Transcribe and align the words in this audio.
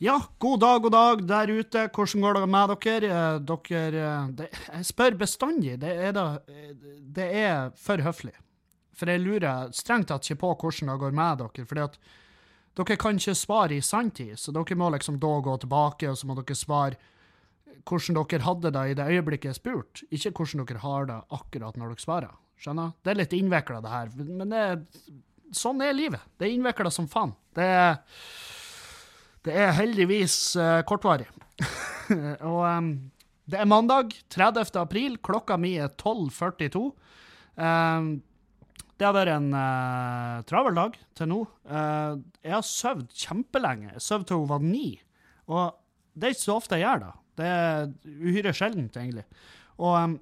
Ja, 0.00 0.22
god 0.38 0.60
dag, 0.60 0.82
god 0.82 0.92
dag 0.92 1.22
der 1.26 1.50
ute. 1.50 1.80
Hvordan 1.90 2.22
går 2.22 2.36
det 2.36 2.48
med 2.48 2.72
dere? 2.84 3.08
Eh, 3.10 3.38
dere 3.42 3.86
eh, 3.98 4.26
det, 4.30 4.46
Jeg 4.68 4.84
spør 4.86 5.16
bestandig. 5.18 5.72
Det 5.82 5.90
er, 5.90 6.12
da, 6.14 6.38
det 7.16 7.24
er 7.34 7.72
for 7.74 7.98
høflig. 8.06 8.36
For 8.94 9.10
jeg 9.10 9.24
lurer 9.24 9.72
strengt 9.74 10.06
tatt 10.12 10.22
ikke 10.22 10.44
på 10.44 10.52
hvordan 10.54 10.92
det 10.92 11.00
går 11.02 11.16
med 11.18 11.42
dere. 11.42 11.64
fordi 11.66 11.82
at 11.82 11.98
dere 12.78 12.96
kan 12.96 13.18
ikke 13.18 13.34
svare 13.34 13.74
i 13.74 13.82
sanntid, 13.82 14.36
så 14.38 14.54
dere 14.54 14.76
må 14.78 14.90
liksom 14.94 15.18
da 15.18 15.32
gå 15.42 15.56
tilbake, 15.64 16.10
og 16.12 16.18
så 16.18 16.30
må 16.30 16.36
dere 16.38 16.54
svare 16.54 16.94
hvordan 17.82 18.20
dere 18.20 18.46
hadde 18.46 18.70
det 18.76 18.84
i 18.86 18.94
det 18.94 19.06
øyeblikket 19.16 19.50
jeg 19.50 19.58
spurte, 19.58 20.06
ikke 20.14 20.30
hvordan 20.30 20.62
dere 20.62 20.84
har 20.84 21.08
det 21.10 21.16
akkurat 21.40 21.74
når 21.74 21.96
dere 21.96 22.04
svarer. 22.04 22.36
Skjønner? 22.58 22.94
Det 23.02 23.10
er 23.10 23.18
litt 23.18 23.34
innvikla, 23.34 23.82
det 23.82 23.96
her. 23.96 24.14
Men 24.14 24.54
det 24.54 24.62
sånn 25.58 25.82
er 25.82 25.90
livet. 25.90 26.22
Det 26.38 26.46
er 26.46 26.54
innvikla 26.54 26.94
som 26.94 27.10
faen. 27.10 27.34
Det 27.58 27.66
er 27.66 27.98
det 29.46 29.54
er 29.54 29.76
heldigvis 29.76 30.34
uh, 30.58 30.80
kortvarig. 30.88 31.28
og 32.50 32.62
um, 32.64 32.90
det 33.48 33.60
er 33.60 33.68
mandag 33.68 34.16
30. 34.34 34.72
april. 34.80 35.18
Klokka 35.24 35.56
mi 35.60 35.76
er 35.80 35.92
12.42. 35.94 36.82
Um, 37.58 38.10
det 38.98 39.06
har 39.06 39.14
vært 39.14 39.36
en 39.36 39.52
uh, 39.54 40.40
travel 40.48 40.74
dag 40.76 40.98
til 41.16 41.30
nå. 41.30 41.38
Uh, 41.70 42.18
jeg 42.42 42.56
har 42.56 42.66
sovet 42.66 43.14
kjempelenge. 43.14 43.92
Jeg 43.94 44.04
sov 44.04 44.26
til 44.26 44.42
hun 44.42 44.50
var 44.50 44.64
ni. 44.64 44.98
Og 45.48 45.78
det 46.18 46.28
er 46.28 46.34
ikke 46.34 46.46
så 46.48 46.58
ofte 46.58 46.78
jeg 46.78 46.86
gjør 46.88 47.04
det. 47.06 47.14
Det 47.38 47.48
er 47.54 47.88
uhyre 48.26 48.52
sjeldent, 48.56 48.98
egentlig. 48.98 49.24
Og, 49.78 49.94
um, 49.94 50.18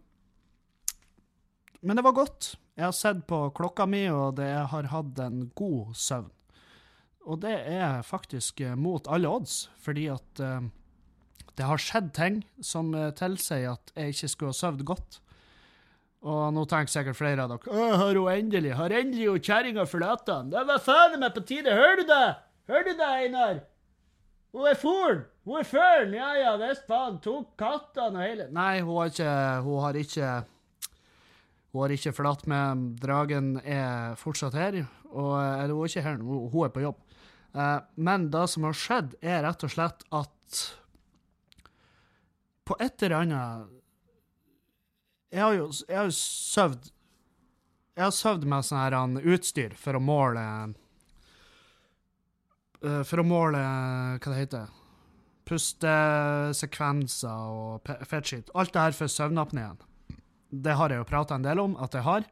men 1.80 1.98
det 1.98 2.04
var 2.04 2.18
godt. 2.20 2.52
Jeg 2.76 2.84
har 2.84 2.96
sett 2.96 3.24
på 3.26 3.40
klokka 3.56 3.88
mi, 3.88 4.04
og 4.12 4.36
det 4.36 4.52
har 4.70 4.92
hatt 4.92 5.20
en 5.24 5.46
god 5.56 5.96
søvn. 5.96 6.32
Og 7.26 7.40
det 7.42 7.56
er 7.66 8.04
faktisk 8.06 8.62
eh, 8.62 8.76
mot 8.78 9.08
alle 9.10 9.30
odds, 9.30 9.66
fordi 9.82 10.06
at 10.12 10.42
uh, 10.42 10.62
det 11.58 11.66
har 11.66 11.82
skjedd 11.82 12.12
ting 12.14 12.40
som 12.62 12.92
uh, 12.94 13.10
tilsier 13.18 13.72
at 13.72 13.94
jeg 13.96 14.14
ikke 14.14 14.30
skulle 14.30 14.54
ha 14.54 14.58
sovet 14.58 14.86
godt. 14.86 15.20
Og 16.26 16.54
nå 16.54 16.64
tenker 16.70 16.90
sikkert 16.90 17.18
flere 17.18 17.44
av 17.44 17.52
dere 17.52 17.70
Å, 17.70 17.88
har 18.00 18.16
hun 18.16 18.30
endelig 18.32 18.72
Har 18.74 18.90
endelig 18.90 19.26
hun 19.28 19.42
kjerringa 19.44 19.84
forlatt 19.86 20.30
han? 20.32 20.48
Det 20.50 20.62
var 20.66 20.80
faen 20.82 21.20
meg 21.22 21.34
på 21.36 21.42
tide! 21.46 21.74
Hører 21.76 22.00
du 22.00 22.06
det? 22.08 22.26
Hører 22.70 22.86
du 22.88 22.92
det, 22.98 23.10
Einar? 23.20 23.60
Hun 24.56 24.66
er 24.70 24.78
foren! 24.80 25.20
Hun 25.46 25.60
er 25.60 25.68
føren! 25.68 26.16
Ja 26.16 26.32
ja, 26.40 26.54
visst 26.62 26.88
faen. 26.88 27.20
Tok 27.22 27.52
kattene 27.60 28.16
og 28.16 28.24
hele 28.24 28.48
Nei, 28.56 28.80
hun 28.80 28.96
har 28.96 29.12
ikke 29.12 29.36
Hun 29.68 29.82
har 29.84 30.00
ikke 30.02 30.30
hun 31.76 31.82
har 31.84 31.92
ikke 31.92 32.14
forlatt 32.16 32.46
meg. 32.48 32.84
Dragen 33.02 33.58
er 33.60 34.14
fortsatt 34.16 34.54
her. 34.56 34.78
Og, 35.10 35.34
eller 35.36 35.74
hun 35.76 35.82
er 35.84 35.90
ikke 35.90 36.04
her 36.06 36.14
nå, 36.16 36.38
hun 36.48 36.64
er 36.64 36.70
på 36.72 36.80
jobb. 36.86 37.05
Uh, 37.56 37.80
men 37.94 38.28
det 38.30 38.44
som 38.52 38.66
har 38.68 38.76
skjedd, 38.76 39.14
er 39.24 39.40
rett 39.46 39.62
og 39.64 39.72
slett 39.72 40.02
at 40.12 40.58
på 42.66 42.76
et 42.82 43.02
eller 43.06 43.22
annet 43.22 43.72
Jeg 45.30 45.42
har 45.42 45.54
jo, 45.54 45.68
jeg 45.88 46.12
søvd 46.18 46.88
Jeg 47.94 48.04
har 48.04 48.14
søvd 48.14 48.44
med 48.50 48.66
sånn 48.66 48.82
her 48.82 48.96
utstyr 49.32 49.76
for 49.78 49.96
å 49.96 50.02
måle 50.02 50.42
uh, 52.82 53.02
For 53.06 53.22
å 53.22 53.26
måle 53.26 53.62
Hva 54.18 54.32
det 54.32 54.40
heter 54.40 54.66
Pustesekvenser 55.46 57.30
og 57.54 57.86
fettskitt. 58.10 58.50
Alt 58.58 58.72
det 58.74 58.82
her 58.82 58.96
for 58.98 59.06
søvnapneen. 59.06 59.76
Det 60.50 60.74
har 60.74 60.90
jeg 60.90 60.98
jo 60.98 61.06
prata 61.06 61.36
en 61.38 61.46
del 61.46 61.60
om 61.62 61.76
at 61.78 61.94
jeg 61.94 62.02
har. 62.02 62.26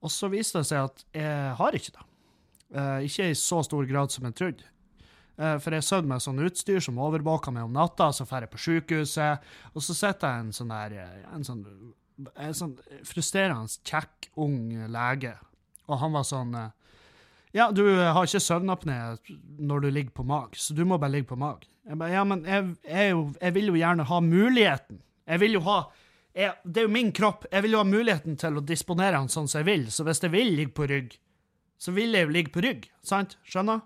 Og 0.00 0.08
så 0.08 0.30
viste 0.32 0.62
det 0.62 0.70
seg 0.70 0.88
at 0.88 1.04
jeg 1.12 1.52
har 1.58 1.76
ikke 1.76 1.92
det. 1.98 2.06
Uh, 2.74 3.04
ikke 3.06 3.28
i 3.30 3.36
så 3.38 3.60
stor 3.62 3.86
grad 3.86 4.10
som 4.10 4.26
jeg 4.26 4.34
trodde. 4.38 4.70
Uh, 5.36 5.54
for 5.62 5.76
jeg 5.76 5.84
sover 5.86 6.08
med 6.10 6.24
sånn 6.24 6.40
utstyr 6.42 6.80
som 6.82 6.98
overvåker 6.98 7.54
meg 7.54 7.68
om 7.68 7.76
natta, 7.76 8.08
så 8.12 8.26
drar 8.26 8.46
jeg 8.46 8.52
på 8.54 8.62
sykehuset, 8.64 9.44
og 9.74 9.84
så 9.84 9.94
sitter 9.94 10.32
jeg 10.32 10.46
en 10.46 10.56
sånn 10.56 10.72
der 10.72 10.96
eh, 11.04 11.20
en 11.36 11.46
sånn, 11.46 11.60
en 12.34 12.56
sånn 12.56 12.74
frustrerende 13.06 13.78
kjekk, 13.86 14.32
ung 14.42 14.58
lege, 14.90 15.36
og 15.86 16.00
han 16.02 16.16
var 16.16 16.26
sånn 16.26 16.56
Ja, 17.54 17.70
du 17.70 17.84
har 17.86 18.26
ikke 18.26 18.42
søvnapné 18.42 18.96
når 19.62 19.86
du 19.86 19.90
ligger 19.90 20.16
på 20.16 20.26
mag, 20.26 20.56
så 20.58 20.74
du 20.74 20.82
må 20.84 20.98
bare 20.98 21.14
ligge 21.14 21.30
på 21.30 21.38
mag. 21.40 21.62
Jeg 21.86 22.00
bare, 22.00 22.16
ja, 22.16 22.24
men 22.26 22.42
jeg, 22.44 22.72
jeg, 22.82 23.20
jeg 23.38 23.54
vil 23.54 23.70
jo 23.70 23.78
gjerne 23.78 24.08
ha 24.08 24.18
muligheten. 24.24 24.98
Jeg 25.26 25.42
vil 25.42 25.54
jo 25.56 25.62
ha 25.68 25.76
jeg, 26.36 26.52
Det 26.64 26.82
er 26.82 26.88
jo 26.88 26.92
min 26.92 27.12
kropp. 27.16 27.46
Jeg 27.52 27.64
vil 27.64 27.76
jo 27.76 27.80
ha 27.80 27.86
muligheten 27.88 28.36
til 28.40 28.58
å 28.58 28.64
disponere 28.64 29.16
den 29.16 29.30
sånn 29.32 29.46
som 29.48 29.62
jeg 29.62 29.68
vil. 29.70 29.86
Så 29.94 30.04
hvis 30.04 30.20
jeg 30.20 30.34
vil 30.34 30.50
ligge 30.58 30.74
på 30.76 30.88
rygg, 30.90 31.14
så 31.78 31.92
vil 31.96 32.16
jeg 32.16 32.26
jo 32.26 32.34
ligge 32.34 32.52
på 32.54 32.64
rygg, 32.64 32.88
sant? 33.04 33.36
Skjønner? 33.48 33.84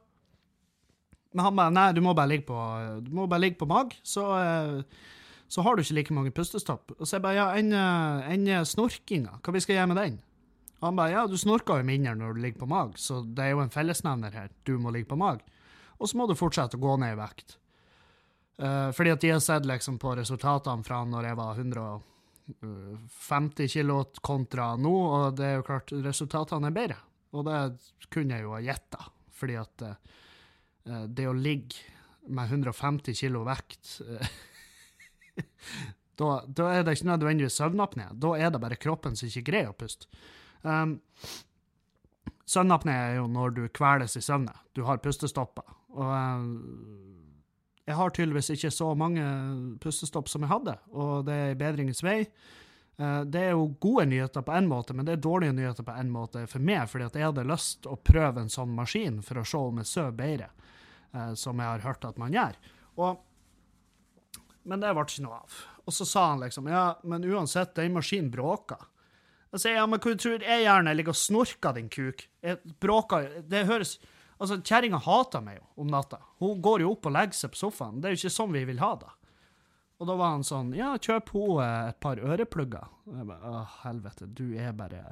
Men 1.34 1.47
han 1.47 1.59
bare 1.59 1.75
nei, 1.75 1.89
du 1.95 2.01
må 2.03 2.15
bare 2.19 2.33
ligge 2.33 2.49
på, 2.49 2.59
du 3.05 3.11
må 3.15 3.28
bare 3.31 3.45
ligge 3.45 3.61
på 3.61 3.69
mag, 3.71 3.93
så, 4.03 4.25
eh, 4.41 5.05
så 5.51 5.62
har 5.62 5.77
du 5.77 5.84
ikke 5.84 5.99
like 5.99 6.17
mange 6.17 6.33
pustestopp. 6.34 6.97
Og 6.99 7.06
så 7.06 7.19
jeg 7.19 7.27
bare 7.27 7.39
ja, 7.39 7.47
enn 7.59 8.51
en 8.51 8.67
snorkinga, 8.67 9.39
hva 9.39 9.55
vi 9.55 9.62
skal 9.62 9.78
gjøre 9.78 9.93
med 9.93 10.03
den? 10.03 10.19
Og 10.81 10.89
han 10.89 10.99
bare 10.99 11.12
ja, 11.12 11.23
du 11.28 11.37
snorker 11.39 11.83
jo 11.83 11.87
mindre 11.87 12.17
når 12.17 12.34
du 12.34 12.41
ligger 12.43 12.61
på 12.62 12.73
mag, 12.73 12.91
så 12.99 13.21
det 13.23 13.45
er 13.45 13.51
jo 13.55 13.62
en 13.62 13.73
fellesnevner 13.73 14.33
her, 14.34 14.49
du 14.65 14.78
må 14.81 14.89
ligge 14.95 15.11
på 15.11 15.21
mag. 15.21 15.39
Og 16.01 16.09
så 16.09 16.17
må 16.17 16.25
du 16.27 16.39
fortsette 16.39 16.77
å 16.78 16.83
gå 16.83 16.93
ned 17.03 17.12
i 17.15 17.21
vekt. 17.21 17.49
Uh, 18.61 18.91
fordi 18.93 19.11
at 19.12 19.22
de 19.22 19.33
har 19.33 19.41
sett 19.45 19.67
liksom 19.69 19.99
på 20.01 20.17
resultatene 20.19 20.84
fra 20.84 21.05
når 21.09 21.22
jeg 21.31 21.37
var 21.39 21.53
150 21.61 23.69
kilo 23.72 23.97
kontra 24.25 24.77
nå, 24.81 24.93
og 24.93 25.37
det 25.39 25.47
er 25.47 25.55
jo 25.61 25.69
klart, 25.69 25.89
resultatene 26.09 26.67
er 26.69 26.77
bedre. 26.77 26.99
Og 27.36 27.46
det 27.46 27.58
kunne 28.10 28.36
jeg 28.36 28.46
jo 28.46 28.54
ha 28.56 28.60
gjetta, 28.64 29.04
fordi 29.38 29.56
at 29.60 29.84
uh, 29.86 31.04
det 31.06 31.28
å 31.30 31.36
ligge 31.36 31.84
med 32.30 32.50
150 32.50 33.16
kilo 33.16 33.44
vekt 33.46 34.00
uh, 34.04 34.32
da, 36.20 36.32
da, 36.46 36.66
er 36.74 36.84
det 36.84 36.98
ikke 36.98 37.10
nødvendigvis 37.12 37.60
søvnapné. 37.60 38.10
Da 38.20 38.34
er 38.36 38.50
det 38.52 38.62
bare 38.62 38.80
kroppen 38.80 39.16
som 39.16 39.30
ikke 39.30 39.46
greier 39.52 39.72
å 39.72 39.78
puste. 39.78 40.10
Um, 40.62 40.98
søvnapné 42.50 42.96
er 42.96 43.14
jo 43.20 43.28
når 43.30 43.56
du 43.56 43.62
kveles 43.72 44.18
i 44.18 44.24
søvne. 44.24 44.52
Du 44.76 44.82
har 44.88 45.00
pustestopper. 45.02 45.66
Og 45.94 46.10
uh, 46.10 47.20
jeg 47.91 47.98
har 47.98 48.12
tydeligvis 48.14 48.52
ikke 48.54 48.70
så 48.74 48.92
mange 48.98 49.22
pustestopp 49.82 50.28
som 50.30 50.44
jeg 50.44 50.52
hadde, 50.52 50.76
og 50.94 51.24
det 51.26 51.34
er 51.34 51.54
i 51.54 51.58
bedringens 51.58 52.04
vei. 52.06 52.20
Eh, 53.00 53.21
det 53.25 53.41
er 53.41 53.55
jo 53.55 53.71
gode 53.81 54.05
nyheter 54.11 54.44
på 54.44 54.53
én 54.53 54.69
måte, 54.69 54.94
men 54.94 55.09
det 55.09 55.16
er 55.16 55.25
dårlige 55.25 55.56
nyheter 55.56 55.87
på 55.87 55.97
én 55.97 56.12
måte 56.12 56.44
for 56.50 56.61
meg, 56.61 56.84
fordi 56.91 57.06
at 57.09 57.16
jeg 57.16 57.28
hadde 57.31 57.47
lyst 57.49 57.88
å 57.88 57.97
prøve 57.97 58.43
en 58.43 58.53
sånn 58.53 58.75
maskin 58.77 59.22
for 59.25 59.41
å 59.41 59.47
se 59.49 59.61
om 59.71 59.81
jeg 59.81 59.88
sover 59.88 60.16
bedre, 60.19 60.50
eh, 61.15 61.33
som 61.41 61.62
jeg 61.62 61.72
har 61.72 61.87
hørt 61.87 62.05
at 62.05 62.21
man 62.21 62.37
gjør. 62.37 62.59
Og, 63.00 63.22
men 64.69 64.84
det 64.84 64.93
ble 64.93 65.06
ikke 65.09 65.25
noe 65.25 65.41
av. 65.41 65.59
Og 65.87 65.97
så 65.97 66.06
sa 66.06 66.27
han 66.34 66.44
liksom 66.44 66.69
ja, 66.69 66.84
men 67.09 67.25
uansett, 67.25 67.72
den 67.78 67.97
maskinen 67.97 68.31
bråker. 68.34 68.84
Jeg 69.50 69.65
sier 69.65 69.81
ja, 69.81 69.87
men 69.89 69.99
hva 69.99 70.12
tror 70.15 70.44
jeg 70.44 70.66
gjerne 70.66 70.94
ligger 70.94 71.16
og 71.16 71.19
snorker, 71.19 71.75
din 71.75 71.89
kuk? 71.91 72.28
Jeg 72.44 72.60
bråker 72.81 73.41
Det 73.50 73.65
høres 73.66 73.97
Altså, 74.41 74.56
kjerringa 74.65 74.97
hater 75.05 75.43
meg 75.44 75.59
jo 75.59 75.83
om 75.83 75.91
natta. 75.93 76.16
Hun 76.41 76.62
går 76.65 76.81
jo 76.81 76.94
opp 76.94 77.10
og 77.10 77.12
legger 77.12 77.37
seg 77.37 77.50
på 77.53 77.59
sofaen. 77.60 77.99
Det 78.00 78.09
er 78.09 78.15
jo 78.15 78.21
ikke 78.22 78.33
sånn 78.33 78.55
vi 78.55 78.62
vil 78.71 78.78
ha 78.81 78.94
det. 78.97 79.10
Og 80.00 80.09
da 80.09 80.16
var 80.16 80.34
han 80.34 80.47
sånn 80.47 80.72
Ja, 80.77 80.94
kjøp 80.97 81.34
henne 81.37 81.69
et 81.91 82.00
par 82.03 82.21
øreplugger. 82.21 82.88
Og 83.09 83.21
jeg 83.21 83.28
bare 83.28 83.53
Å, 83.53 83.62
helvete, 83.84 84.28
du 84.33 84.47
er 84.56 84.72
bare 84.77 85.05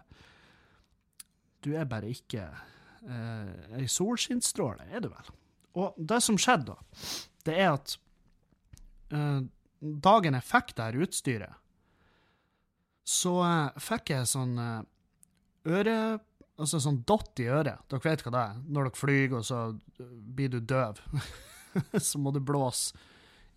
Du 1.65 1.75
er 1.76 1.88
bare 1.91 2.10
ikke 2.15 2.47
eh, 2.49 3.78
ei 3.78 3.87
solskinnsstråle, 3.91 4.88
er 4.88 5.04
du 5.04 5.10
vel? 5.12 5.32
Og 5.78 5.98
det 5.98 6.21
som 6.25 6.38
skjedde, 6.41 6.75
da, 6.75 7.09
det 7.47 7.56
er 7.59 7.72
at 7.72 7.97
eh, 9.15 9.41
dagen 9.78 10.39
jeg 10.39 10.47
fikk 10.47 10.72
det 10.78 10.86
her 10.86 11.03
utstyret, 11.04 11.59
så 13.09 13.34
eh, 13.45 13.83
fikk 13.83 14.15
jeg 14.16 14.30
sånn 14.30 14.57
eh, 14.62 14.80
øre... 15.74 15.98
Altså 16.59 16.80
sånn 16.83 17.04
dott 17.07 17.39
i 17.39 17.45
øret. 17.54 17.84
Dere 17.86 18.03
vet 18.03 18.24
hva 18.24 18.30
det 18.34 18.41
er? 18.41 18.54
Når 18.66 18.89
dere 18.89 18.98
flyr, 18.98 19.34
og 19.39 19.45
så 19.47 19.59
blir 20.34 20.48
du 20.51 20.57
døv. 20.59 20.98
så 22.09 22.18
må 22.18 22.33
du 22.34 22.41
blåse 22.42 22.98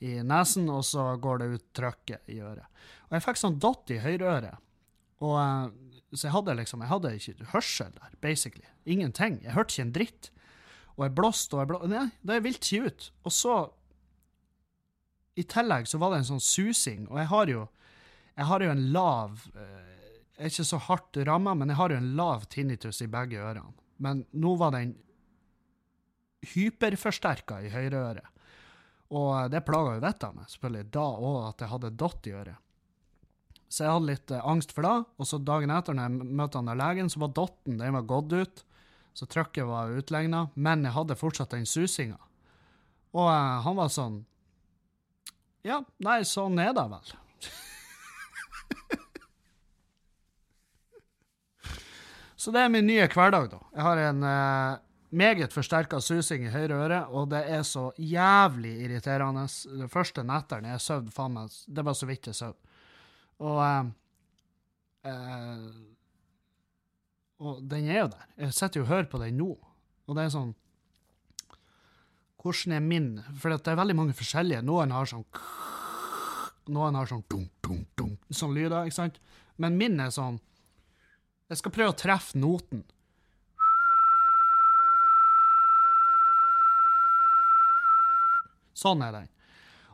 i 0.01 0.17
nesen, 0.25 0.69
og 0.73 0.83
så 0.87 1.11
går 1.21 1.41
det 1.41 1.47
ut 1.53 1.65
trykket 1.77 2.29
i 2.33 2.39
øret. 2.41 2.65
Og 3.09 3.17
jeg 3.17 3.25
fikk 3.27 3.41
sånn 3.41 3.59
dott 3.61 3.91
i 3.93 3.99
høyreøret. 4.01 4.61
Og, 5.21 5.35
eh, 5.37 5.97
så 6.15 6.27
jeg 6.27 6.35
hadde 6.35 6.55
liksom, 6.57 6.81
jeg 6.81 6.91
hadde 6.91 7.11
ikke 7.17 7.49
hørsel 7.53 7.91
der, 7.97 8.15
basically. 8.23 8.65
Ingenting. 8.85 9.39
Jeg 9.45 9.53
hørte 9.53 9.75
ikke 9.75 9.85
en 9.87 9.93
dritt. 9.95 10.31
Og 10.97 11.05
jeg 11.05 11.15
blåste 11.17 11.55
og 11.55 11.61
jeg 11.61 11.69
blåste 11.71 11.91
Nei, 11.91 12.07
det 12.27 12.39
vil 12.45 12.57
ikke 12.57 12.89
ut. 12.89 13.11
Og 13.25 13.35
så, 13.35 13.59
i 15.39 15.45
tillegg, 15.47 15.87
så 15.87 16.01
var 16.01 16.11
det 16.11 16.21
en 16.21 16.29
sånn 16.33 16.43
susing, 16.43 17.05
og 17.11 17.21
jeg 17.21 17.29
har 17.31 17.53
jo, 17.53 17.61
jeg 18.35 18.49
har 18.49 18.65
jo 18.65 18.73
en 18.73 18.83
lav 18.95 19.45
eh, 19.53 19.87
Jeg 20.37 20.47
er 20.47 20.51
ikke 20.55 20.69
så 20.71 20.81
hardt 20.87 21.21
ramma, 21.27 21.53
men 21.53 21.69
jeg 21.69 21.77
har 21.77 21.93
jo 21.93 22.01
en 22.01 22.11
lav 22.17 22.45
tinnitus 22.49 23.03
i 23.05 23.09
begge 23.11 23.37
ørene. 23.37 23.75
Men 24.01 24.23
nå 24.33 24.55
var 24.57 24.73
den 24.73 24.95
hyperforsterka 26.49 27.59
i 27.61 27.69
høyreøret. 27.69 28.30
Og 29.11 29.51
det 29.51 29.59
plaga 29.67 29.97
jo 29.97 30.03
vettet 30.05 30.35
meg, 30.37 30.47
selvfølgelig, 30.53 30.85
da 30.95 31.05
òg, 31.19 31.39
at 31.49 31.63
jeg 31.63 31.71
hadde 31.73 31.97
dott 31.99 32.27
i 32.29 32.35
øret. 32.39 32.59
Så 33.71 33.85
jeg 33.85 33.91
hadde 33.93 34.07
litt 34.09 34.31
eh, 34.35 34.47
angst 34.47 34.71
for 34.75 34.83
det, 34.87 34.97
og 35.15 35.27
så 35.27 35.37
dagen 35.47 35.71
etter, 35.71 35.95
når 35.95 36.03
jeg 36.07 36.35
møtte 36.39 36.57
han 36.59 36.69
der 36.71 36.79
legen, 36.79 37.09
så 37.11 37.21
var 37.23 37.31
dotten 37.35 37.79
den 37.79 37.95
var 37.95 38.07
gått 38.07 38.31
ut, 38.35 38.55
så 39.15 39.23
trykket 39.27 39.67
var 39.67 39.91
utligna, 39.95 40.39
men 40.55 40.83
jeg 40.87 40.95
hadde 40.95 41.19
fortsatt 41.19 41.53
den 41.55 41.67
susinga. 41.67 42.19
Og 43.15 43.27
eh, 43.31 43.57
han 43.67 43.75
var 43.79 43.89
sånn 43.91 44.17
Ja, 45.67 45.77
nei, 46.03 46.23
sånn 46.27 46.59
er 46.63 46.71
det 46.75 46.87
vel. 46.89 47.07
Så 52.41 52.49
det 52.55 52.61
er 52.63 52.71
min 52.73 52.87
nye 52.89 53.05
hverdag, 53.11 53.51
da. 53.51 53.59
Jeg 53.75 53.83
har 53.85 53.97
en 54.07 54.23
eh, 54.25 54.79
meget 55.11 55.53
forsterka 55.53 55.99
susing 56.03 56.45
i 56.47 56.51
høyre 56.53 56.77
øre, 56.85 56.99
og 57.11 57.29
det 57.33 57.41
er 57.51 57.63
så 57.67 57.89
jævlig 57.99 58.71
irriterende. 58.85 59.43
Det 59.81 59.89
første 59.91 60.23
netteren 60.23 60.69
jeg 60.71 60.83
sov, 60.83 61.09
faen 61.11 61.35
meg, 61.35 61.55
det 61.67 61.85
var 61.85 61.97
så 61.97 62.07
vidt 62.09 62.29
jeg 62.31 62.37
sov. 62.37 62.55
Og 63.41 63.59
eh, 63.65 63.91
eh, 65.11 65.65
Og 67.41 67.61
den 67.65 67.87
er 67.89 68.03
jo 68.03 68.09
der. 68.13 68.25
Jeg 68.37 68.53
sitter 68.53 68.79
jo 68.79 68.83
og 68.85 68.91
hører 68.91 69.09
på 69.09 69.17
den 69.17 69.39
nå, 69.41 69.49
og 70.07 70.15
det 70.17 70.25
er 70.27 70.35
sånn 70.35 70.55
Hvordan 72.41 72.73
er 72.73 72.81
min? 72.81 73.09
For 73.37 73.53
det 73.53 73.69
er 73.69 73.77
veldig 73.77 73.95
mange 73.95 74.13
forskjellige. 74.17 74.63
Noen 74.65 74.93
har 74.93 75.05
sånn 75.09 75.25
Noen 76.71 76.95
har 76.97 77.09
sånn 77.09 77.23
dunk, 77.29 77.51
dunk, 77.65 77.87
dunk, 77.97 78.19
sånn 78.33 78.53
lyder, 78.53 78.85
ikke 78.85 78.97
sant? 78.97 79.19
Men 79.57 79.77
min 79.77 79.99
er 79.99 80.13
sånn 80.13 80.39
Jeg 81.49 81.59
skal 81.59 81.73
prøve 81.75 81.93
å 81.93 81.97
treffe 81.97 82.39
noten. 82.39 82.85
Sånn 88.81 89.05
er 89.05 89.13
den. 89.19 89.29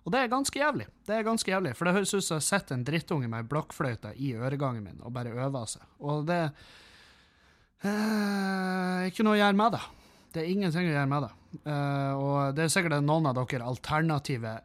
Og 0.08 0.14
det 0.14 0.22
er 0.24 0.32
ganske 0.32 0.60
jævlig. 0.60 0.88
Det 1.04 1.18
er 1.18 1.28
ganske 1.28 1.52
jævlig, 1.52 1.76
For 1.76 1.88
det 1.88 1.98
høres 1.98 2.14
ut 2.16 2.24
som 2.24 2.40
jeg 2.40 2.48
sitter 2.48 2.78
en 2.78 2.86
drittunge 2.88 3.28
med 3.28 3.44
ei 3.44 3.50
blokkfløyte 3.52 4.14
i 4.16 4.32
øregangen 4.40 4.86
min 4.86 5.02
og 5.04 5.12
bare 5.16 5.36
øver 5.36 5.68
seg. 5.68 5.84
Og 6.00 6.24
det 6.30 6.40
er 7.84 9.10
ikke 9.10 9.26
noe 9.28 9.36
å 9.36 9.42
gjøre 9.42 9.60
med 9.60 9.76
det. 9.76 9.84
Det 10.32 10.44
er 10.44 10.54
ingenting 10.54 10.88
å 10.88 10.94
gjøre 10.94 11.12
med 11.12 11.28
det. 11.28 11.34
Eh, 11.74 12.14
og 12.16 12.56
det 12.56 12.64
er 12.64 12.72
sikkert 12.72 13.04
noen 13.04 13.28
av 13.28 13.36
dere 13.38 13.68
alternative 13.68 14.56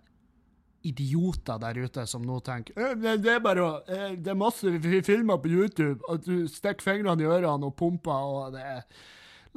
idioter 0.83 1.61
der 1.63 1.79
ute 1.79 2.07
som 2.11 2.25
nå 2.27 2.41
tenker 2.43 2.75
«Øh, 2.75 2.95
det, 2.99 3.31
er 3.31 3.43
bare 3.43 3.63
å 3.63 3.69
eh, 3.87 4.17
Det 4.19 4.33
er 4.33 4.39
masse 4.39 4.73
filmer 5.07 5.39
på 5.39 5.53
YouTube, 5.53 6.01
at 6.11 6.27
du 6.27 6.49
stikker 6.51 6.83
fingrene 6.83 7.23
i 7.23 7.29
ørene 7.31 7.71
og 7.71 7.77
pumper, 7.79 8.31
og 8.31 8.57
det 8.57 8.65
er 8.77 8.87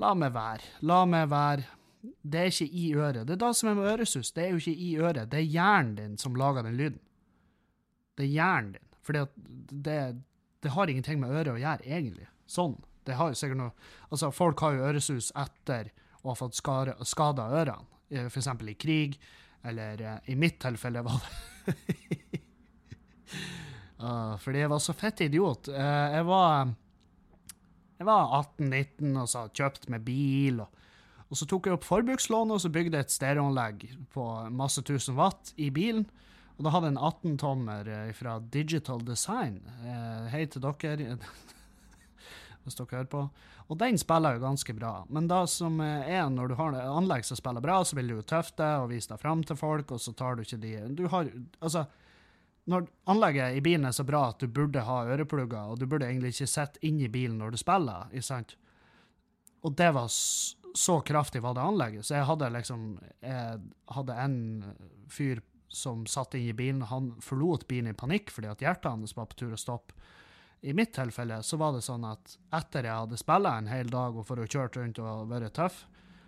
La 0.02 0.12
meg 0.12 0.34
være. 0.36 0.74
La 0.84 1.06
meg 1.08 1.30
være. 1.32 1.64
Det 2.22 2.40
er 2.40 2.52
ikke 2.52 2.68
i 2.68 2.86
øret. 2.94 3.28
Det 3.28 3.36
er 3.36 3.42
det 3.42 3.52
som 3.58 3.70
er 3.70 3.78
med 3.78 3.92
øresus. 3.92 4.32
Det 4.32 4.44
er 4.44 4.54
jo 4.54 4.62
ikke 4.62 4.82
i 4.88 4.90
øret. 4.98 5.32
Det 5.32 5.40
er 5.40 5.52
hjernen 5.52 5.96
din 5.96 6.18
som 6.22 6.36
lager 6.36 6.66
den 6.66 6.78
lyden. 6.78 7.00
Det 8.18 8.26
er 8.26 8.34
hjernen 8.34 8.72
din. 8.78 8.88
For 9.06 9.14
det, 9.14 9.26
det 10.64 10.74
har 10.74 10.90
ingenting 10.90 11.20
med 11.22 11.34
øret 11.34 11.54
å 11.54 11.62
gjøre, 11.62 11.86
egentlig. 11.86 12.28
Sånn. 12.50 12.78
Det 13.06 13.18
har 13.20 13.30
jo 13.30 13.38
sikkert 13.38 13.60
noe 13.60 13.74
Altså, 14.10 14.32
folk 14.34 14.62
har 14.66 14.74
jo 14.74 14.86
øresus 14.90 15.32
etter 15.38 15.92
å 16.24 16.32
ha 16.32 16.38
fått 16.40 16.58
skada 16.58 17.50
ørene, 17.54 17.86
eh, 18.10 18.28
for 18.32 18.42
eksempel 18.42 18.72
i 18.72 18.78
krig, 18.82 19.20
eller 19.66 20.02
eh, 20.02 20.32
i 20.34 20.38
mitt 20.40 20.58
tilfelle 20.62 21.04
var 21.06 21.22
det 21.22 21.76
uh, 24.02 24.34
Fordi 24.44 24.64
jeg 24.64 24.72
var 24.74 24.82
så 24.82 24.94
fett 24.98 25.22
idiot. 25.28 25.70
Uh, 25.70 26.08
jeg 26.16 26.26
var 26.26 26.74
var 28.06 28.44
18-19 28.60 29.22
og 29.22 29.30
så 29.32 29.46
kjøpt 29.56 29.88
med 29.94 30.04
bil. 30.06 30.62
Og, 30.66 30.85
og 31.36 31.40
så 31.42 31.46
tok 31.52 31.66
jeg 31.68 31.76
opp 31.76 31.84
forbrukslånet 31.84 32.56
og 32.56 32.62
så 32.64 32.70
bygde 32.72 32.96
jeg 32.96 33.06
et 33.10 33.12
stereoanlegg 33.12 33.82
på 34.16 34.26
masse 34.56 34.80
tusen 34.88 35.18
watt 35.18 35.50
i 35.60 35.68
bilen. 35.68 36.06
Og 36.56 36.64
da 36.64 36.72
hadde 36.72 36.88
jeg 36.88 36.96
en 36.96 37.02
18-tommer 37.04 37.90
eh, 37.92 38.12
fra 38.16 38.38
Digital 38.54 39.04
Design. 39.04 39.58
Eh, 39.84 40.30
hei 40.32 40.46
til 40.48 40.64
dere, 40.64 41.18
hvis 42.64 42.80
dere 42.80 43.02
hører 43.02 43.12
på. 43.12 43.26
Og 43.68 43.82
den 43.82 44.00
spiller 44.00 44.38
jo 44.38 44.46
ganske 44.46 44.78
bra. 44.80 44.94
Men 45.12 45.28
det 45.28 45.42
som 45.52 45.76
eh, 45.84 46.08
er 46.16 46.32
når 46.32 46.54
du 46.54 46.58
har 46.62 46.80
anlegg 46.86 47.28
som 47.28 47.36
spiller 47.36 47.68
bra, 47.68 47.82
så 47.84 48.00
vil 48.00 48.14
du 48.14 48.16
jo 48.16 48.28
tøffe 48.32 48.56
deg 48.62 48.86
og 48.86 48.94
vise 48.96 49.12
deg 49.12 49.20
fram 49.20 49.44
til 49.44 49.60
folk, 49.60 49.92
og 49.92 50.00
så 50.00 50.16
tar 50.16 50.40
du 50.40 50.46
ikke 50.46 50.64
de 50.64 50.76
Du 50.96 51.10
har 51.12 51.28
Altså 51.60 51.84
når 52.72 52.88
anlegget 53.12 53.60
i 53.60 53.62
bilen 53.62 53.84
er 53.86 53.94
så 53.94 54.08
bra 54.08 54.30
at 54.32 54.40
du 54.40 54.48
burde 54.48 54.88
ha 54.88 55.02
øreplugger, 55.04 55.68
og 55.68 55.84
du 55.84 55.86
burde 55.86 56.08
egentlig 56.08 56.32
ikke 56.32 56.48
sitte 56.50 56.82
inni 56.88 57.12
bilen 57.12 57.36
når 57.44 57.54
du 57.54 57.60
spiller, 57.62 58.08
ikke 58.16 58.26
sant? 58.32 58.56
Og 59.68 59.76
det 59.76 59.92
var 59.94 60.08
så 60.76 61.00
kraftig 61.02 61.42
var 61.42 61.56
det 61.56 61.64
anlegget, 61.64 62.06
så 62.06 62.18
jeg 62.18 62.28
hadde 62.30 62.52
liksom 62.52 62.88
Jeg 63.22 63.60
hadde 63.96 64.18
en 64.20 64.40
fyr 65.10 65.42
som 65.72 66.06
satt 66.08 66.36
inn 66.36 66.50
i 66.50 66.54
bilen, 66.56 66.86
han 66.88 67.14
forlot 67.24 67.66
bilen 67.68 67.92
i 67.92 67.98
panikk 67.98 68.32
fordi 68.32 68.52
at 68.52 68.62
hjertet 68.64 68.92
hans 68.92 69.16
var 69.18 69.28
på 69.32 69.40
tur 69.40 69.56
å 69.56 69.60
stoppe. 69.60 69.96
I 70.66 70.74
mitt 70.74 70.94
tilfelle 70.96 71.42
så 71.44 71.60
var 71.62 71.76
det 71.76 71.84
sånn 71.86 72.06
at 72.08 72.38
etter 72.56 72.88
jeg 72.88 73.02
hadde 73.04 73.20
spilt 73.20 73.50
en 73.50 73.68
hel 73.70 73.92
dag 73.92 74.16
og 74.16 74.26
for 74.26 74.40
å 74.42 74.48
kjørt 74.48 74.80
rundt 74.80 75.02
og 75.04 75.28
vært 75.30 75.54
tøff, 75.58 75.84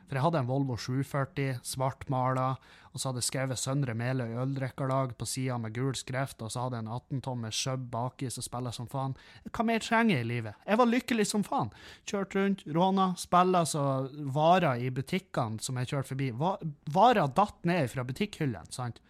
for 0.08 0.16
jeg 0.16 0.24
hadde 0.24 0.40
en 0.40 0.48
Volvo 0.50 0.76
740, 0.80 1.58
svartmala, 1.68 2.46
og 2.94 3.00
så 3.02 3.10
hadde 3.10 3.20
jeg 3.22 3.28
skrevet 3.28 3.60
Søndre 3.60 3.94
Meløy 4.00 4.38
øldrikkerlag 4.42 5.12
på 5.20 5.28
sida 5.28 5.58
med 5.62 5.74
gul 5.76 5.94
skrift, 6.00 6.40
og 6.42 6.50
så 6.54 6.64
hadde 6.64 6.80
jeg 6.80 6.86
en 6.88 6.94
18-tommer 6.96 7.52
Shub 7.54 7.84
baki 7.94 8.30
som 8.34 8.46
spiller 8.46 8.74
som 8.74 8.88
faen. 8.90 9.14
Hva 9.52 9.66
mer 9.68 9.84
trenger 9.84 10.16
jeg 10.18 10.26
i 10.26 10.30
livet? 10.32 10.56
Jeg 10.66 10.80
var 10.82 10.90
lykkelig 10.90 11.28
som 11.30 11.44
faen. 11.46 11.70
Kjørt 12.10 12.38
rundt, 12.40 12.64
råna, 12.78 13.10
spilla 13.20 13.66
så 13.70 13.84
varer 14.34 14.82
i 14.88 14.90
butikkene 14.96 15.60
som 15.62 15.78
jeg 15.82 15.92
kjørte 15.92 16.14
forbi. 16.16 16.32
Va- 16.40 16.56
Varer 16.96 17.28
datt 17.38 17.60
ned 17.70 17.92
fra 17.94 18.08
butikkhyllene, 18.08 18.72
sant? 18.74 19.04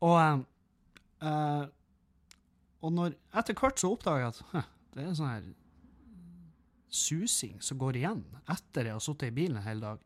Og 0.00 0.16
eh, 1.20 1.64
Og 2.80 2.92
når 2.96 3.18
etter 3.36 3.58
hvert 3.58 3.82
så 3.82 3.90
oppdaga 3.92 4.22
jeg 4.22 4.30
at 4.62 4.70
det 4.96 5.02
er 5.04 5.16
sånn 5.18 5.28
her 5.34 5.42
susing 6.90 7.60
som 7.62 7.78
går 7.78 8.00
igjen 8.00 8.24
etter 8.50 8.88
jeg 8.88 8.96
har 8.96 9.04
sittet 9.04 9.30
i 9.30 9.36
bilen 9.36 9.60
en 9.60 9.66
hel 9.66 9.82
dag. 9.82 10.02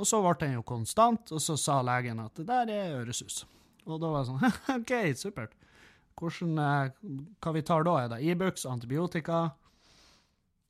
Og 0.00 0.08
så 0.08 0.20
ble 0.24 0.34
den 0.40 0.54
jo 0.56 0.66
konstant, 0.66 1.32
og 1.34 1.42
så 1.44 1.56
sa 1.60 1.80
legen 1.84 2.22
at 2.22 2.38
det 2.38 2.46
der 2.48 2.70
er 2.72 2.94
øresus. 3.02 3.42
Og 3.84 3.98
da 4.00 4.12
var 4.12 4.22
jeg 4.22 4.30
sånn 4.30 4.54
OK, 4.78 4.94
supert. 5.18 5.56
Hvordan, 6.20 6.56
eh, 6.60 7.10
hva 7.40 7.52
vi 7.56 7.64
tar 7.66 7.84
da? 7.86 7.96
Er 8.00 8.08
det 8.12 8.22
Ibux, 8.24 8.64
antibiotika? 8.68 9.42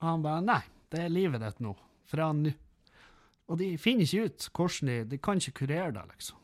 Og 0.01 0.09
han 0.09 0.25
bare 0.25 0.43
nei, 0.47 0.61
det 0.91 1.05
er 1.05 1.15
livet 1.15 1.43
ditt 1.45 1.62
nå. 1.62 1.77
Fra 2.11 2.31
nå. 2.35 2.53
Og 3.51 3.59
de 3.59 3.73
finner 3.83 4.07
ikke 4.07 4.29
ut 4.29 4.47
hvordan 4.55 4.91
de 4.91 4.99
De 5.11 5.19
kan 5.19 5.39
ikke 5.39 5.65
kurere 5.65 5.91
det, 5.95 6.05
liksom. 6.12 6.39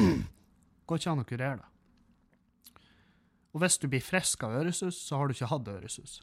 Går 0.88 1.00
ikke 1.00 1.12
an 1.12 1.24
å 1.24 1.28
kurere 1.28 1.58
det. 1.60 1.72
Og 3.56 3.62
hvis 3.62 3.78
du 3.80 3.86
blir 3.88 4.04
frisk 4.04 4.44
av 4.44 4.56
øresus, 4.58 4.98
så 5.00 5.16
har 5.16 5.28
du 5.28 5.36
ikke 5.36 5.48
hatt 5.48 5.68
øresus 5.72 6.18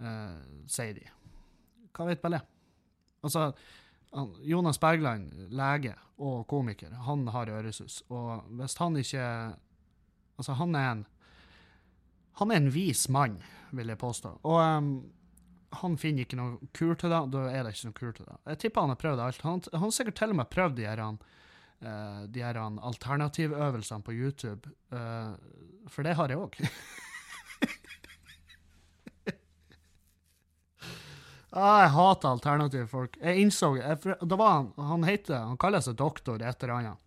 eh, 0.00 0.64
sier 0.70 0.96
de. 0.96 1.06
Hva 1.96 2.08
vet 2.08 2.24
vel 2.24 2.38
det 2.38 2.42
Altså, 3.20 3.50
han, 4.16 4.30
Jonas 4.48 4.80
Bergland, 4.80 5.32
lege 5.52 5.92
og 6.20 6.46
komiker, 6.48 6.94
han 7.06 7.26
har 7.28 7.50
øresus. 7.52 8.02
Og 8.08 8.46
hvis 8.58 8.78
han 8.80 8.96
ikke 8.96 9.26
Altså, 10.40 10.54
han 10.56 10.74
er 10.74 10.90
en 10.90 11.06
Han 12.40 12.50
er 12.50 12.56
en 12.56 12.72
vis 12.72 13.08
mann, 13.08 13.42
vil 13.70 13.88
jeg 13.88 13.98
påstå. 13.98 14.30
Og 14.42 14.78
um, 14.78 15.10
han 15.82 15.96
finner 15.98 16.24
ikke 16.24 16.38
noe 16.38 16.70
kur 16.74 16.94
til 16.98 17.12
det, 17.12 17.18
da 17.34 17.42
er 17.50 17.66
det 17.66 17.74
ikke 17.74 17.90
noe 17.90 17.98
kur 17.98 18.14
til 18.16 18.26
det. 18.26 18.38
Jeg 18.48 18.60
tipper 18.62 18.86
han 18.86 18.92
har 18.94 19.00
prøvd 19.02 19.20
alt. 19.20 19.42
Han, 19.44 19.60
har 19.82 19.92
sikkert 19.94 20.16
til 20.18 20.32
og 20.32 20.38
med 20.40 20.50
prøvd 20.50 20.78
de 20.78 20.86
her, 20.88 21.02
han, 21.04 21.18
eh, 21.82 22.22
de 22.32 22.42
her 22.42 22.58
alternativøvelsene 22.58 24.06
på 24.06 24.16
YouTube, 24.16 24.72
uh, 24.90 25.36
for 25.86 26.06
det 26.06 26.16
har 26.18 26.32
jeg 26.32 26.40
òg. 26.40 26.58
Ah, 31.50 31.80
jeg 31.82 31.94
hater 31.96 32.30
alternative 32.30 32.86
folk. 32.90 33.16
Jeg 33.18 33.42
innså 33.42 33.72
jeg, 33.80 33.98
da 34.22 34.36
var 34.38 34.52
han, 34.54 34.68
han 34.90 35.06
heter, 35.08 35.48
han 35.50 35.58
kaller 35.58 35.82
seg 35.82 35.94
doktor 35.98 36.42
et 36.42 36.62
eller 36.62 36.74
annet. 36.76 36.98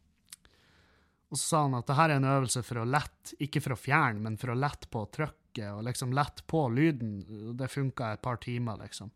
Og 1.33 1.39
så 1.39 1.45
sa 1.47 1.61
han 1.65 1.79
at 1.79 1.87
det 1.89 1.95
her 1.97 2.11
er 2.11 2.19
en 2.19 2.29
øvelse 2.29 2.61
for 2.61 2.77
å 2.81 2.85
lette, 2.85 3.33
ikke 3.41 3.61
for 3.63 3.73
å 3.73 3.79
fjerne, 3.79 4.19
men 4.21 4.35
for 4.37 4.49
å 4.53 4.59
lette 4.59 4.87
på 4.93 5.01
trykket, 5.15 5.71
og 5.71 5.83
liksom 5.87 6.13
lette 6.13 6.43
på 6.49 6.59
lyden. 6.69 7.11
Det 7.57 7.71
funka 7.71 8.11
et 8.13 8.21
par 8.25 8.37
timer, 8.43 8.75
liksom. 8.83 9.09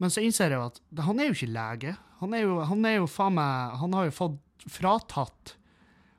Men 0.00 0.08
så 0.12 0.20
innser 0.24 0.50
jeg 0.50 0.58
jo 0.58 0.66
at 0.66 0.76
han 1.06 1.20
er 1.20 1.26
jo 1.30 1.36
ikke 1.38 1.54
lege. 1.54 1.92
Han 2.20 2.30
er 2.36 2.42
jo, 2.44 2.54
han 2.68 2.80
er 2.88 2.94
jo 2.98 3.06
faen 3.08 3.36
meg 3.36 3.52
Han 3.80 3.92
har 3.96 4.04
jo 4.08 4.12
fått 4.12 4.38
fratatt 4.68 5.54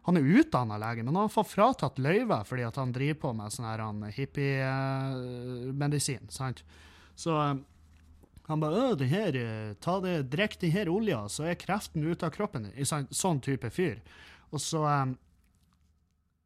Han 0.08 0.18
er 0.18 0.32
utdanna 0.42 0.76
lege, 0.82 1.04
men 1.06 1.14
han 1.14 1.28
har 1.28 1.34
fått 1.34 1.52
fratatt 1.52 2.02
løyve 2.02 2.40
fordi 2.50 2.64
at 2.66 2.80
han 2.82 2.94
driver 2.96 3.20
på 3.22 3.30
med 3.38 3.54
sånn 3.54 3.70
her 3.70 3.82
hippie-medisin, 4.16 6.26
sant. 6.34 6.60
Så 7.14 7.32
eh, 7.38 7.62
han 8.52 8.62
bare 8.62 8.94
det 9.00 9.10
her, 9.12 9.36
eh, 9.38 9.74
ta 9.84 9.98
det, 10.04 10.16
Drikk 10.32 10.58
den 10.62 10.74
her 10.74 10.90
olja, 10.92 11.24
så 11.30 11.48
er 11.50 11.60
kreften 11.60 12.06
ute 12.06 12.28
av 12.28 12.34
kroppen 12.36 12.68
din. 12.68 12.88
Sånn, 12.88 13.10
sånn 13.12 13.42
type 13.44 13.70
fyr. 13.74 14.02
Og 14.52 14.62
så 14.62 14.84
um, 14.84 15.18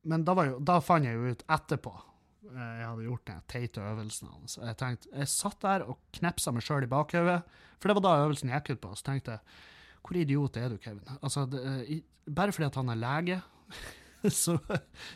Men 0.05 0.21
da, 0.21 0.35
jo, 0.45 0.59
da 0.61 0.77
fant 0.85 1.07
jeg 1.07 1.17
jo 1.17 1.31
ut 1.33 1.39
etterpå 1.49 1.91
eh, 1.95 2.73
jeg 2.79 2.85
hadde 2.85 3.07
gjort 3.07 3.29
den 3.29 3.45
teite 3.49 3.81
øvelsen 3.81 4.29
hans. 4.29 4.59
Jeg 4.61 4.77
tenkte, 4.77 5.09
jeg 5.09 5.31
satt 5.31 5.63
der 5.65 5.87
og 5.89 5.97
knepsa 6.13 6.53
meg 6.53 6.65
sjøl 6.65 6.85
i 6.85 6.91
bakhodet, 6.91 7.39
for 7.79 7.89
det 7.89 7.95
var 7.97 8.05
da 8.05 8.19
øvelsen 8.27 8.53
gikk 8.53 8.75
ut 8.75 8.83
på. 8.83 8.91
Så 8.93 9.09
tenkte 9.09 9.39
jeg 9.39 9.63
hvor 10.05 10.19
idiot 10.21 10.57
er 10.61 10.69
du, 10.69 10.77
Kevin? 10.77 11.01
Altså, 11.17 11.47
det, 11.49 11.63
eh, 11.65 12.03
bare 12.29 12.53
fordi 12.53 12.67
at 12.69 12.77
han 12.77 12.93
er 12.93 13.01
lege, 13.01 13.39
så 14.43 14.59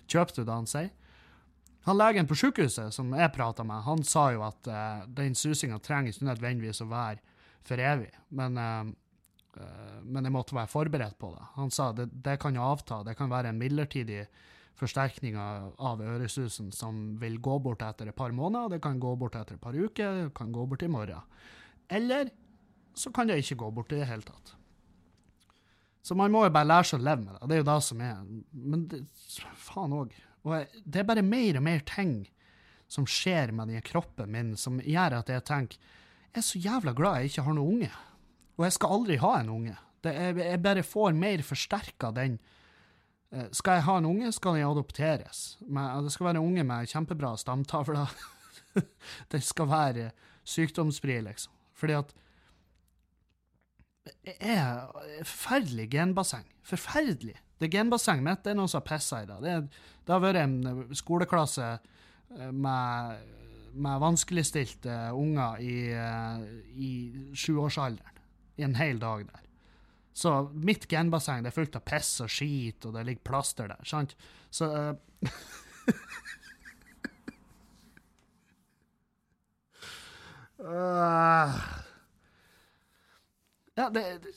kjøper 0.09 0.39
du 0.39 0.41
det 0.41 0.55
han 0.55 0.69
sier. 0.69 0.89
Han 1.89 1.97
legen 1.97 2.27
på 2.29 2.37
sykehuset 2.37 2.93
som 2.93 3.09
jeg 3.17 3.33
prata 3.33 3.65
med, 3.65 3.81
han 3.81 4.03
sa 4.05 4.27
jo 4.35 4.43
at 4.45 4.67
uh, 4.69 5.07
den 5.09 5.33
susinga 5.37 5.79
trenger 5.81 6.13
ikke 6.13 6.27
nødvendigvis 6.27 6.83
å 6.85 6.89
være 6.91 7.17
for 7.65 7.81
evig. 7.81 8.11
Men 8.37 8.59
uh, 8.61 8.91
uh, 9.57 9.97
men 10.05 10.27
jeg 10.27 10.35
måtte 10.35 10.57
være 10.57 10.69
forberedt 10.69 11.17
på 11.17 11.31
det. 11.33 11.47
Han 11.55 11.73
sa 11.73 11.89
det, 11.97 12.11
det 12.13 12.37
kan 12.43 12.59
avta, 12.61 13.01
det 13.07 13.17
kan 13.17 13.31
være 13.31 13.49
en 13.49 13.61
midlertidig 13.61 14.27
forsterkning 14.79 15.35
av 15.35 16.01
øresusen 16.05 16.69
som 16.71 17.01
vil 17.19 17.39
gå 17.43 17.57
bort 17.65 17.81
etter 17.83 18.11
et 18.11 18.15
par 18.15 18.31
måneder, 18.31 18.77
det 18.77 18.83
kan 18.85 19.01
gå 19.01 19.15
bort 19.19 19.35
etter 19.35 19.57
et 19.57 19.63
par 19.63 19.75
uker, 19.75 20.21
det 20.21 20.29
kan 20.37 20.53
gå 20.55 20.63
bort 20.69 20.85
i 20.85 20.91
morgen. 20.91 21.25
Eller 21.89 22.29
så 22.95 23.11
kan 23.11 23.27
det 23.27 23.41
ikke 23.41 23.59
gå 23.65 23.73
bort 23.75 23.91
i 23.91 23.99
det 23.99 24.07
hele 24.07 24.23
tatt. 24.23 24.53
Så 26.05 26.15
man 26.15 26.31
må 26.31 26.45
jo 26.45 26.53
bare 26.53 26.69
lære 26.69 26.87
seg 26.87 27.01
å 27.01 27.05
leve 27.09 27.25
med 27.25 27.35
det. 27.35 27.47
Det 27.49 27.57
er 27.57 27.59
jo 27.59 27.67
det 27.67 27.79
som 27.85 28.01
er 28.01 28.21
Men 28.71 28.87
det, 28.89 29.03
faen 29.67 29.95
òg. 29.97 30.15
Og 30.47 30.75
det 30.85 31.01
er 31.01 31.07
bare 31.07 31.25
mer 31.25 31.59
og 31.59 31.65
mer 31.65 31.81
ting 31.87 32.21
som 32.89 33.05
skjer 33.09 33.53
med 33.55 33.69
den 33.69 33.83
kroppen 33.85 34.31
min, 34.33 34.53
som 34.57 34.79
gjør 34.81 35.19
at 35.19 35.29
jeg 35.29 35.45
tenker 35.45 35.77
Jeg 36.29 36.41
er 36.41 36.45
så 36.45 36.61
jævla 36.61 36.93
glad 36.93 37.19
jeg 37.19 37.31
ikke 37.31 37.43
har 37.47 37.55
noen 37.57 37.75
unge. 37.75 37.91
Og 38.57 38.65
jeg 38.65 38.75
skal 38.75 38.95
aldri 38.95 39.17
ha 39.17 39.33
en 39.39 39.49
unge. 39.49 39.75
Er, 40.05 40.37
jeg 40.37 40.61
bare 40.63 40.83
får 40.85 41.15
mer 41.17 41.41
forsterka 41.43 42.11
den 42.15 42.37
eh, 43.33 43.49
Skal 43.51 43.79
jeg 43.79 43.85
ha 43.87 43.97
en 43.99 44.07
unge, 44.07 44.31
skal 44.31 44.59
den 44.59 44.67
adopteres. 44.67 45.57
Men 45.65 46.05
det 46.05 46.13
skal 46.13 46.29
være 46.29 46.43
unge 46.43 46.63
med 46.63 46.91
kjempebra 46.91 47.33
stamtavler. 47.37 48.13
den 49.33 49.41
skal 49.41 49.69
være 49.69 50.11
sykdomsfri, 50.47 51.19
liksom. 51.25 51.53
Fordi 51.73 51.97
at 51.97 52.13
det 54.25 54.35
er 54.39 54.87
forferdelig 55.23 55.89
genbasseng. 55.91 56.47
Forferdelig. 56.65 57.37
Det 57.59 57.71
genbassenget 57.73 58.23
mitt 58.23 58.45
det 58.45 58.53
er 58.53 58.59
noen 58.59 58.71
som 58.71 58.79
har 58.79 58.87
pissa 58.87 59.21
i 59.23 59.27
det. 59.27 59.39
Det, 59.43 59.55
det 60.07 60.15
har 60.15 60.23
vært 60.23 60.41
en 60.45 60.95
skoleklasse 60.95 61.67
eh, 61.75 62.51
med, 62.55 63.35
med 63.75 64.01
vanskeligstilte 64.05 64.95
unger 65.17 65.59
i, 65.63 65.75
eh, 65.91 66.47
i 66.79 66.91
sjuårsalderen. 67.35 68.23
I 68.59 68.65
en 68.67 68.75
hel 68.79 68.99
dag 68.99 69.27
der. 69.27 69.45
Så 70.19 70.33
mitt 70.51 70.87
genbasseng 70.91 71.43
det 71.45 71.51
er 71.51 71.55
fullt 71.55 71.77
av 71.79 71.83
piss 71.87 72.09
og 72.23 72.31
skit, 72.31 72.83
og 72.87 72.95
det 72.95 73.05
ligger 73.07 73.27
plaster 73.29 73.69
der. 73.71 73.83
sant? 73.87 74.15
Så 74.51 74.67
uh, 74.67 74.95
uh, 80.59 81.59
Ja, 83.79 83.87
det, 83.95 84.03
det 84.25 84.33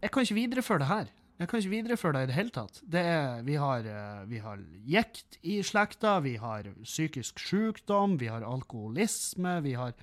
Jeg 0.00 0.10
kan 0.12 0.24
ikke 0.24 0.38
videreføre 0.38 0.78
det 0.80 0.88
her. 0.88 1.12
Jeg 1.38 1.50
kan 1.50 1.58
ikke 1.58 1.72
videreføre 1.72 2.14
det 2.14 2.22
i 2.22 2.28
det 2.30 2.36
hele 2.36 2.54
tatt. 2.54 2.76
Det 2.86 3.00
er, 3.00 3.40
vi 3.46 3.56
har, 3.58 3.86
uh, 3.86 4.26
vi 4.30 4.38
har 4.42 4.60
jekt 4.86 5.38
i 5.42 5.58
slekta, 5.66 6.20
vi 6.22 6.36
har 6.38 6.68
psykisk 6.84 7.42
sykdom, 7.42 8.18
vi 8.20 8.30
har 8.30 8.46
alkoholisme, 8.46 9.60
vi 9.64 9.78
har 9.78 9.96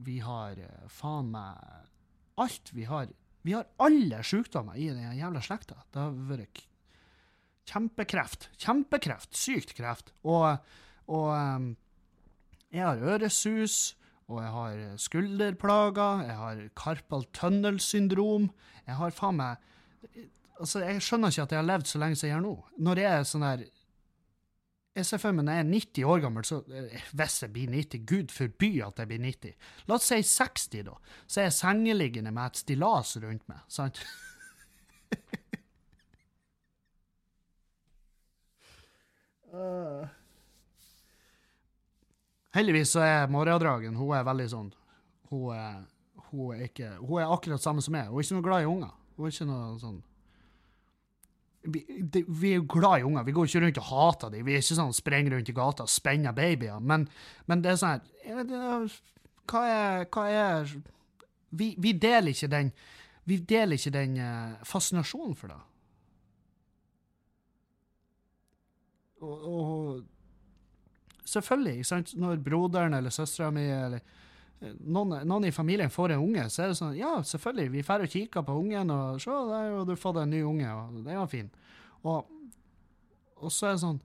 Vi 0.00 0.18
har 0.22 0.58
faen 0.92 1.30
meg 1.32 1.56
alt 2.40 2.72
vi 2.72 2.84
har. 2.84 3.08
Vi 3.42 3.54
har 3.56 3.66
alle 3.80 4.20
sykdommer 4.24 4.76
i 4.76 4.90
den 4.92 5.16
jævla 5.16 5.40
slekta. 5.44 5.78
Det 5.92 6.00
har 6.00 6.16
vært 6.28 6.62
kjempekreft. 7.70 8.50
Kjempekreft. 8.60 9.32
Sykt 9.36 9.74
kreft. 9.78 10.12
Og, 10.28 10.60
og 11.08 11.30
um, 11.32 11.70
jeg 12.70 12.84
har 12.84 13.00
øresus, 13.14 13.96
og 14.30 14.40
jeg 14.42 14.52
har 14.54 14.80
skulderplager, 15.02 16.24
jeg 16.28 16.36
har 16.38 16.62
carpal 16.78 17.26
tunnel-syndrom. 17.36 18.50
Jeg 18.86 19.00
har 19.00 19.16
faen 19.16 19.40
meg 19.40 19.66
Altså, 20.60 20.82
jeg 20.84 21.00
skjønner 21.00 21.32
ikke 21.32 21.44
at 21.46 21.52
jeg 21.54 21.56
har 21.56 21.64
levd 21.64 21.86
så 21.88 21.98
lenge 22.02 22.16
som 22.20 22.26
jeg 22.26 22.34
gjør 22.34 22.42
nå. 22.44 22.50
Når 22.84 22.98
jeg 23.00 23.08
er 23.16 23.22
sånn 23.24 23.44
der 23.46 23.62
jeg 24.98 25.06
ser 25.06 25.20
for 25.22 25.32
meg 25.32 25.46
når 25.46 25.54
jeg 25.54 25.62
er 25.62 25.68
90 25.70 26.08
år 26.12 26.22
gammel, 26.24 26.44
så 26.44 26.56
eh, 26.74 27.04
hvis 27.16 27.36
jeg 27.44 27.52
blir 27.54 27.70
90, 27.72 28.02
gud 28.10 28.34
forby 28.34 28.70
at 28.84 28.98
jeg 28.98 29.08
blir 29.08 29.22
90. 29.22 29.54
La 29.88 29.96
oss 29.96 30.08
si 30.10 30.18
60, 30.26 30.82
da. 30.90 30.96
Så 31.26 31.40
er 31.40 31.46
jeg 31.46 31.56
sengeliggende 31.56 32.34
med 32.34 32.50
et 32.50 32.60
stillas 32.64 33.14
rundt 33.22 33.46
meg, 33.48 33.62
sant? 33.70 34.02
uh. 39.54 40.08
Heldigvis 42.56 42.96
så 42.96 43.02
er 43.06 43.30
morgendragen 43.30 43.94
hun 43.94 44.14
er 44.16 44.26
veldig 44.26 44.46
sånn 44.50 44.70
Hun 45.30 45.54
er, 45.54 45.82
hun 46.30 46.54
er 46.56 46.64
ikke 46.66 46.96
Hun 46.98 47.20
er 47.22 47.30
akkurat 47.30 47.62
samme 47.62 47.82
som 47.84 47.94
meg. 47.94 48.08
Hun 48.10 48.18
er 48.18 48.26
ikke 48.26 48.38
noe 48.38 48.46
glad 48.48 48.64
i 48.64 48.70
unger. 48.70 48.94
Hun 49.16 49.26
er 49.26 49.34
ikke 49.34 49.50
noe 49.50 49.74
sånn 49.82 50.00
vi, 51.62 51.84
det, 52.00 52.24
vi, 52.24 52.54
er 52.54 52.60
jo 52.60 52.64
glad 52.72 53.00
i 53.00 53.04
unger. 53.04 53.24
Vi 53.26 53.32
går 53.36 53.48
ikke 53.48 53.60
rundt 53.60 53.78
og 53.82 53.84
hater 53.90 54.30
dem. 54.32 54.46
Vi 54.46 54.54
er 54.56 54.62
ikke 54.62 54.78
sånn 54.78 54.94
sprenger 54.96 55.34
rundt 55.36 55.50
i 55.52 55.54
gata 55.56 55.84
og 55.84 55.92
spenner 55.92 56.32
babyer. 56.32 56.78
Men, 56.80 57.04
men 57.50 57.64
det 57.64 57.74
er 57.74 57.80
sånn 57.80 58.06
her 58.24 58.94
Hva 59.50 59.64
er, 59.66 60.06
hva 60.08 60.24
er 60.30 60.72
vi, 61.50 61.74
vi, 61.82 61.92
deler 61.92 62.32
ikke 62.32 62.48
den 62.48 62.70
Vi 63.28 63.40
deler 63.44 63.76
ikke 63.76 63.92
den 63.92 64.16
uh, 64.22 64.56
fascinasjonen 64.66 65.36
for 65.36 65.52
det. 65.52 65.60
Og, 69.20 69.44
og 69.44 70.19
selvfølgelig, 71.24 71.76
ikke 71.80 71.90
sant, 71.90 72.14
når 72.16 72.42
broderen 72.44 72.94
eller 72.96 73.12
søstera 73.14 73.50
mi 73.54 73.66
eller 73.66 74.00
noen, 74.60 75.26
noen, 75.28 75.44
i 75.48 75.52
familien 75.52 75.90
får 75.90 76.14
en 76.14 76.24
unge, 76.24 76.44
så 76.52 76.62
er 76.64 76.72
det 76.72 76.78
sånn 76.80 76.96
Ja, 76.98 77.12
selvfølgelig, 77.24 77.70
vi 77.72 77.84
drar 77.84 78.04
og 78.04 78.12
kikker 78.12 78.44
på 78.46 78.56
ungen, 78.60 78.92
og 78.92 79.20
se, 79.22 79.36
der 79.48 79.70
har 79.76 79.86
du 79.88 79.94
fått 79.96 80.20
en 80.20 80.34
ny 80.34 80.42
unge, 80.46 80.72
og 80.74 81.00
det 81.06 81.16
var 81.16 81.30
fin. 81.30 81.48
Og, 82.02 82.18
og 83.40 83.52
så 83.52 83.70
er 83.70 83.76
det 83.76 83.84
sånn 83.84 84.02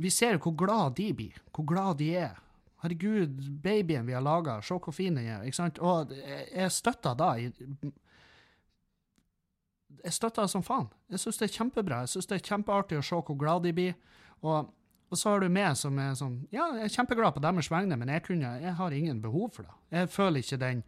Vi 0.00 0.10
ser 0.10 0.40
hvor 0.42 0.54
glad 0.58 0.96
de 0.98 1.12
blir, 1.16 1.36
hvor 1.54 1.66
glad 1.68 2.00
de 2.00 2.08
er. 2.24 2.40
Herregud, 2.84 3.36
babyen 3.64 4.06
vi 4.06 4.16
har 4.16 4.24
laga, 4.24 4.58
se 4.62 4.74
hvor 4.74 4.92
fin 4.92 5.14
den 5.16 5.28
er. 5.28 5.44
ikke 5.44 5.56
sant? 5.56 5.78
Og 5.78 6.10
jeg 6.12 6.72
støtter 6.72 7.14
da 7.16 7.28
Jeg 7.38 7.52
støtter 10.12 10.46
som 10.50 10.62
faen. 10.62 10.88
Jeg 11.08 11.22
syns 11.22 11.38
det 11.40 11.46
er 11.46 11.54
kjempebra. 11.54 12.02
Jeg 12.04 12.12
syns 12.12 12.28
det 12.28 12.36
er 12.36 12.48
kjempeartig 12.48 12.98
å 12.98 13.06
se 13.06 13.16
hvor 13.16 13.38
glad 13.40 13.62
de 13.64 13.72
blir. 13.72 13.94
Og 14.44 14.68
og 15.14 15.18
så 15.20 15.30
har 15.30 15.44
du 15.44 15.52
meg 15.52 15.76
som 15.78 15.98
er 16.02 16.14
sånn 16.18 16.40
Ja, 16.50 16.72
jeg 16.74 16.88
er 16.88 16.94
kjempeglad 16.96 17.36
på 17.36 17.42
deres 17.44 17.70
vegne, 17.70 17.98
men 18.00 18.10
jeg, 18.10 18.24
kunne, 18.26 18.56
jeg 18.58 18.74
har 18.80 18.94
ingen 18.96 19.20
behov 19.22 19.52
for 19.54 19.68
det. 19.68 19.76
Jeg 19.94 20.10
føler 20.10 20.42
ikke 20.42 20.58
den 20.58 20.80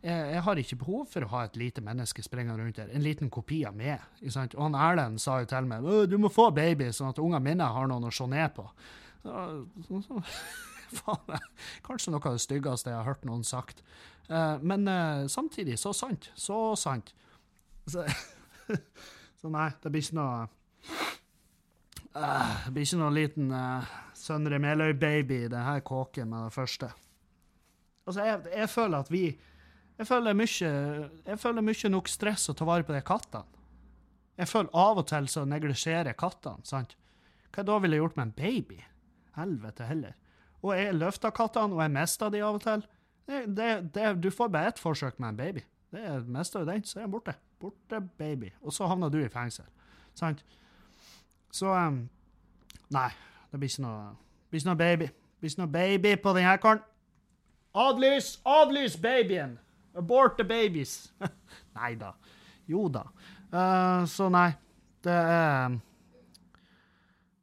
jeg, 0.00 0.16
jeg, 0.32 0.40
har 0.46 0.58
ikke 0.58 0.78
behov 0.80 1.04
for 1.12 1.26
å 1.26 1.30
ha 1.34 1.42
et 1.44 1.58
lite 1.60 1.82
menneske 1.84 2.24
springende 2.24 2.64
rundt 2.64 2.80
der. 2.80 2.90
En 2.96 3.04
liten 3.04 3.30
kopi 3.30 3.60
av 3.68 3.76
meg. 3.76 4.00
Og 4.24 4.56
han 4.56 4.78
Erlend 4.78 5.20
sa 5.20 5.38
jo 5.42 5.48
til 5.50 5.68
meg 5.68 5.86
du 6.08 6.16
må 6.18 6.30
få 6.32 6.48
baby, 6.56 6.88
sånn 6.96 7.12
at 7.12 7.20
ungene 7.20 7.42
mine 7.44 7.68
har 7.76 7.90
noen 7.90 8.08
å 8.08 8.12
se 8.14 8.26
ned 8.26 8.54
på. 8.56 8.64
Så, 9.22 10.00
så, 10.06 10.22
faen, 11.02 11.50
kanskje 11.86 12.14
noe 12.14 12.24
av 12.24 12.38
det 12.38 12.44
styggeste 12.46 12.90
jeg 12.90 12.98
har 12.98 13.10
hørt 13.10 13.28
noen 13.28 13.44
sagt. 13.46 13.84
Uh, 14.30 14.56
men 14.64 14.88
uh, 14.88 15.28
samtidig 15.30 15.76
så 15.78 15.92
sant. 15.94 16.30
Så 16.34 16.58
sant. 16.80 17.12
Så, 17.90 18.06
så 19.42 19.52
nei, 19.52 19.68
det 19.84 19.92
blir 19.92 20.06
ikke 20.06 20.18
noe 20.18 20.48
Uh, 22.10 22.64
det 22.66 22.72
blir 22.74 22.86
ikke 22.88 22.98
noen 22.98 23.14
liten 23.14 23.52
uh, 23.54 23.86
Søndre 24.18 24.58
Meløy-baby 24.58 25.44
i 25.44 25.50
denne 25.52 25.76
kåken 25.86 26.32
med 26.32 26.48
det 26.48 26.54
første. 26.56 26.90
Altså, 28.06 28.24
jeg, 28.26 28.40
jeg, 28.50 28.68
føler 28.72 28.98
at 28.98 29.10
vi 29.12 29.24
Jeg 30.00 30.06
føler 30.08 30.34
mye 30.34 30.70
Jeg 31.26 31.38
føler 31.38 31.62
mye 31.62 31.90
nok 31.92 32.08
stress 32.08 32.48
å 32.50 32.54
ta 32.56 32.66
vare 32.66 32.86
på 32.88 32.96
de 32.96 33.02
kattene. 33.06 33.60
Jeg 34.40 34.48
føler 34.48 34.72
av 34.72 34.98
og 35.02 35.06
til 35.06 35.28
så 35.28 35.44
neglisjerer 35.44 36.16
kattene, 36.18 36.64
sant? 36.64 36.96
Hva 37.52 37.62
da 37.66 37.76
ville 37.82 37.98
jeg 37.98 38.02
gjort 38.02 38.16
med 38.16 38.30
en 38.30 38.36
baby? 38.38 38.78
Helvete 39.36 39.84
heller. 39.84 40.14
Og 40.64 40.72
jeg 40.76 40.96
løfta 40.96 41.30
kattene, 41.34 41.76
og 41.76 41.82
jeg 41.84 41.92
mista 41.92 42.30
de 42.32 42.40
av 42.46 42.56
og 42.56 42.64
til. 42.64 42.86
Det, 43.28 43.42
det, 43.58 43.68
det, 43.94 44.06
du 44.24 44.30
får 44.32 44.48
bare 44.50 44.72
ett 44.72 44.80
forsøk 44.80 45.20
med 45.20 45.34
en 45.34 45.40
baby. 45.42 45.64
Det 45.92 46.02
er 46.06 46.24
Mister 46.26 46.64
du 46.64 46.70
den, 46.70 46.84
så 46.86 47.00
er 47.00 47.04
den 47.04 47.12
borte. 47.12 47.34
Borte, 47.60 48.00
baby. 48.18 48.50
Og 48.62 48.72
så 48.72 48.88
havner 48.88 49.12
du 49.12 49.18
i 49.20 49.28
fengsel. 49.28 49.68
Sant? 50.16 50.42
Så 51.50 51.72
um, 51.74 52.04
Nei, 52.90 53.10
det 53.50 53.58
blir 53.60 53.70
ikke 53.70 53.84
noe, 53.84 54.14
blir 54.50 54.62
ikke 54.62 54.70
noe 54.70 54.80
baby. 54.80 55.10
Det 55.10 55.42
blir 55.42 55.52
ikke 55.52 55.62
noe 55.62 55.72
baby 55.74 56.14
på 56.22 56.34
denne 56.36 56.54
karen. 56.62 56.86
Adlys! 57.74 58.32
Adlys 58.46 58.96
babyen! 58.98 59.58
Abort 59.94 60.38
the 60.38 60.44
babies! 60.46 61.12
nei 61.78 61.94
da. 61.98 62.12
Jo 62.70 62.88
da. 62.90 63.04
Uh, 63.50 64.06
så 64.10 64.28
nei, 64.30 64.50
det 65.02 65.14
er 65.14 65.78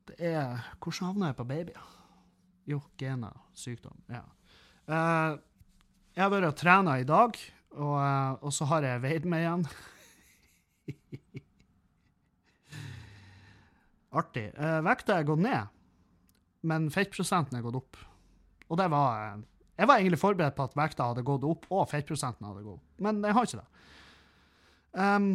Det 0.07 0.15
er 0.19 0.67
Hvordan 0.79 1.07
havna 1.07 1.31
jeg 1.31 1.35
på 1.35 1.47
babyer? 1.47 1.83
Jo, 2.67 2.81
gener, 2.99 3.35
sykdom. 3.55 3.95
Ja. 4.11 4.23
Uh, 4.87 5.39
jeg 6.15 6.23
har 6.23 6.31
vært 6.31 6.49
og 6.49 6.55
trena 6.59 6.97
i 6.99 7.05
dag, 7.07 7.37
og, 7.77 7.93
uh, 7.95 8.43
og 8.43 8.51
så 8.55 8.67
har 8.67 8.83
jeg 8.83 9.03
veid 9.03 9.27
meg 9.29 9.45
igjen. 9.45 9.67
Artig. 14.17 14.47
Eh, 14.57 14.79
vekta 14.85 15.19
er 15.19 15.27
gått 15.27 15.43
ned, 15.43 15.73
men 16.67 16.89
fettprosenten 16.93 17.59
er 17.59 17.65
gått 17.65 17.79
opp. 17.79 17.99
Og 18.67 18.79
det 18.79 18.89
var 18.91 19.21
eh, 19.21 19.45
Jeg 19.77 19.89
var 19.89 20.01
egentlig 20.01 20.21
forberedt 20.21 20.57
på 20.57 20.65
at 20.65 20.77
vekta 20.77 21.11
hadde 21.11 21.25
gått 21.27 21.45
opp, 21.45 21.67
og 21.69 21.89
fettprosenten 21.91 22.47
hadde 22.49 22.65
gått 22.65 22.79
opp, 22.79 23.01
men 23.05 23.21
jeg 23.23 23.37
har 23.37 23.49
ikke 23.49 23.61
det. 23.61 23.67
Um, 24.97 25.27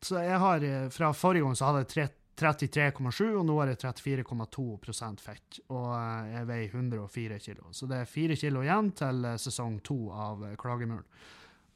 så 0.00 0.22
jeg 0.24 0.38
har 0.40 0.62
eh, 0.64 0.86
Fra 0.94 1.10
forrige 1.12 1.44
gang 1.44 1.58
så 1.58 1.68
hadde 1.68 1.84
jeg 1.84 2.14
33,7, 2.40 3.20
og 3.36 3.44
nå 3.46 3.58
har 3.60 3.70
jeg 3.70 3.82
34,2% 3.84 5.20
fett. 5.22 5.60
Og 5.70 5.90
jeg 6.32 6.48
veier 6.48 6.72
104 6.80 7.38
kilo. 7.44 7.68
Så 7.70 7.86
det 7.86 8.00
er 8.00 8.10
fire 8.10 8.34
kilo 8.38 8.64
igjen 8.64 8.90
til 8.98 9.28
sesong 9.38 9.76
to 9.86 9.98
av 10.10 10.42
Klagemuren. 10.58 11.06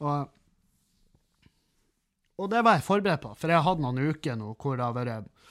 Og 0.02 0.34
og 2.38 2.46
det 2.52 2.60
var 2.62 2.76
jeg 2.76 2.86
forberedt 2.86 3.22
på, 3.24 3.32
for 3.34 3.50
jeg 3.50 3.58
har 3.58 3.66
hatt 3.66 3.80
noen 3.82 3.98
uker 4.12 4.36
nå 4.38 4.52
hvor 4.62 4.78
det 4.78 4.86
har 4.86 4.94
vært 4.94 5.48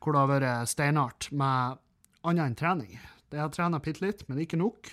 hvor 0.00 0.14
det 0.14 0.22
har 0.22 0.30
vært 0.30 0.70
steinart 0.70 1.28
med 1.32 1.80
annet 2.28 2.44
enn 2.46 2.58
trening. 2.58 2.94
Jeg 3.28 3.42
har 3.42 3.52
trena 3.52 3.80
bitte 3.82 4.04
litt, 4.04 4.24
men 4.28 4.40
ikke 4.42 4.60
nok. 4.60 4.92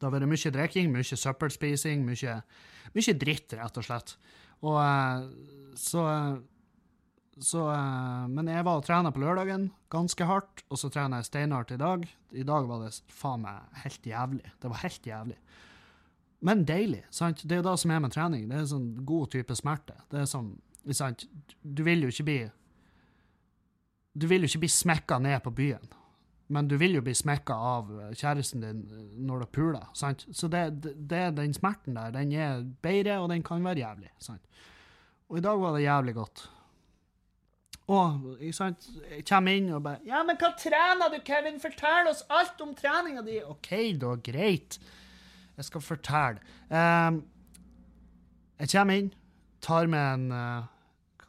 Det 0.00 0.06
har 0.06 0.14
vært 0.14 0.30
mye 0.30 0.54
drikking, 0.54 0.92
mye 0.94 1.18
søppelspising, 1.24 2.06
mye, 2.06 2.38
mye 2.96 3.16
dritt, 3.20 3.56
rett 3.58 3.80
og 3.80 3.86
slett. 3.86 4.14
Og 4.60 4.78
eh, 4.80 5.26
så 5.80 6.04
så, 7.40 7.70
eh, 7.72 8.28
men 8.28 8.48
jeg 8.52 8.64
var 8.66 8.80
og 8.80 8.84
trena 8.84 9.10
på 9.12 9.22
lørdagen 9.22 9.70
ganske 9.92 10.26
hardt, 10.28 10.64
og 10.68 10.80
så 10.80 10.90
trener 10.92 11.20
jeg 11.20 11.30
steinhardt 11.30 11.72
i 11.72 11.80
dag. 11.80 12.04
I 12.36 12.44
dag 12.46 12.68
var 12.68 12.84
det 12.84 12.92
faen 13.16 13.44
meg 13.46 13.80
helt 13.84 14.06
jævlig. 14.06 14.52
Det 14.60 14.70
var 14.72 14.82
helt 14.84 15.06
jævlig. 15.06 15.38
Men 16.40 16.64
deilig. 16.68 17.04
sant? 17.10 17.42
Det 17.44 17.56
er 17.56 17.62
jo 17.62 17.68
det 17.70 17.78
som 17.80 17.90
er 17.90 18.00
med 18.00 18.12
trening. 18.12 18.48
Det 18.48 18.56
er 18.56 18.64
en 18.64 18.74
sånn 18.74 18.90
god 19.08 19.30
type 19.32 19.56
smerte. 19.56 19.96
Det 20.12 20.20
er 20.20 20.28
sånn, 20.28 20.54
sant? 20.96 21.26
Du 21.62 21.82
vil 21.84 22.04
jo 22.04 22.12
ikke 22.12 22.28
bli 22.28 22.38
Du 24.14 24.26
vil 24.26 24.42
jo 24.42 24.50
ikke 24.50 24.64
bli 24.64 24.72
smekka 24.74 25.18
ned 25.22 25.40
på 25.44 25.52
byen, 25.54 25.92
men 26.50 26.68
du 26.68 26.76
vil 26.80 26.96
jo 26.98 27.02
bli 27.06 27.14
smekka 27.14 27.54
av 27.54 27.90
kjæresten 28.18 28.64
din 28.64 28.80
når 29.26 29.44
du 29.44 29.50
puler. 29.54 29.90
sant? 29.94 30.26
Så 30.32 30.48
det, 30.50 30.82
det, 30.82 31.36
den 31.36 31.54
smerten 31.54 31.94
der. 31.96 32.10
Den 32.10 32.32
er 32.32 32.64
bedre, 32.82 33.20
og 33.20 33.28
den 33.30 33.42
kan 33.46 33.64
være 33.64 33.84
jævlig. 33.84 34.10
sant? 34.18 34.42
Og 35.28 35.38
i 35.38 35.44
dag 35.44 35.60
var 35.60 35.76
det 35.76 35.84
jævlig 35.84 36.14
godt. 36.14 36.48
Og 37.90 38.36
ikke 38.40 38.54
sant, 38.54 38.88
jeg 39.10 39.24
kommer 39.26 39.52
inn 39.52 39.72
og 39.74 39.82
bare 39.82 39.98
'Ja, 40.06 40.22
men 40.22 40.36
hva 40.38 40.52
trener 40.58 41.10
du, 41.10 41.18
Kevin? 41.26 41.60
Fortell 41.60 42.10
oss 42.10 42.22
alt 42.30 42.60
om 42.60 42.74
treninga 42.74 43.22
di.' 43.22 43.42
OK, 43.42 43.70
da, 44.00 44.14
greit. 44.30 44.78
Jeg 45.56 45.64
skal 45.64 45.80
fortelle. 45.80 46.38
Um, 46.70 47.24
jeg 48.60 48.68
kommer 48.68 48.94
inn, 48.94 49.14
tar 49.60 49.86
med 49.86 50.14
en 50.14 50.32
uh, 50.32 50.64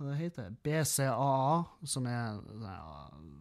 det 0.07 0.17
heter 0.19 0.45
BCAA, 0.63 1.63
som 1.87 2.05
er 2.09 2.41
uh, 2.41 3.31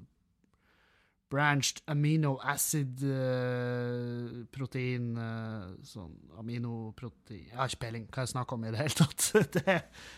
branched 1.31 1.79
amino 1.90 2.38
acid-protein 2.43 5.17
uh, 5.17 5.67
Sånn 5.87 6.14
aminoprotein 6.40 7.47
Jeg 7.47 7.59
har 7.59 7.69
ikke 7.71 7.85
peiling 7.85 8.05
hva 8.11 8.21
jeg 8.25 8.33
snakker 8.35 8.55
om 8.57 8.64
i 8.67 8.73
det 8.75 8.83
hele 8.83 8.97
tatt. 8.99 9.21
det, 9.57 9.76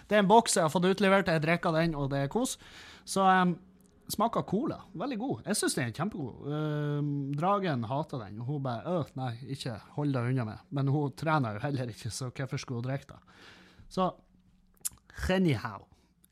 det, 0.09 0.15
er 0.15 0.21
en 0.23 0.31
boks 0.31 0.57
jeg 0.57 0.65
har 0.67 0.73
fått 0.73 0.89
utlevert, 0.89 1.29
jeg 1.29 1.45
drikker 1.45 1.73
den, 1.77 1.91
og 1.99 2.05
det 2.15 2.21
er 2.25 2.33
kos. 2.33 2.53
Så 3.05 3.21
um, 3.27 3.53
smaker 4.13 4.43
cola. 4.49 4.79
Veldig 4.99 5.19
god. 5.21 5.37
Jeg 5.51 5.57
syns 5.59 5.77
den 5.79 5.89
er 5.91 5.97
kjempegod. 5.97 6.37
Uh, 6.49 7.01
dragen 7.39 7.81
hater 7.91 8.19
den, 8.25 8.35
og 8.41 8.45
hun 8.49 8.61
bare 8.65 8.83
øh, 8.97 9.07
nei, 9.21 9.35
ikke 9.55 9.73
hold 9.99 10.11
deg 10.17 10.25
unna 10.33 10.45
med. 10.49 10.59
Men 10.73 10.85
hun 10.93 11.17
trener 11.19 11.51
jo 11.57 11.61
heller 11.67 11.87
ikke, 11.93 12.11
så 12.13 12.25
hvorfor 12.31 12.59
skulle 12.61 12.81
hun 12.83 12.89
drikke 12.89 13.09
det? 13.13 13.21
Så 13.93 14.05
anyhow. 15.29 15.81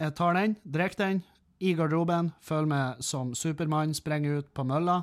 Jeg 0.01 0.15
tar 0.17 0.37
den, 0.37 0.57
drikker 0.65 1.03
den, 1.03 1.19
i 1.61 1.75
garderoben, 1.77 2.31
føler 2.41 2.69
meg 2.71 3.03
som 3.05 3.35
Supermann, 3.37 3.93
sprenger 3.93 4.41
ut 4.41 4.53
på 4.57 4.65
mølla. 4.65 5.03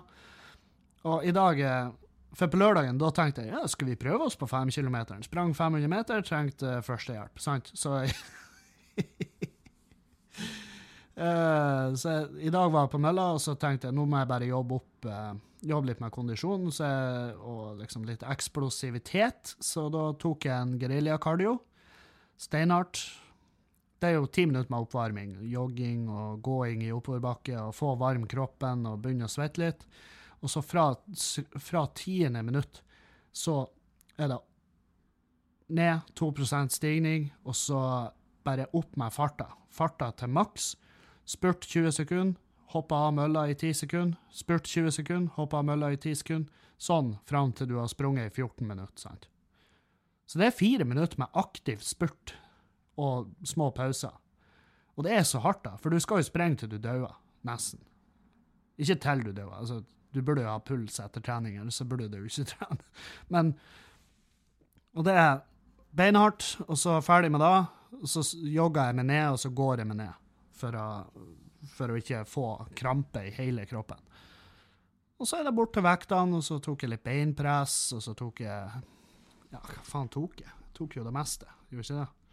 Og 1.05 1.25
i 1.25 1.33
dag 1.35 1.59
eh, 1.61 1.91
For 2.37 2.49
på 2.51 2.57
lørdagen 2.59 2.97
da 2.99 3.11
tenkte 3.13 3.45
jeg 3.45 3.53
ja, 3.53 3.61
skal 3.69 3.91
vi 3.91 3.97
prøve 3.97 4.25
oss 4.25 4.35
på 4.37 4.49
fem 4.49 4.71
kilometer. 4.73 5.21
Sprang 5.25 5.53
500 5.55 5.89
meter, 5.89 6.25
trengte 6.25 6.79
førstehjelp. 6.85 7.39
Sant? 7.41 7.71
Så 7.73 8.01
Uh, 11.17 11.93
så 12.01 12.11
I 12.41 12.49
dag 12.53 12.69
var 12.73 12.85
jeg 12.85 12.93
på 12.93 13.01
mølla, 13.01 13.31
og 13.33 13.41
så 13.41 13.55
tenkte 13.57 13.89
jeg 13.89 13.97
nå 13.97 14.05
må 14.05 14.19
jeg 14.19 14.29
bare 14.29 14.49
jobbe 14.49 14.77
opp 14.77 15.07
uh, 15.09 15.33
jobbe 15.65 15.89
litt 15.89 16.01
med 16.01 16.13
kondisjon 16.13 16.67
og 16.69 17.79
liksom 17.79 18.05
litt 18.05 18.25
eksplosivitet. 18.25 19.55
Så 19.61 19.87
da 19.93 20.11
tok 20.21 20.45
jeg 20.45 20.57
en 20.57 20.75
geriljakardio. 20.81 21.55
Steinhardt. 22.37 23.01
Det 23.99 24.09
er 24.09 24.17
jo 24.17 24.27
ti 24.29 24.45
minutter 24.45 24.71
med 24.71 24.85
oppvarming. 24.85 25.31
Jogging 25.49 26.07
og 26.09 26.41
gåing 26.45 26.83
i 26.85 26.91
oppoverbakke 26.93 27.57
og 27.61 27.75
få 27.75 27.95
varm 27.97 28.27
kroppen 28.29 28.85
og 28.89 29.01
begynne 29.01 29.25
å 29.25 29.31
svette 29.31 29.63
litt. 29.63 29.85
Og 30.45 30.51
så 30.53 30.61
fra, 30.61 30.91
fra 31.57 31.87
tiende 31.97 32.43
minutt 32.45 32.83
så 33.33 33.63
er 34.17 34.29
det 34.31 34.39
ned 35.67 36.13
2 36.15 36.31
stigning, 36.69 37.31
og 37.43 37.55
så 37.55 37.79
bare 38.43 38.69
opp 38.73 38.95
med 38.95 39.13
farta. 39.13 39.49
Farta 39.69 40.11
til 40.11 40.29
maks. 40.29 40.75
Spurt 41.27 41.65
20 41.67 41.91
sekunder, 41.91 42.37
hoppa 42.71 42.95
av 43.07 43.13
mølla 43.13 43.47
i 43.49 43.55
10 43.55 43.73
sekunder. 43.73 44.17
Spurt 44.31 44.63
20 44.63 44.91
sekunder, 44.91 45.33
hoppa 45.35 45.59
av 45.59 45.65
mølla 45.65 45.91
i 45.91 45.97
10 45.97 46.21
sekunder. 46.21 46.65
Sånn 46.77 47.17
fram 47.25 47.51
til 47.51 47.67
du 47.67 47.79
har 47.81 47.89
sprunget 47.89 48.29
i 48.29 48.41
14 48.41 48.67
minutter. 48.67 49.01
sant? 49.01 49.27
Så 50.27 50.39
det 50.39 50.47
er 50.47 50.59
fire 50.59 50.85
minutter 50.85 51.17
med 51.19 51.33
aktiv 51.33 51.81
spurt 51.81 52.35
og 52.97 53.29
små 53.45 53.69
pauser. 53.75 54.13
Og 54.97 55.05
det 55.05 55.13
er 55.13 55.25
så 55.29 55.39
hardt, 55.43 55.63
da, 55.65 55.75
for 55.77 55.93
du 55.93 55.99
skal 56.01 56.21
jo 56.23 56.27
sprenge 56.27 56.63
til 56.63 56.71
du 56.71 56.79
dauer. 56.81 57.13
Nesten. 57.45 57.83
Ikke 58.81 58.97
til 59.01 59.23
du 59.27 59.31
dauer. 59.37 59.53
Altså, 59.59 59.83
du 60.13 60.21
burde 60.25 60.41
jo 60.41 60.49
ha 60.49 60.57
puls 60.63 60.97
etter 61.03 61.21
trening, 61.21 61.59
eller 61.61 61.73
så 61.73 61.85
burde 61.85 62.09
du 62.09 62.17
ikke 62.23 62.47
trene. 62.53 62.81
Men 63.33 63.53
Og 64.97 65.05
det 65.05 65.13
er 65.13 65.43
beinhardt, 65.93 66.55
og 66.67 66.77
så 66.77 66.97
ferdig 67.05 67.29
med 67.31 67.43
det. 67.45 67.65
Og 68.01 68.09
så 68.09 68.23
jogger 68.49 68.89
jeg 68.89 68.97
meg 68.97 69.05
ned, 69.11 69.27
og 69.35 69.39
så 69.39 69.49
går 69.53 69.83
jeg 69.83 69.89
meg 69.91 69.99
ned. 70.01 70.23
For 70.57 70.73
å, 70.73 70.87
for 71.75 71.93
å 71.93 71.97
ikke 71.99 72.23
få 72.25 72.47
krampe 72.77 73.27
i 73.27 73.33
hele 73.37 73.65
kroppen. 73.69 74.01
Og 75.17 75.25
så 75.29 75.39
er 75.39 75.47
det 75.47 75.53
bort 75.57 75.73
til 75.73 75.85
vektene, 75.85 76.37
og 76.37 76.45
så 76.45 76.57
tok 76.61 76.83
jeg 76.83 76.91
litt 76.95 77.05
beinpress, 77.05 77.77
og 77.97 78.01
så 78.05 78.13
tok 78.17 78.41
jeg 78.45 78.81
Ja, 79.53 79.61
hva 79.61 79.83
faen 79.85 80.09
tok 80.13 80.41
jeg? 80.41 80.53
Tok 80.77 80.97
jo 80.97 81.05
det 81.05 81.13
meste, 81.15 81.47
gjorde 81.71 81.85
ikke 81.85 82.01
det? 82.01 82.26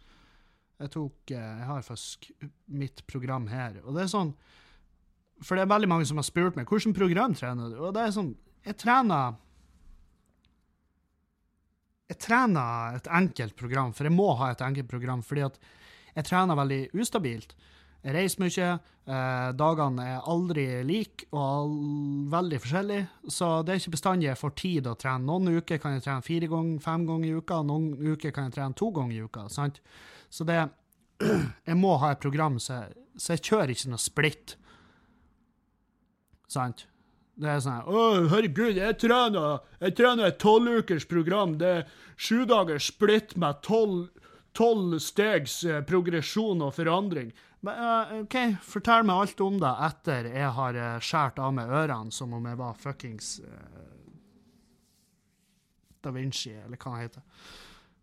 Jeg 0.81 0.91
tok 0.91 1.31
eh, 1.31 1.39
Jeg 1.59 1.67
har 1.69 1.85
faktisk 1.85 2.29
mitt 2.67 3.05
program 3.07 3.47
her, 3.51 3.79
og 3.85 3.95
det 3.95 4.05
er 4.05 4.11
sånn 4.11 4.33
For 5.43 5.55
det 5.55 5.65
er 5.65 5.71
veldig 5.71 5.91
mange 5.91 6.07
som 6.09 6.19
har 6.19 6.27
spurt 6.27 6.57
meg 6.59 6.67
hvilket 6.67 6.97
program 6.97 7.35
trener 7.37 7.71
du, 7.71 7.79
og 7.79 7.95
det 7.95 8.03
er 8.03 8.15
sånn 8.15 8.33
Jeg 8.65 8.79
trener 8.83 9.37
Jeg 12.11 12.19
trener 12.21 12.99
et 12.99 13.07
enkelt 13.21 13.55
program, 13.57 13.95
for 13.95 14.07
jeg 14.07 14.13
må 14.15 14.33
ha 14.41 14.51
et 14.51 14.61
enkelt 14.61 14.91
program, 14.91 15.23
fordi 15.25 15.47
at 15.47 15.55
jeg 16.15 16.27
trener 16.29 16.55
veldig 16.55 16.77
ustabilt. 16.95 17.55
Jeg 18.05 18.13
reiser 18.13 18.43
mye. 18.43 18.67
Eh, 19.05 19.47
dagene 19.57 20.03
er 20.05 20.27
aldri 20.29 20.65
like 20.85 21.25
og 21.33 21.73
veldig 22.29 22.59
forskjellige, 22.61 23.07
så 23.33 23.49
det 23.65 23.73
er 23.73 23.81
ikke 23.81 23.95
bestandig 23.95 24.27
jeg 24.29 24.39
får 24.39 24.53
tid 24.61 24.89
å 24.89 24.93
trene. 25.01 25.25
Noen 25.25 25.57
uker 25.57 25.81
kan 25.81 25.97
jeg 25.97 26.05
trene 26.05 26.25
fire 26.25 26.49
ganger, 26.49 26.77
fem 26.85 27.07
ganger 27.09 27.27
i 27.31 27.39
uka, 27.41 27.59
noen 27.65 27.89
uker 27.97 28.33
kan 28.33 28.47
jeg 28.47 28.55
trene 28.59 28.77
to 28.77 28.91
ganger 28.93 29.17
i 29.17 29.25
uka. 29.25 29.47
sant? 29.49 29.81
Så 30.35 30.47
det 30.47 30.59
Jeg 31.69 31.79
må 31.79 31.95
ha 32.01 32.11
et 32.11 32.23
program, 32.23 32.59
så 32.59 32.81
jeg, 32.81 32.97
så 33.15 33.35
jeg 33.37 33.45
kjører 33.47 33.71
ikke 33.71 33.93
noe 33.93 34.03
splitt. 34.03 34.57
Sant? 36.51 36.85
Det 37.35 37.49
er 37.51 37.61
sånn 37.63 37.87
Å, 37.91 38.03
herregud, 38.31 38.77
jeg 38.79 38.95
trener, 38.99 39.63
jeg 39.81 39.95
trener 39.97 40.29
et 40.29 40.39
tolvukers 40.39 41.07
program. 41.11 41.57
Det 41.59 41.71
er 41.81 41.87
sju 42.15 42.45
dagers 42.47 42.91
splitt 42.93 43.35
med 43.39 43.59
tolv 43.65 44.99
stegs 45.03 45.57
eh, 45.67 45.81
progresjon 45.87 46.63
og 46.63 46.77
forandring. 46.77 47.33
Men, 47.65 47.79
uh, 47.81 48.13
OK, 48.21 48.37
fortell 48.63 49.03
meg 49.07 49.23
alt 49.23 49.41
om 49.43 49.59
det 49.59 49.71
etter 49.87 50.29
jeg 50.29 50.51
har 50.59 50.79
uh, 50.79 51.03
skåret 51.03 51.41
av 51.41 51.55
meg 51.57 51.71
ørene 51.73 52.13
som 52.13 52.35
om 52.37 52.45
jeg 52.45 52.59
var 52.59 52.75
fuckings 52.77 53.31
uh, 53.41 53.87
Da 56.05 56.13
Vinci, 56.13 56.53
eller 56.53 56.77
hva 56.77 56.93
det 56.93 57.07
heter. 57.07 57.25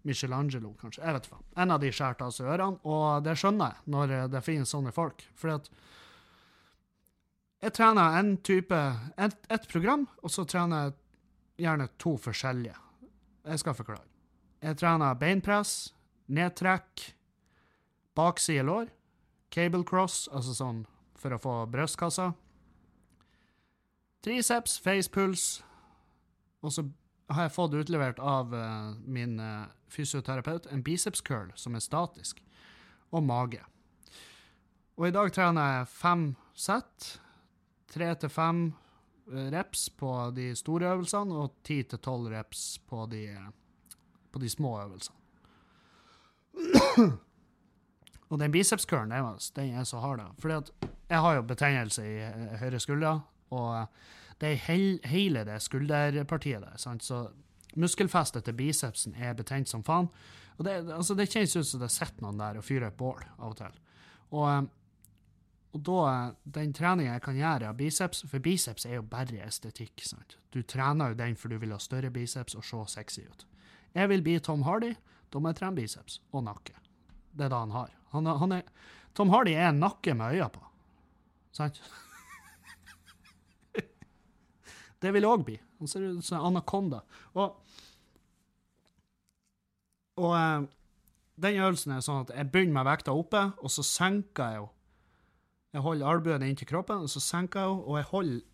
Michelangelo, 0.09 0.73
kanskje. 0.81 1.03
Jeg 1.05 1.15
vet 1.17 1.27
ikke. 1.29 1.41
En 1.63 1.75
av 1.75 1.81
de 1.83 1.91
skjærte 1.95 2.27
av 2.27 2.35
seg 2.35 2.51
ørene, 2.51 2.81
og 2.89 3.25
det 3.27 3.37
skjønner 3.39 3.75
jeg 3.75 3.95
når 3.95 4.15
det 4.33 4.45
finnes 4.47 4.73
sånne 4.75 4.93
folk. 4.95 5.23
Fordi 5.39 5.55
at 5.61 5.71
jeg 7.63 7.77
trener 7.79 8.19
en 8.19 8.33
type, 8.43 8.79
et, 9.23 9.37
et 9.55 9.69
program, 9.71 10.09
og 10.23 10.33
så 10.35 10.43
trener 10.51 10.89
jeg 10.89 10.97
gjerne 11.67 11.87
to 12.03 12.17
forskjellige. 12.19 12.79
Jeg 13.47 13.63
skal 13.63 13.77
forklare. 13.79 14.09
Jeg 14.63 14.79
trener 14.79 15.19
beinpress, 15.19 15.93
nedtrekk, 16.27 17.05
bakside 18.19 18.67
lår, 18.67 18.91
cable 19.55 19.85
cross, 19.87 20.27
altså 20.33 20.57
sånn 20.57 20.83
for 21.19 21.35
å 21.35 21.39
få 21.43 21.55
brystkassa, 21.71 22.33
triceps, 24.23 24.79
facepuls, 24.83 25.47
og 26.63 26.75
så 26.75 26.87
har 27.29 27.47
jeg 27.47 27.55
fått 27.55 27.75
utlevert 27.75 28.19
av 28.19 28.55
uh, 28.55 28.93
min 29.05 29.39
uh, 29.41 29.69
fysioterapeut 29.93 30.67
en 30.73 30.83
biceps 30.83 31.21
curl 31.21 31.53
som 31.55 31.77
er 31.77 31.85
statisk, 31.85 32.43
og 33.13 33.25
mage. 33.29 33.61
Og 34.97 35.09
i 35.09 35.15
dag 35.15 35.33
trener 35.35 35.77
jeg 35.77 35.91
fem 35.93 36.25
sett. 36.57 37.09
Tre 37.93 38.09
til 38.17 38.31
fem 38.33 38.63
eh, 39.29 39.49
reps 39.53 39.89
på 40.01 40.11
de 40.37 40.53
store 40.57 40.95
øvelsene 40.95 41.37
og 41.43 41.59
ti 41.65 41.83
til 41.85 42.01
tolv 42.01 42.31
reps 42.33 42.79
på 42.89 43.05
de, 43.13 43.27
på 44.33 44.41
de 44.41 44.49
små 44.49 44.79
øvelsene. 44.81 45.19
og 48.31 48.41
den 48.41 48.53
biceps 48.53 48.89
curlen, 48.89 49.13
den 49.57 49.75
er 49.77 49.85
så 49.89 50.01
hard, 50.01 50.19
da. 50.23 50.31
Fordi 50.39 50.55
at 50.55 50.73
jeg 51.09 51.21
har 51.21 51.37
jo 51.37 51.43
betennelse 51.43 52.05
i 52.09 52.57
høyre 52.63 52.81
skulder, 52.81 53.21
og 53.53 53.89
det 54.41 54.53
er 54.53 55.09
hele 55.11 55.45
det 55.49 55.59
skulderpartiet 55.63 56.65
der. 56.65 56.79
Sant? 56.81 57.05
Så 57.05 57.27
muskelfestet 57.77 58.45
til 58.47 58.57
bicepsen 58.57 59.17
er 59.17 59.37
betent 59.39 59.71
som 59.71 59.85
faen. 59.85 60.11
Og 60.59 60.67
det, 60.67 60.77
altså, 60.93 61.17
det 61.17 61.31
kjennes 61.33 61.57
ut 61.57 61.67
som 61.67 61.83
det 61.83 61.91
sitter 61.93 62.25
noen 62.25 62.41
der 62.41 62.61
og 62.61 62.67
fyrer 62.67 62.91
et 62.91 62.99
bål 62.99 63.23
av 63.39 63.53
og 63.53 63.59
til. 63.59 63.79
Og, 64.33 64.45
eh, 64.51 64.63
og 65.73 65.85
da, 65.89 66.01
den 66.59 66.75
treninga 66.77 67.15
jeg 67.15 67.25
kan 67.25 67.39
gjøre 67.39 67.71
av 67.71 67.79
biceps 67.79 68.27
For 68.29 68.45
biceps 68.45 68.85
er 68.85 68.99
jo 68.99 69.07
bare 69.09 69.41
estetikk. 69.47 70.05
sant? 70.05 70.37
Du 70.53 70.61
trener 70.63 71.13
jo 71.13 71.21
den 71.23 71.37
for 71.37 71.49
du 71.49 71.57
vil 71.59 71.73
ha 71.73 71.81
større 71.81 72.13
biceps 72.13 72.55
og 72.59 72.65
se 72.69 72.85
sexy 72.99 73.25
ut. 73.25 73.47
Jeg 73.95 74.09
vil 74.09 74.23
bli 74.25 74.39
Tom 74.41 74.63
Hardy, 74.69 74.95
da 75.33 75.41
må 75.41 75.53
jeg 75.53 75.61
trene 75.61 75.77
biceps 75.77 76.21
og 76.33 76.45
nakke. 76.45 76.77
Det 77.33 77.47
er 77.47 77.53
det 77.53 77.59
han 77.59 77.73
har. 77.73 77.91
Han, 78.13 78.27
han 78.27 78.53
er, 78.53 78.63
Tom 79.17 79.33
Hardy 79.33 79.57
er 79.57 79.71
en 79.71 79.81
nakke 79.81 80.15
med 80.15 80.37
øyne 80.37 80.49
på. 80.53 80.61
Sant? 81.57 81.81
Det 85.03 85.13
vil 85.15 85.27
jeg 85.27 85.35
òg 85.35 85.47
bli. 85.47 85.57
Han 85.81 85.91
ser 85.91 86.05
ut 86.07 86.25
som 86.25 86.39
en 86.39 86.53
anakonda. 86.53 87.03
Og, 87.35 87.57
og 90.23 90.37
eh, 90.39 90.69
den 91.43 91.59
øvelsen 91.59 91.97
er 91.97 92.05
sånn 92.05 92.23
at 92.27 92.31
jeg 92.37 92.51
begynner 92.53 92.79
med 92.79 92.89
vekta 92.91 93.15
oppe, 93.17 93.49
og 93.59 93.73
så 93.73 93.85
senker 93.87 94.55
jeg 94.55 94.63
henne. 94.63 94.79
Jeg 95.73 95.81
holder 95.87 96.05
albuen 96.05 96.43
inntil 96.45 96.69
kroppen, 96.69 97.07
og 97.07 97.09
så 97.09 97.21
senker 97.25 97.63
jeg 97.63 97.71
henne, 97.71 97.85
og 97.89 98.01
jeg 98.01 98.11
holder 98.11 98.49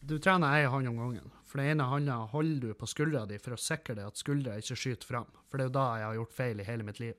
Du 0.00 0.14
trener 0.16 0.54
ei 0.56 0.68
hånd 0.70 0.88
om 0.88 0.96
gangen. 0.96 1.32
For 1.44 1.60
den 1.60 1.74
ene 1.74 1.84
hånda 1.90 2.14
holder 2.30 2.70
du 2.70 2.78
på 2.78 2.86
skuldra 2.88 3.26
di 3.28 3.36
for 3.42 3.52
å 3.52 3.60
sikre 3.60 3.98
deg 3.98 4.06
at 4.06 4.16
skuldra 4.16 4.54
ikke 4.56 4.78
skyter 4.78 5.04
fram. 5.04 5.26
For 5.50 5.58
det 5.58 5.66
er 5.66 5.68
jo 5.68 5.74
da 5.74 5.86
jeg 5.98 6.06
har 6.06 6.16
gjort 6.16 6.36
feil 6.38 6.62
i 6.62 6.64
hele 6.64 6.86
mitt 6.86 7.00
liv. 7.02 7.18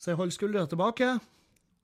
Så 0.00 0.12
jeg 0.12 0.20
holder 0.20 0.36
skuldra 0.36 0.62
tilbake, 0.70 1.10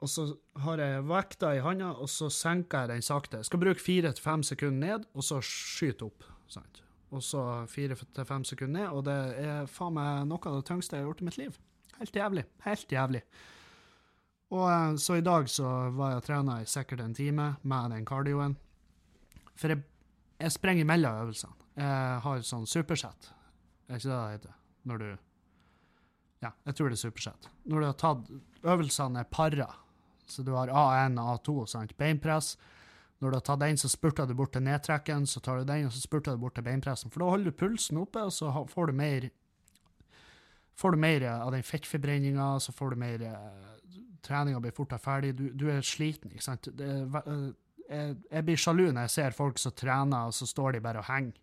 og 0.03 0.11
så 0.11 0.27
har 0.65 0.81
jeg 0.83 1.05
vekta 1.07 1.53
i 1.55 1.62
handa, 1.62 1.93
og 1.95 2.11
så 2.11 2.27
senker 2.33 2.85
jeg 2.85 2.91
den 2.97 3.05
sakte. 3.07 3.38
Jeg 3.38 3.49
skal 3.49 3.62
bruke 3.62 3.83
fire 3.83 4.11
til 4.12 4.25
fem 4.25 4.43
sekunder 4.43 4.81
ned, 4.99 5.05
og 5.15 5.27
så 5.27 5.38
skyte 5.47 6.09
opp. 6.09 6.27
sant? 6.51 6.83
Og 7.12 7.23
så 7.23 7.43
fire 7.71 7.95
til 7.95 8.27
fem 8.27 8.45
sekunder 8.45 8.81
ned, 8.81 8.88
og 8.91 9.05
det 9.07 9.19
er 9.45 9.71
faen 9.71 9.95
meg 9.95 10.27
noe 10.27 10.43
av 10.49 10.59
det 10.59 10.67
tyngste 10.67 10.97
jeg 10.97 11.05
har 11.05 11.11
gjort 11.11 11.23
i 11.23 11.29
mitt 11.29 11.38
liv. 11.38 11.59
Helt 12.01 12.17
jævlig. 12.17 12.45
Helt 12.65 12.93
jævlig. 12.93 13.23
Og 14.53 14.67
eh, 14.69 14.97
så 15.01 15.17
i 15.17 15.25
dag 15.25 15.49
så 15.49 15.69
var 15.97 16.12
jeg 16.12 16.23
og 16.23 16.27
trena 16.27 16.61
i 16.61 16.69
sikkert 16.69 17.05
en 17.05 17.15
time 17.15 17.55
med 17.62 17.95
den 17.95 18.09
kardioen. 18.09 18.57
For 19.55 19.73
jeg, 19.73 19.85
jeg 20.41 20.53
sprenger 20.57 20.88
mellom 20.88 21.21
øvelsene. 21.23 21.69
Jeg 21.77 22.23
har 22.25 22.43
sånn 22.45 22.67
supersett. 22.69 23.31
Er 23.88 24.01
ikke 24.01 24.11
det 24.11 24.17
det 24.17 24.33
heter? 24.35 24.59
Når 24.88 24.99
du 24.99 25.11
Ja, 26.43 26.51
jeg 26.67 26.75
tror 26.75 26.91
det 26.91 26.99
er 26.99 27.05
supersett. 27.07 27.49
Når 27.71 27.79
du 27.81 27.87
har 27.87 28.01
tatt 28.01 28.33
Øvelsene 28.62 29.23
er 29.23 29.31
para. 29.31 29.69
Så 30.33 30.45
du 30.47 30.55
har 30.57 30.73
A1 30.73 31.18
og 31.21 31.35
A2, 31.37 31.57
sant? 31.75 31.97
Beinpress. 32.01 32.57
Når 33.23 33.31
du 33.31 33.37
har 33.38 33.45
tatt 33.47 33.61
den, 33.62 33.79
så 33.79 33.88
spurter 33.92 34.27
du 34.27 34.35
bort 34.35 34.53
til 34.57 34.64
nedtrekken, 34.66 35.29
så 35.31 35.40
tar 35.45 35.61
du 35.61 35.68
den, 35.68 35.87
og 35.87 35.92
så 35.95 36.01
spurter 36.03 36.35
du 36.35 36.42
bort 36.42 36.57
til 36.59 36.66
beinpressen. 36.66 37.12
For 37.12 37.23
da 37.23 37.31
holder 37.31 37.53
du 37.53 37.59
pulsen 37.61 38.01
oppe, 38.03 38.25
og 38.27 38.35
så 38.35 38.51
får 38.73 38.90
du 38.90 38.99
mer 39.05 39.31
Får 40.83 40.95
du 40.95 40.99
mer 40.99 41.23
av 41.29 41.51
den 41.53 41.62
fettforbrenninga, 41.62 42.47
så 42.64 42.73
får 42.73 42.95
du 42.95 42.97
mer 43.03 43.23
eh, 43.29 43.99
Treninga 44.25 44.61
blir 44.64 44.73
fortere 44.73 44.99
ferdig. 44.99 45.35
Du, 45.37 45.51
du 45.53 45.66
er 45.71 45.85
sliten, 45.85 46.33
ikke 46.33 46.47
sant. 46.47 46.68
Det 46.79 46.88
eh, 46.88 47.42
jeg, 47.92 48.16
jeg 48.31 48.47
blir 48.47 48.61
sjalu 48.61 48.87
når 48.88 49.05
jeg 49.05 49.14
ser 49.18 49.37
folk 49.37 49.61
som 49.61 49.75
trener, 49.77 50.31
og 50.31 50.35
så 50.35 50.49
står 50.49 50.79
de 50.79 50.83
bare 50.85 51.03
og 51.03 51.09
henger. 51.11 51.37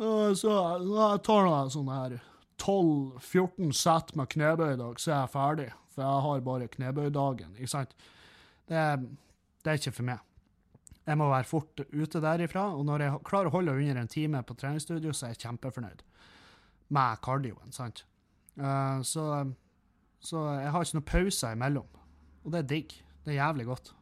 «Øh, 0.00 0.30
Så 0.38 0.52
jeg 0.54 1.22
tar 1.26 1.48
noe 1.48 1.64
sånn 1.74 1.90
her 1.92 2.16
12-14 2.62 3.72
sett 3.76 4.14
med 4.16 4.30
knebøy 4.32 4.74
i 4.74 4.80
dag, 4.80 5.00
så 5.02 5.10
er 5.10 5.18
jeg 5.18 5.32
ferdig. 5.34 5.68
For 5.92 6.04
jeg 6.04 6.26
har 6.26 6.44
bare 6.46 6.68
knebøydagen, 6.72 7.56
ikke 7.58 7.72
sant. 7.74 7.96
Det, 8.68 8.84
det 9.62 9.72
er 9.72 9.80
ikke 9.80 9.94
for 9.98 10.08
meg. 10.08 10.22
Jeg 11.02 11.18
må 11.18 11.26
være 11.32 11.48
fort 11.48 11.82
ute 11.90 12.22
derifra, 12.22 12.68
og 12.76 12.86
når 12.86 13.04
jeg 13.04 13.22
klarer 13.26 13.50
å 13.50 13.56
holde 13.56 13.74
under 13.74 13.98
en 14.00 14.10
time 14.10 14.42
på 14.46 14.54
treningsstudio, 14.58 15.12
så 15.12 15.26
er 15.26 15.34
jeg 15.34 15.42
kjempefornøyd 15.48 16.04
med 16.92 17.22
kardioen, 17.24 17.74
sant. 17.74 18.04
Uh, 18.60 19.00
så, 19.06 19.26
så 20.22 20.44
jeg 20.60 20.72
har 20.74 20.84
ikke 20.84 20.98
noen 20.98 21.10
pauser 21.10 21.56
imellom. 21.56 22.00
Og 22.44 22.54
det 22.54 22.62
er 22.62 22.70
digg. 22.70 22.94
Det 23.24 23.34
er 23.34 23.40
jævlig 23.40 23.68
godt. 23.70 23.92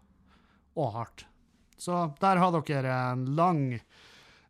Og 0.81 0.93
hardt. 0.97 1.27
Så 1.81 2.11
der 2.21 2.41
har 2.41 2.57
dere 2.57 2.97
en 3.13 3.25
lang 3.39 3.63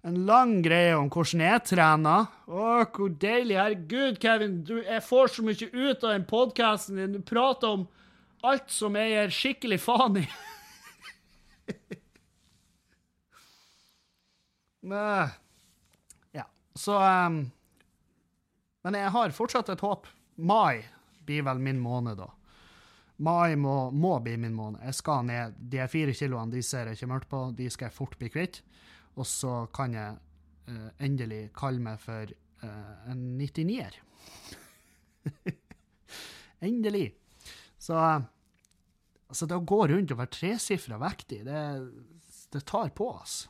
en 0.06 0.26
lang 0.26 0.62
greie 0.64 0.94
om 0.96 1.10
hvordan 1.12 1.42
jeg 1.44 1.62
trener. 1.74 2.28
Å, 2.48 2.68
hvor 2.94 3.10
deilig. 3.20 3.56
Herregud, 3.58 4.20
Kevin, 4.22 4.62
du, 4.64 4.78
jeg 4.80 5.02
får 5.04 5.34
så 5.34 5.44
mye 5.44 5.68
ut 5.72 6.04
av 6.04 6.14
den 6.14 6.26
podkasten 6.28 7.00
din. 7.00 7.18
Du 7.18 7.20
prater 7.26 7.68
om 7.76 7.82
alt 8.46 8.72
som 8.72 8.96
jeg 8.96 9.12
gir 9.12 9.28
skikkelig 9.36 9.80
faen 9.84 10.16
i. 10.22 10.26
men, 14.88 15.28
Ja, 16.34 16.46
så 16.74 16.96
um, 16.98 17.50
Men 18.80 18.96
jeg 18.96 19.12
har 19.12 19.36
fortsatt 19.36 19.68
et 19.68 19.84
håp. 19.84 20.08
Mai 20.40 20.80
blir 21.28 21.44
vel 21.44 21.58
min 21.60 21.80
måned, 21.80 22.16
da. 22.16 22.30
Mai 23.20 23.52
må, 23.60 23.90
må 23.92 24.16
bli 24.24 24.38
min 24.40 24.56
måned. 24.56 24.80
Jeg 24.88 24.96
skal 24.96 25.26
ned. 25.28 25.52
De 25.60 25.84
fire 25.92 26.14
kiloene 26.16 26.56
de 26.56 26.62
ser 26.64 26.88
jeg 26.88 26.96
ikke 26.96 27.10
mørkt 27.12 27.28
på, 27.28 27.42
de 27.52 27.68
skal 27.68 27.90
jeg 27.90 27.98
fort 27.98 28.16
bli 28.16 28.32
kvitt. 28.32 28.62
Og 29.18 29.26
så 29.28 29.64
kan 29.74 29.94
jeg 29.96 30.18
uh, 30.70 30.90
endelig 31.02 31.48
kalle 31.56 31.82
meg 31.82 32.00
for 32.02 32.30
uh, 32.62 32.94
en 33.10 33.24
99-er. 33.40 33.98
endelig. 36.70 37.08
Så 37.80 37.96
altså, 37.96 39.46
det 39.46 39.56
å 39.56 39.66
gå 39.66 39.80
rundt 39.90 40.12
og 40.12 40.20
være 40.20 40.34
tresifra 40.36 41.00
vektig, 41.00 41.42
det, 41.48 41.62
det 42.52 42.64
tar 42.68 42.92
på 42.96 43.10
oss. 43.14 43.42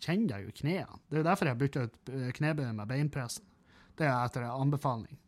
Kjenner 0.00 0.36
jeg 0.36 0.46
jo 0.46 0.52
i 0.52 0.58
knærne. 0.60 1.00
Det 1.08 1.20
er 1.20 1.28
derfor 1.28 1.50
jeg 1.50 1.60
bytta 1.60 1.86
ut 1.86 2.14
knebøy 2.36 2.66
med 2.72 2.90
beinpressen. 2.90 3.46
Det 3.94 4.08
er 4.08 4.18
etter 4.18 4.48
anbefaling. 4.48 5.20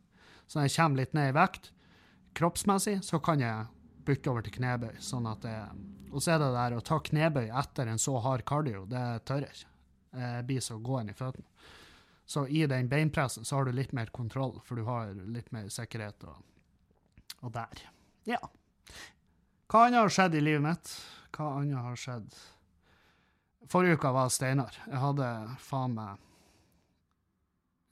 Så 0.47 0.59
når 0.59 0.67
jeg 0.67 0.75
kommer 0.77 1.01
litt 1.01 1.15
ned 1.15 1.31
i 1.31 1.35
vekt, 1.35 1.71
kroppsmessig, 2.37 2.99
så 3.03 3.19
kan 3.23 3.41
jeg 3.41 3.65
bytte 4.07 4.31
over 4.31 4.45
til 4.45 4.55
knebøy. 4.59 4.99
sånn 5.03 5.27
at 5.27 5.41
det, 5.43 5.55
Og 6.11 6.21
så 6.23 6.35
er 6.35 6.39
det 6.39 6.51
der 6.55 6.77
å 6.77 6.83
ta 6.83 6.99
knebøy 6.99 7.49
etter 7.49 7.87
en 7.87 7.99
så 7.99 8.17
hard 8.23 8.45
kardio, 8.45 8.85
det 8.85 9.25
tør 9.25 9.43
jeg 9.43 9.55
ikke. 9.55 9.73
Jeg 10.11 10.45
blir 10.47 10.63
så 10.63 10.77
gående 10.79 11.13
i 11.13 11.17
føttene. 11.17 11.47
Så 12.27 12.43
i 12.47 12.65
den 12.67 12.89
beinpressen 12.91 13.45
så 13.47 13.55
har 13.55 13.65
du 13.65 13.71
litt 13.71 13.93
mer 13.95 14.09
kontroll, 14.11 14.57
for 14.67 14.75
du 14.75 14.83
har 14.83 15.13
litt 15.31 15.51
mer 15.55 15.69
sikkerhet 15.71 16.25
og, 16.27 16.41
og 17.39 17.53
der. 17.55 17.83
Ja. 18.27 18.41
Hva 19.71 19.85
annet 19.87 20.01
har 20.01 20.11
skjedd 20.11 20.35
i 20.35 20.43
livet 20.43 20.65
mitt? 20.65 20.91
Hva 21.37 21.53
annet 21.61 21.79
har 21.79 21.95
skjedd? 21.99 22.35
Forrige 23.71 23.95
uka 23.95 24.11
var 24.11 24.31
Steinar. 24.31 24.75
Jeg 24.87 24.99
hadde 24.99 25.29
faen 25.63 25.95
meg 25.95 26.19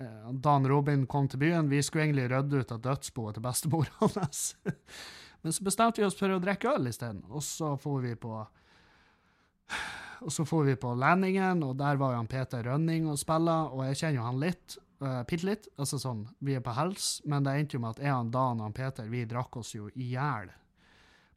eh, 0.03 0.29
Dan 0.43 0.67
Robin 0.67 1.07
kom 1.07 1.31
til 1.31 1.39
byen. 1.39 1.71
Vi 1.71 1.79
skulle 1.83 2.09
egentlig 2.09 2.29
rydde 2.31 2.63
ut 2.63 2.75
av 2.75 2.83
dødsboet 2.83 3.39
til 3.39 3.47
bestemor 3.47 3.91
hans. 4.03 4.45
Men 5.43 5.55
så 5.55 5.63
bestemte 5.63 6.03
vi 6.03 6.07
oss 6.07 6.19
for 6.19 6.31
å 6.31 6.41
drikke 6.43 6.75
øl 6.75 6.91
isteden, 6.91 7.23
og 7.29 7.43
så 7.45 7.75
for 7.79 8.03
vi 8.03 8.15
på 8.19 8.39
og 10.21 10.33
så 10.33 10.45
for 10.47 10.67
vi 10.67 10.77
på 10.79 10.93
landingen, 10.97 11.63
og 11.65 11.77
der 11.79 11.99
var 12.01 12.13
jo 12.13 12.23
han 12.23 12.31
Peter 12.31 12.63
Rønning 12.65 13.09
og 13.11 13.19
spilla, 13.21 13.63
og 13.69 13.85
jeg 13.89 14.01
kjenner 14.01 14.19
jo 14.19 14.27
han 14.27 14.43
litt, 14.43 14.77
uh, 15.03 15.47
litt, 15.47 15.69
altså 15.77 15.99
sånn, 16.01 16.27
vi 16.39 16.55
er 16.55 16.63
på 16.65 16.75
hels, 16.77 17.17
men 17.25 17.45
det 17.45 17.55
endte 17.55 17.77
jo 17.77 17.83
med 17.83 17.97
at 17.97 18.03
jeg, 18.03 18.13
han 18.13 18.31
Dan 18.33 18.61
og 18.61 18.69
han 18.69 18.77
Peter, 18.77 19.09
vi 19.11 19.25
drakk 19.29 19.57
oss 19.61 19.75
jo 19.75 19.89
i 19.95 20.13
hjel 20.13 20.53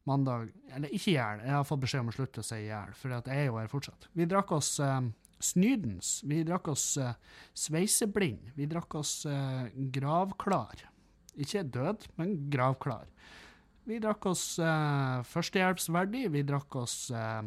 mandag, 0.09 0.49
eller 0.75 0.93
ikke 0.93 1.11
i 1.11 1.15
hjel, 1.17 1.41
jeg 1.45 1.55
har 1.55 1.65
fått 1.67 1.83
beskjed 1.83 2.03
om 2.03 2.11
å 2.11 2.15
slutte 2.15 2.43
å 2.43 2.45
si 2.45 2.61
i 2.63 2.69
hjel, 2.69 2.93
for 2.97 3.13
jeg 3.13 3.35
er 3.35 3.49
jo 3.49 3.59
her 3.59 3.71
fortsatt. 3.71 4.07
Vi 4.17 4.27
drakk 4.29 4.53
oss 4.57 4.71
um, 4.83 5.11
snydens, 5.43 6.13
vi 6.27 6.41
drakk 6.47 6.71
oss 6.73 6.85
uh, 7.01 7.13
sveiseblind, 7.57 8.53
vi 8.57 8.67
drakk 8.71 8.99
oss 8.99 9.13
uh, 9.29 9.67
gravklar. 9.93 10.85
Ikke 11.39 11.63
død, 11.63 12.09
men 12.19 12.35
gravklar. 12.51 13.07
Vi 13.89 13.99
drakk 14.01 14.27
oss 14.29 14.43
uh, 14.61 15.21
førstehjelpsverdig, 15.29 16.27
vi 16.33 16.45
drakk 16.47 16.79
oss 16.81 16.97
uh, 17.13 17.41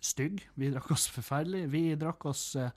stygg, 0.00 0.42
vi 0.54 0.70
drakk 0.72 0.90
oss 0.94 1.08
forferdelig, 1.10 1.66
vi 1.72 1.84
drakk 1.98 2.26
oss 2.30 2.44
uh, 2.58 2.70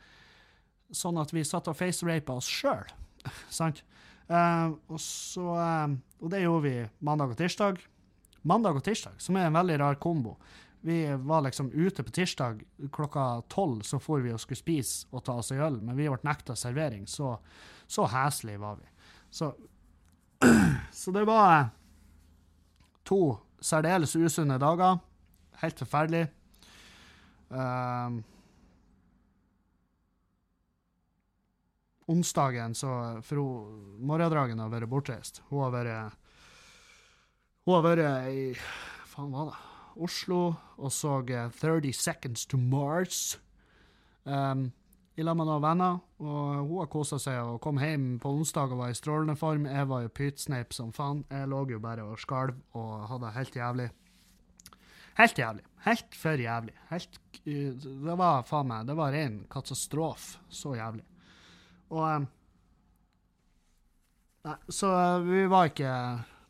sånn 0.93 1.19
at 1.21 1.34
vi 1.34 1.45
satt 1.47 1.69
og 1.71 1.78
facerapa 1.78 2.38
oss 2.39 2.49
sjøl, 2.49 2.89
sant? 3.60 3.84
Uh, 4.23 4.73
og 4.88 4.99
så 5.04 5.45
Og 6.23 6.30
det 6.32 6.45
gjorde 6.45 6.63
vi 6.63 6.76
mandag 7.04 7.34
og 7.34 7.38
tirsdag. 7.38 7.82
Mandag 8.47 8.78
og 8.80 8.84
tirsdag, 8.86 9.17
som 9.19 9.36
er 9.36 9.49
en 9.49 9.58
veldig 9.58 9.76
rar 9.82 9.97
kombo. 9.99 10.38
Vi 10.86 11.15
var 11.15 11.41
liksom 11.41 11.71
ute 11.71 12.04
på 12.04 12.12
tirsdag 12.12 12.63
klokka 12.91 13.41
tolv, 13.47 13.82
så 13.82 13.99
for 14.04 14.19
vi 14.19 14.34
og 14.36 14.41
skulle 14.43 14.60
spise 14.60 15.08
og 15.12 15.23
ta 15.23 15.38
oss 15.39 15.54
en 15.56 15.62
øl, 15.63 15.78
men 15.80 15.95
vi 15.95 16.10
ble 16.12 16.19
nekta 16.28 16.58
servering. 16.60 17.06
Så, 17.08 17.38
så 17.88 18.08
heslige 18.12 18.60
var 18.60 18.82
vi. 18.82 18.89
Så, 19.32 19.54
så 20.91 21.13
det 21.15 21.23
var 21.28 21.69
to 23.08 23.21
særdeles 23.63 24.15
usunne 24.15 24.60
dager. 24.60 24.99
Helt 25.63 25.80
forferdelig. 25.80 26.26
Um, 27.53 28.23
onsdagen, 32.09 32.73
så 32.73 33.21
For 33.21 33.37
hun, 33.37 34.09
har 34.09 34.73
vært 34.73 34.89
bortreist. 34.89 35.41
Hun 35.49 35.61
har 35.63 35.75
vært 35.75 36.17
Hun 37.65 37.75
har 37.77 37.85
vært 37.85 38.31
i 38.33 38.47
Faen, 39.13 39.29
hva 39.29 39.51
da? 39.51 39.59
Oslo 40.01 40.55
og 40.81 40.89
så 40.89 41.19
eh, 41.29 41.51
30 41.53 41.93
Seconds 41.93 42.47
to 42.49 42.57
Mars. 42.57 43.37
Um, 44.25 44.71
i 45.13 45.21
lag 45.21 45.37
med 45.37 45.45
noen 45.45 45.61
venner, 45.61 45.99
og 46.17 46.63
hun 46.65 46.79
har 46.79 46.87
kosa 46.89 47.19
seg 47.21 47.37
og 47.45 47.59
kom 47.61 47.77
hjem 47.77 48.15
på 48.21 48.31
onsdag 48.33 48.71
og 48.73 48.79
var 48.79 48.93
i 48.93 48.97
strålende 48.97 49.35
form. 49.37 49.67
Jeg 49.69 49.85
var 49.91 50.01
jo 50.01 50.13
pytsneip 50.17 50.73
som 50.73 50.89
faen. 50.95 51.21
Jeg 51.29 51.51
lå 51.51 51.59
jo 51.69 51.81
bare 51.83 52.07
og 52.07 52.17
skalv 52.17 52.57
og 52.73 53.05
hadde 53.11 53.27
det 53.27 53.35
helt 53.37 53.59
jævlig. 53.59 53.89
Helt 55.19 55.38
jævlig. 55.38 55.65
Helt 55.84 56.15
for 56.15 56.39
jævlig. 56.39 56.73
Helt 56.89 57.19
eh, 57.45 57.73
Det 57.76 58.15
var 58.17 58.45
faen 58.47 58.69
meg 58.69 58.88
Det 58.88 58.95
var 58.97 59.12
ren 59.13 59.43
katastrofe. 59.52 60.39
Så 60.49 60.76
jævlig. 60.78 61.04
Og 61.91 62.06
eh, 62.08 62.30
Nei, 64.43 64.58
så 64.67 64.89
eh, 64.91 65.19
vi 65.23 65.43
var 65.47 65.69
ikke 65.71 65.91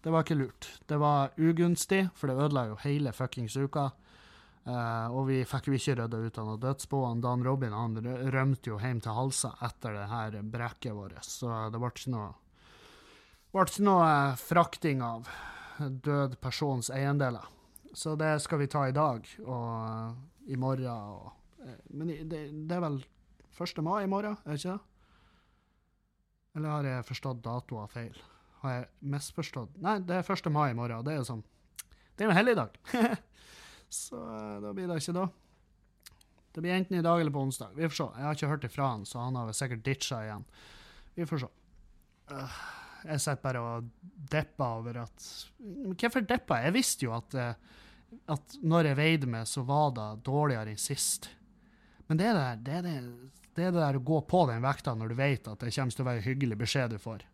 Det 0.04 0.14
var 0.14 0.26
ikke 0.26 0.40
lurt. 0.40 0.70
Det 0.90 0.98
var 1.00 1.36
ugunstig, 1.38 2.08
for 2.16 2.28
det 2.30 2.40
ødela 2.46 2.68
jo 2.72 2.80
hele 2.84 3.14
fuckings 3.16 3.58
uka. 3.58 3.92
Uh, 4.64 5.12
og 5.12 5.26
vi 5.28 5.42
fikk 5.44 5.66
jo 5.68 5.74
ikke 5.76 5.96
rydda 6.00 6.20
ut 6.24 6.38
av 6.40 6.46
noe 6.48 6.60
dødsbo. 6.60 7.00
Dan 7.24 7.44
Robin 7.44 7.74
han 7.76 7.98
rømte 8.32 8.72
jo 8.72 8.78
hjem 8.80 9.02
til 9.04 9.16
Halsa 9.16 9.54
etter 9.64 9.96
det 9.98 10.06
her 10.08 10.38
brekket 10.54 10.96
vårt, 10.96 11.20
så 11.28 11.66
det 11.72 11.82
ble 11.84 11.90
ikke 11.92 12.14
noe 12.14 12.30
ble 13.52 13.66
ikke 13.68 13.84
noe 13.88 14.12
frakting 14.40 15.04
av 15.04 15.28
død 15.80 16.40
persons 16.44 16.92
eiendeler. 16.96 17.44
Så 17.94 18.16
det 18.18 18.32
skal 18.42 18.60
vi 18.64 18.68
ta 18.68 18.88
i 18.90 18.96
dag 18.96 19.28
og 19.46 19.68
eh, 19.86 20.54
i 20.54 20.58
morgen. 20.58 20.90
Og, 20.90 21.60
eh, 21.62 21.82
men 21.94 22.10
det, 22.30 22.48
det 22.52 22.78
er 22.78 22.84
vel 22.84 23.00
1. 23.54 23.84
mai 23.86 24.04
i 24.04 24.10
morgen, 24.10 24.38
er 24.44 24.56
det 24.56 24.64
ikke 24.64 24.74
det? 24.74 24.90
Eller 26.54 26.70
har 26.70 26.88
jeg 26.90 27.06
forstått 27.10 27.42
datoer 27.46 27.90
feil? 27.90 28.18
Har 28.64 28.76
jeg 28.78 28.90
misforstått? 29.14 29.78
Nei, 29.82 29.98
det 30.06 30.20
er 30.20 30.34
1. 30.36 30.50
mai 30.54 30.72
i 30.72 30.78
morgen. 30.78 31.06
Det 31.06 31.14
er 31.14 31.22
jo 31.22 31.30
sånn 31.30 31.46
Det 32.14 32.26
er 32.26 32.30
jo 32.30 32.38
helligdag. 32.38 32.78
så 34.04 34.20
eh, 34.22 34.60
da 34.64 34.74
blir 34.74 34.90
det 34.90 35.00
ikke 35.02 35.18
da. 35.18 35.28
Det 36.54 36.62
blir 36.62 36.76
enten 36.76 37.00
i 37.00 37.06
dag 37.06 37.22
eller 37.22 37.34
på 37.34 37.42
onsdag. 37.42 37.74
Vi 37.74 37.90
får 37.90 37.98
se. 37.98 38.10
Jeg 38.18 38.28
har 38.28 38.38
ikke 38.38 38.52
hørt 38.52 38.68
ifra 38.70 38.90
han, 38.92 39.06
så 39.10 39.22
han 39.24 39.38
har 39.40 39.54
sikkert 39.58 39.86
ditcha 39.86 40.22
igjen. 40.22 40.46
Vi 41.18 41.26
får 41.30 41.46
se. 41.46 41.50
Jeg 43.04 43.20
sitter 43.20 43.42
bare 43.44 43.62
og 43.62 43.88
depper 44.32 44.78
over 44.80 45.02
at 45.02 45.26
Hvorfor 45.60 46.24
deppa 46.24 46.62
jeg? 46.62 46.70
Jeg 46.70 46.76
visste 46.78 47.08
jo 47.08 47.16
at, 47.18 47.36
eh, 47.36 47.82
at 48.32 48.58
når 48.62 48.90
jeg 48.90 49.00
veide 49.00 49.30
meg, 49.30 49.48
så 49.50 49.64
var 49.68 49.94
det 49.98 50.08
dårligere 50.28 50.74
enn 50.74 50.82
sist. 50.82 51.30
Men 52.08 52.20
det, 52.20 52.32
der, 52.36 52.60
det, 52.62 52.80
er 52.80 52.86
det, 52.86 52.96
det 53.56 53.68
er 53.68 53.76
det 53.76 53.82
der 53.82 54.00
å 54.00 54.06
gå 54.06 54.20
på 54.30 54.46
den 54.50 54.64
vekta 54.64 54.96
når 54.98 55.14
du 55.14 55.20
vet 55.20 55.48
at 55.50 55.64
det 55.64 55.74
kommer 55.76 55.96
til 55.96 56.06
å 56.06 56.10
være 56.10 56.26
hyggelig 56.28 56.60
beskjed 56.64 56.96
du 56.96 57.00
får. 57.02 57.26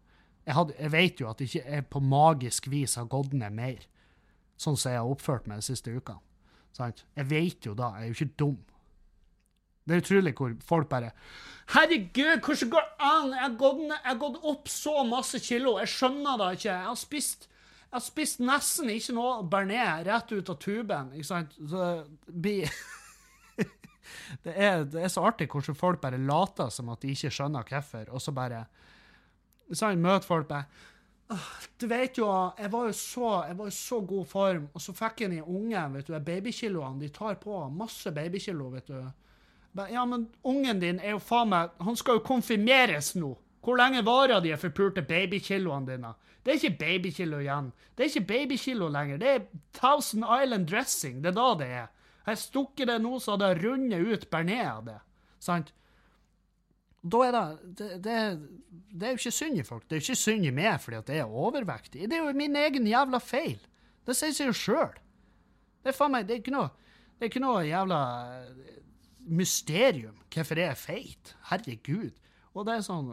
Jeg, 0.46 0.56
had, 0.58 0.74
jeg 0.80 0.94
vet 0.94 1.22
jo 1.22 1.30
at 1.30 1.44
ikke 1.46 1.62
jeg 1.62 1.88
på 1.92 2.02
magisk 2.02 2.70
vis 2.72 2.96
har 2.98 3.10
gått 3.12 3.36
ned 3.38 3.54
mer, 3.54 3.86
sånn 4.60 4.78
som 4.80 4.94
jeg 4.94 5.02
har 5.02 5.12
oppført 5.12 5.50
meg 5.50 5.62
de 5.62 5.70
siste 5.70 5.94
ukene. 5.94 6.24
Jeg 6.80 7.28
vet 7.28 7.66
jo 7.68 7.74
da, 7.76 7.92
jeg 7.98 8.08
er 8.08 8.12
jo 8.12 8.18
ikke 8.18 8.40
dum. 8.40 8.58
Det 9.84 9.96
er 9.96 10.04
utrolig 10.04 10.36
hvor 10.38 10.52
folk 10.70 10.90
bare 10.90 11.10
Herregud, 11.74 12.42
hvordan 12.46 12.70
går 12.74 12.86
det 12.86 13.08
an? 13.10 13.34
Jeg 13.36 14.06
har 14.06 14.18
gått 14.22 14.38
opp 14.48 14.70
så 14.72 15.04
masse 15.06 15.38
kilo. 15.44 15.76
Jeg 15.82 15.92
skjønner 15.92 16.40
det 16.42 16.48
ikke. 16.58 16.70
Jeg 16.70 16.88
har 16.88 16.98
spist, 16.98 17.46
jeg 17.90 17.98
har 17.98 18.06
spist 18.06 18.42
nesten 18.46 18.90
ikke 18.94 19.16
noe 19.18 19.44
bearnés 19.50 20.04
rett 20.06 20.32
ut 20.32 20.50
av 20.54 20.58
tuben. 20.62 21.08
Ikke 21.18 21.26
sant? 21.26 21.56
Så 21.58 21.86
det 22.30 22.70
det, 24.46 24.54
er, 24.54 24.84
det 24.86 25.02
er 25.04 25.10
så 25.10 25.24
artig 25.26 25.50
hvordan 25.50 25.78
folk 25.78 26.02
bare 26.04 26.20
later 26.22 26.70
som 26.74 26.92
at 26.94 27.02
de 27.02 27.16
ikke 27.16 27.32
skjønner 27.34 27.66
hvorfor, 27.66 28.12
og 28.14 28.22
så 28.22 28.34
bare 28.36 28.68
så 29.74 29.92
jeg 29.92 30.02
møter 30.02 30.26
folk 30.26 30.48
bare 30.50 30.66
Du 31.78 31.86
vet 31.90 32.18
jo, 32.18 32.28
jeg 32.58 32.72
var 32.74 32.88
jo 32.90 32.94
så 32.98 33.34
jeg 33.48 33.58
var 33.58 33.68
i 33.70 33.74
så 33.74 34.00
god 34.02 34.30
form, 34.30 34.70
og 34.74 34.82
så 34.82 34.96
fikk 34.98 35.26
jeg 35.26 35.34
den 35.34 35.44
ungen, 35.44 35.98
vet 35.98 36.08
du, 36.08 36.16
babykiloene. 36.18 37.02
De 37.02 37.10
tar 37.14 37.38
på 37.42 37.58
masse 37.70 38.14
babykilo, 38.14 38.70
vet 38.74 38.90
du. 38.90 39.04
Ja, 39.90 40.06
men 40.10 40.26
ungen 40.42 40.82
din 40.82 40.98
er 41.00 41.14
jo 41.14 41.20
faen 41.22 41.52
meg 41.52 41.76
Han 41.86 41.96
skal 41.96 42.18
jo 42.18 42.26
konfirmeres 42.26 43.14
nå. 43.16 43.36
Hvor 43.70 43.78
lenge 43.78 44.02
varer 44.02 44.42
de 44.42 44.56
forpulte 44.58 45.04
babykiloene 45.06 45.86
dine? 45.92 46.14
Det 46.42 46.52
er 46.52 46.58
ikke 46.58 46.78
babykilo 46.80 47.40
igjen. 47.44 47.68
Det 47.94 48.02
er 48.02 48.10
ikke 48.10 48.30
babykilo 48.32 48.88
lenger. 48.90 49.20
Det 49.22 49.28
er 49.30 49.44
Thousand 49.78 50.26
Island 50.26 50.66
dressing. 50.72 51.20
Det 51.22 51.30
er 51.30 51.36
da 51.38 51.50
det 51.60 51.68
er. 51.84 51.92
Jeg 52.26 52.40
stukket 52.42 52.90
det 52.90 52.96
nå, 53.04 53.20
så 53.22 53.36
hadde 53.36 53.50
jeg 53.52 53.60
rundet 53.68 54.08
ut 54.08 54.26
bearnés 54.32 54.66
av 54.72 54.88
det. 54.88 54.96
Sant? 55.44 55.70
Da 57.14 57.22
er 57.28 57.36
det, 57.36 57.44
det, 57.78 57.90
det, 58.04 58.16
det 58.92 59.06
er 59.06 59.14
jo 59.14 59.22
ikke 59.22 59.36
synd 59.38 59.62
i 59.62 59.66
folk. 59.68 59.86
Det 59.86 59.96
er 59.96 60.02
jo 60.02 60.08
ikke 60.08 60.24
synd 60.24 60.48
i 60.50 60.54
meg 60.56 60.80
fordi 60.82 60.98
at 60.98 61.12
jeg 61.14 61.24
er 61.24 61.38
overvektig. 61.46 62.08
Det 62.10 62.18
er 62.18 62.26
jo 62.26 62.34
min 62.42 62.58
egen 62.60 62.90
jævla 62.90 63.22
feil. 63.24 63.60
Det 64.08 64.18
sier 64.18 64.34
seg 64.36 64.50
jo 64.50 64.58
sjøl. 64.58 64.98
Det 65.84 65.94
er 65.94 65.96
faen 65.96 66.16
meg, 66.16 66.26
det 66.28 66.36
er 66.36 66.42
ikke 66.42 66.56
noe, 66.58 66.74
det 67.16 67.28
er 67.28 67.32
ikke 67.32 67.44
noe 67.44 67.62
jævla 67.68 68.00
eh, 68.40 68.74
mysterium 69.30 70.18
hvorfor 70.34 70.60
jeg 70.60 70.74
er 70.74 70.82
feit. 70.82 71.36
Herregud. 71.52 72.18
Og 72.60 72.66
det 72.68 72.76
er 72.76 72.84
sånn 72.84 73.10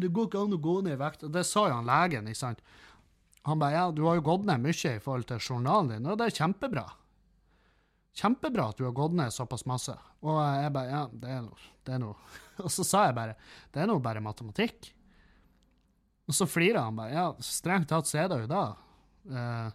Det 0.00 0.08
går 0.08 0.28
ikke 0.30 0.44
an 0.44 0.56
å 0.56 0.60
gå 0.62 0.78
ned 0.86 0.96
i 0.96 1.00
vekt. 1.00 1.26
Og 1.28 1.34
det 1.34 1.44
sa 1.46 1.66
jo 1.68 1.78
han 1.80 1.88
legen, 1.88 2.30
ikke 2.30 2.40
sant. 2.40 2.62
Han 3.48 3.60
bare 3.60 3.76
ja, 3.76 3.84
du 3.94 4.02
har 4.06 4.18
jo 4.18 4.26
gått 4.26 4.48
ned 4.48 4.64
mye 4.64 4.94
i 4.96 5.02
forhold 5.02 5.28
til 5.28 5.40
journalen 5.40 5.92
din, 5.94 6.08
og 6.08 6.18
det 6.20 6.28
er 6.28 6.38
kjempebra. 6.42 6.84
Kjempebra 8.18 8.70
at 8.72 8.80
du 8.80 8.84
har 8.84 8.96
gått 8.96 9.14
ned 9.16 9.32
såpass 9.32 9.64
masse. 9.68 9.94
Og 10.26 10.38
jeg 10.42 10.74
bare 10.74 10.90
ja, 10.90 11.02
det 11.12 11.32
er 11.32 11.42
noe, 11.44 11.72
det. 11.86 11.98
Og 12.66 12.72
så 12.74 12.84
sa 12.84 13.06
jeg 13.06 13.16
bare 13.16 13.36
det 13.72 13.84
er 13.84 13.88
nå 13.88 14.00
bare 14.02 14.24
matematikk. 14.24 14.90
Og 16.28 16.36
så 16.36 16.48
flirer 16.50 16.82
han 16.82 16.98
bare 16.98 17.14
ja, 17.14 17.26
strengt 17.44 17.88
tatt 17.92 18.08
så 18.08 18.24
er 18.24 18.32
det 18.32 18.40
jo 18.42 18.48
da. 18.50 18.64
Eh, 19.30 19.68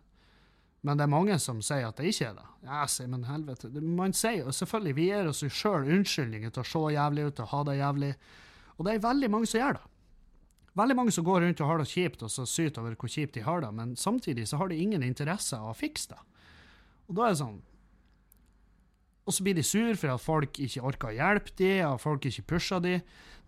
men 0.84 1.00
det 1.00 1.06
er 1.06 1.14
mange 1.14 1.38
som 1.40 1.62
sier 1.64 1.88
at 1.88 1.98
det 1.98 2.12
ikke 2.12 2.28
er 2.30 2.38
det. 2.38 2.48
Ja, 2.68 2.84
sier, 2.92 3.08
men 3.10 3.24
helvete. 3.26 3.72
Man 3.80 4.14
sier 4.18 4.44
jo 4.44 4.54
selvfølgelig, 4.54 4.96
vi 4.98 5.06
gir 5.08 5.30
oss 5.32 5.44
sjøl 5.48 5.88
unnskyldninger 5.88 6.52
til 6.52 6.64
å 6.64 6.68
se 6.68 6.82
jævlig 6.98 7.30
ut 7.30 7.40
og 7.40 7.52
ha 7.54 7.62
det 7.70 7.78
jævlig. 7.80 8.12
Og 8.78 8.86
det 8.86 8.94
er 8.94 9.04
veldig 9.04 9.30
mange 9.32 9.50
som 9.50 9.62
gjør 9.62 9.78
det. 9.78 9.84
Veldig 10.74 10.96
mange 10.98 11.14
som 11.14 11.26
går 11.26 11.44
rundt 11.46 11.62
og 11.62 11.70
har 11.70 11.82
det 11.84 11.92
kjipt 11.92 12.24
og 12.26 12.32
så 12.34 12.48
syter 12.50 12.82
over 12.82 12.96
hvor 12.98 13.12
kjipt 13.12 13.36
de 13.38 13.44
har 13.46 13.62
det, 13.62 13.70
men 13.78 13.94
samtidig 14.00 14.48
så 14.50 14.58
har 14.58 14.72
de 14.72 14.80
ingen 14.82 15.06
interesse 15.06 15.58
av 15.58 15.70
å 15.70 15.78
fikse 15.78 16.16
det. 16.16 16.22
Og 17.10 17.20
da 17.20 17.28
er 17.28 17.36
det 17.36 17.42
sånn 17.44 17.62
Og 19.24 19.36
så 19.36 19.44
blir 19.46 19.56
de 19.56 19.64
sur 19.64 19.94
for 19.96 20.12
at 20.12 20.24
folk 20.24 20.58
ikke 20.60 20.82
orker 20.84 21.12
å 21.12 21.16
hjelpe 21.16 21.54
de, 21.56 21.70
og 21.88 22.02
folk 22.02 22.26
ikke 22.28 22.44
pusher 22.56 22.82
de. 22.84 22.98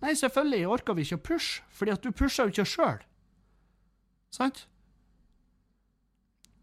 Nei, 0.03 0.13
selvfølgelig 0.15 0.69
orker 0.71 0.95
vi 0.95 1.03
ikke 1.03 1.17
å 1.17 1.25
pushe, 1.25 1.65
fordi 1.67 1.91
at 1.91 2.05
du 2.05 2.13
pusher 2.15 2.47
jo 2.47 2.53
ikke 2.53 2.69
sjøl. 2.69 3.01
Sant? 4.31 4.61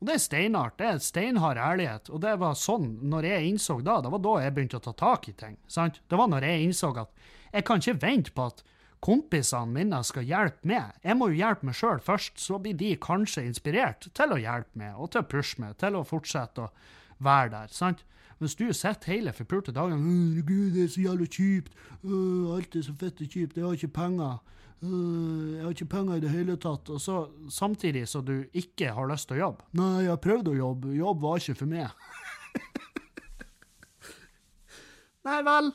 Og 0.00 0.08
det 0.08 0.16
er 0.16 0.22
steinart. 0.24 0.78
Det 0.80 0.86
er 0.88 1.04
steinhard 1.04 1.60
ærlighet. 1.60 2.08
Og 2.08 2.24
det 2.24 2.32
var 2.40 2.56
sånn, 2.58 2.88
når 3.06 3.28
jeg 3.28 3.50
innså 3.52 3.76
da, 3.84 4.00
det 4.02 4.10
var 4.10 4.24
da 4.24 4.32
jeg 4.42 4.54
begynte 4.56 4.80
å 4.80 4.86
ta 4.88 4.96
tak 4.98 5.28
i 5.28 5.36
ting. 5.38 5.60
Sant? 5.70 6.00
Det 6.08 6.18
var 6.18 6.32
når 6.32 6.48
jeg 6.48 6.64
innså 6.70 6.90
at 7.04 7.12
jeg 7.52 7.66
kan 7.68 7.82
ikke 7.82 8.00
vente 8.02 8.34
på 8.34 8.48
at 8.50 8.62
kompisene 9.02 9.74
mine 9.74 9.98
skal 10.06 10.26
hjelpe 10.26 10.68
meg. 10.68 10.94
Jeg 11.02 11.18
må 11.18 11.32
jo 11.32 11.40
hjelpe 11.40 11.66
meg 11.66 11.76
sjøl 11.76 12.00
først, 12.02 12.38
så 12.40 12.60
blir 12.62 12.76
de 12.78 12.94
kanskje 13.02 13.44
inspirert 13.48 14.06
til 14.14 14.34
å 14.34 14.40
hjelpe 14.40 14.78
meg, 14.78 14.96
og 14.96 15.12
til 15.12 15.24
å 15.24 15.28
pushe 15.28 15.62
meg, 15.62 15.76
til 15.82 15.98
å 15.98 16.06
fortsette 16.06 16.66
å 16.66 16.72
være 17.22 17.52
der. 17.56 17.74
sant? 17.74 18.04
Hvis 18.42 18.56
du 18.58 18.72
sitter 18.74 19.12
hele 19.12 19.32
forpulte 19.32 19.72
dagen 19.72 20.02
Gud, 20.46 20.72
det 20.74 20.84
er 20.84 20.88
så 20.90 21.00
jævlig 21.04 21.28
kjipt. 21.30 21.74
Uh, 22.02 22.56
alt 22.56 22.74
er 22.74 22.82
så 22.82 22.94
fette 22.98 23.26
kjipt. 23.26 23.56
Jeg 23.56 23.64
har 23.64 23.76
ikke 23.76 23.94
penger. 23.94 24.40
Uh, 24.82 25.54
jeg 25.54 25.62
har 25.62 25.76
ikke 25.76 25.92
penger 25.92 26.16
i 26.16 26.24
det 26.24 26.30
hele 26.30 26.56
tatt. 26.56 26.90
Og 26.90 27.00
så 27.00 27.28
samtidig 27.50 28.08
så 28.10 28.20
du 28.20 28.44
ikke 28.52 28.90
har 28.96 29.06
lyst 29.10 29.28
til 29.30 29.38
å 29.38 29.42
jobbe. 29.44 29.62
Nei, 29.78 30.02
jeg 30.02 30.10
har 30.10 30.20
prøvd 30.26 30.50
å 30.50 30.58
jobbe. 30.58 30.96
Jobb 30.98 31.22
var 31.22 31.38
ikke 31.38 31.58
for 31.60 31.68
meg. 31.70 31.88
Nei 35.28 35.40
vel. 35.46 35.66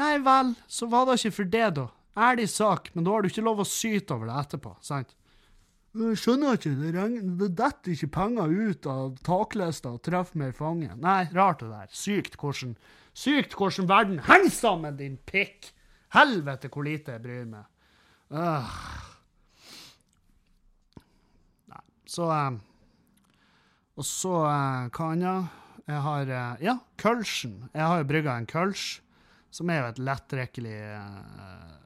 Nei 0.00 0.14
vel, 0.24 0.54
så 0.70 0.88
var 0.88 1.08
det 1.08 1.18
ikke 1.20 1.36
for 1.42 1.50
det, 1.52 1.66
da. 1.76 1.86
Ærlig 2.20 2.48
sak, 2.50 2.88
men 2.94 3.04
da 3.06 3.12
har 3.14 3.22
du 3.22 3.30
ikke 3.30 3.44
lov 3.44 3.60
å 3.62 3.68
syte 3.68 4.16
over 4.16 4.30
det 4.30 4.38
etterpå, 4.42 4.72
sant? 4.84 5.12
Jeg 5.90 6.20
skjønner 6.22 6.54
ikke, 6.54 6.70
det, 6.78 6.92
regner, 6.94 7.26
det 7.40 7.48
detter 7.58 7.92
ikke 7.96 8.08
penger 8.14 8.52
ut 8.54 8.86
av 8.86 9.16
taklista 9.26 9.90
og 9.96 10.02
treffer 10.06 10.38
meg 10.38 10.52
i 10.52 10.56
fanget. 10.56 10.94
Nei, 11.02 11.24
rart 11.34 11.64
det 11.64 11.70
der. 11.72 11.90
Sykt 11.90 12.38
hvordan 12.40 12.76
Sykt 13.20 13.56
hvordan 13.58 13.88
verden 13.90 14.20
henger 14.22 14.52
sammen, 14.54 14.96
din 14.96 15.16
pikk! 15.26 15.72
Helvete 16.14 16.70
hvor 16.70 16.86
lite 16.86 17.16
jeg 17.16 17.22
bryr 17.24 17.48
meg. 17.50 17.66
Øh. 18.30 18.70
Nei, 21.70 21.82
så 22.06 22.28
eh, 22.34 22.58
Og 23.98 24.06
så 24.06 24.34
eh, 24.46 24.88
hva 24.94 25.10
annet? 25.14 25.58
Jeg 25.90 26.02
har 26.06 26.32
eh, 26.38 26.64
Ja, 26.68 26.76
kølsjen. 27.02 27.56
Jeg 27.74 27.82
har 27.82 27.98
jo 28.02 28.08
brygga 28.10 28.38
en 28.38 28.46
køls, 28.50 29.00
som 29.50 29.70
er 29.70 29.80
jo 29.80 29.90
et 29.90 30.00
lettdrikkelig 30.02 30.78
eh, 30.78 31.76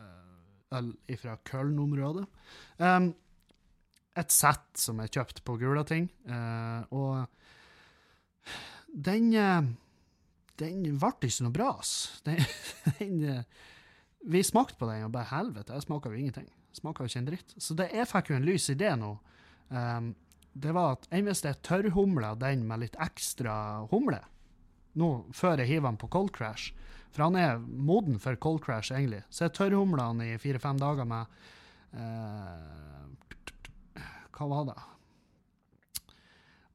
eh, 0.00 0.78
øl 0.78 0.90
fra 1.20 1.36
Køln-området. 1.50 2.24
Um, 2.78 3.12
et 4.14 4.30
sett 4.30 4.78
som 4.78 5.00
er 5.02 5.10
kjøpt 5.10 5.42
på 5.46 5.58
Gulating, 5.60 6.10
Uh, 6.24 6.82
og 6.94 7.26
den 8.94 9.32
uh, 9.34 9.64
Den 10.60 10.84
ble 10.86 11.10
ikke 11.26 11.46
noe 11.46 11.54
bra, 11.54 11.70
ass. 11.80 12.20
Den, 12.22 12.38
den, 13.00 13.16
eh, 13.26 13.64
vi 14.22 14.42
smakte 14.46 14.78
på 14.78 14.86
den, 14.86 15.08
og 15.08 15.10
bare 15.16 15.32
helvete, 15.32 15.74
jeg 15.74 15.82
smaker 15.82 16.14
jo 16.14 16.20
ingenting. 16.20 16.46
Smaker 16.78 17.02
jo 17.02 17.10
ikke 17.10 17.18
en 17.18 17.26
dritt. 17.26 17.54
Så 17.58 17.74
det, 17.74 17.88
jeg 17.90 18.06
fikk 18.06 18.30
jo 18.30 18.36
en 18.38 18.46
lys 18.46 18.68
idé 18.70 18.92
nå. 18.94 19.16
Um, 19.74 20.12
det 20.54 20.70
var 20.76 20.94
at 20.94 21.08
enn 21.10 21.26
hvis 21.26 21.42
det 21.42 21.50
er 21.50 21.64
tørrhumle 21.66 22.30
den 22.38 22.62
med 22.68 22.84
litt 22.84 22.94
ekstra 23.02 23.56
humle 23.90 24.20
nå, 24.98 25.10
før 25.34 25.58
jeg 25.62 25.70
hiver 25.72 25.88
han 25.90 26.00
på 26.00 26.10
cold 26.12 26.32
crash 26.34 26.64
For 27.14 27.20
han 27.26 27.36
er 27.38 27.58
moden 27.58 28.18
for 28.22 28.34
cold 28.42 28.62
crash, 28.64 28.92
egentlig. 28.94 29.22
Så 29.30 29.44
jeg 29.46 29.56
tørrhumla 29.58 30.02
han 30.10 30.20
i 30.24 30.38
fire-fem 30.38 30.78
dager 30.80 31.04
med 31.08 31.22
eh, 31.94 33.04
Hva 34.34 34.44
var 34.50 34.64
det? 34.70 34.80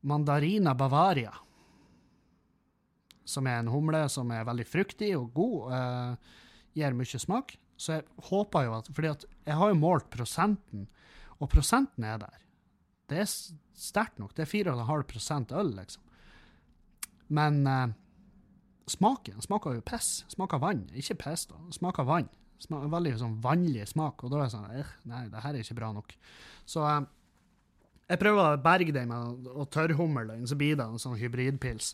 Mandarina 0.08 0.74
Bavaria. 0.80 1.34
Som 3.28 3.48
er 3.48 3.60
en 3.60 3.72
humle 3.72 4.10
som 4.10 4.32
er 4.32 4.48
veldig 4.48 4.68
fruktig 4.68 5.12
og 5.18 5.34
god. 5.36 5.74
Eh, 5.76 6.12
gir 6.80 6.96
mye 6.96 7.22
smak. 7.22 7.58
Så 7.80 7.98
jeg 7.98 8.08
håper 8.30 8.68
jo 8.68 8.76
at 8.80 8.92
fordi 8.92 9.12
at 9.12 9.26
jeg 9.48 9.60
har 9.60 9.72
jo 9.72 9.80
målt 9.80 10.10
prosenten, 10.12 10.88
og 11.40 11.48
prosenten 11.52 12.04
er 12.04 12.20
der. 12.20 12.40
Det 13.10 13.22
er 13.24 13.30
sterkt 13.80 14.20
nok. 14.20 14.34
Det 14.36 14.44
er 14.44 14.52
4,5% 14.52 15.54
øl, 15.56 15.72
liksom. 15.78 16.04
Men 17.30 17.62
eh, 17.68 17.88
smaken 18.92 19.42
smaker 19.44 19.78
jo 19.78 19.86
piss. 19.86 20.24
Smaker 20.34 20.62
vann. 20.62 20.86
Ikke 20.98 21.18
piss, 21.20 21.48
da. 21.50 21.60
Smaker 21.76 22.08
vann. 22.08 22.30
Smaker 22.60 22.92
veldig 22.92 23.16
sånn 23.22 23.38
vannlig 23.44 23.88
smak. 23.90 24.24
Og 24.24 24.34
da 24.34 24.42
er 24.42 24.48
det 24.48 24.56
sånn 24.56 24.72
eh, 24.76 24.96
Nei, 25.10 25.26
det 25.32 25.44
her 25.46 25.56
er 25.56 25.64
ikke 25.64 25.80
bra 25.80 25.92
nok. 25.96 26.16
Så 26.70 26.86
eh, 26.88 27.04
jeg 28.10 28.22
prøver 28.22 28.56
å 28.56 28.64
berge 28.64 28.96
den 28.96 29.12
med 29.12 29.52
å 29.54 29.68
tørrhumle 29.70 30.26
den, 30.32 30.48
så 30.50 30.58
blir 30.60 30.80
det 30.80 30.88
en 30.88 31.02
sånn 31.02 31.20
hybridpils. 31.20 31.94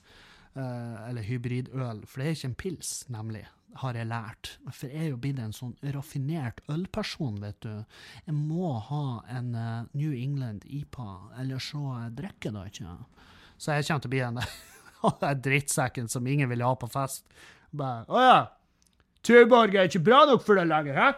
Eh, 0.55 0.95
eller 1.09 1.27
hybridøl. 1.27 2.05
For 2.07 2.21
det 2.21 2.27
er 2.27 2.39
ikke 2.39 2.51
en 2.53 2.59
pils, 2.63 2.95
nemlig 3.13 3.45
har 3.75 3.97
jeg 3.99 4.07
lært. 4.07 4.53
For 4.71 4.87
jeg 4.87 5.03
er 5.03 5.09
jo 5.11 5.19
blitt 5.19 5.41
en 5.43 5.53
sånn 5.53 5.73
raffinert 5.91 6.61
ølperson, 6.71 7.41
vet 7.43 7.57
du. 7.65 7.73
Jeg 8.23 8.35
må 8.37 8.77
ha 8.87 9.19
en 9.35 9.51
New 9.91 10.13
England 10.15 10.63
IPA, 10.63 11.09
ellers 11.43 11.67
så 11.73 11.97
drikker 12.15 12.53
jeg 12.53 12.55
da 12.55 12.63
ikke. 12.71 12.95
Så 13.59 13.75
jeg 13.75 13.87
kommer 13.89 14.05
til 14.05 14.09
å 14.09 14.15
bli 14.15 14.47
den 15.23 15.43
drittsekken 15.45 16.09
som 16.11 16.27
ingen 16.27 16.49
vil 16.51 16.63
ha 16.65 16.73
på 16.79 16.89
fest. 16.91 17.25
Bare, 17.75 18.05
Å 18.07 18.23
ja, 18.23 18.41
Tuborg 19.25 19.73
er 19.75 19.89
ikke 19.89 20.03
bra 20.05 20.25
nok 20.29 20.43
for 20.45 20.59
deg 20.59 20.69
lenger, 20.69 20.99
hæ? 20.99 21.13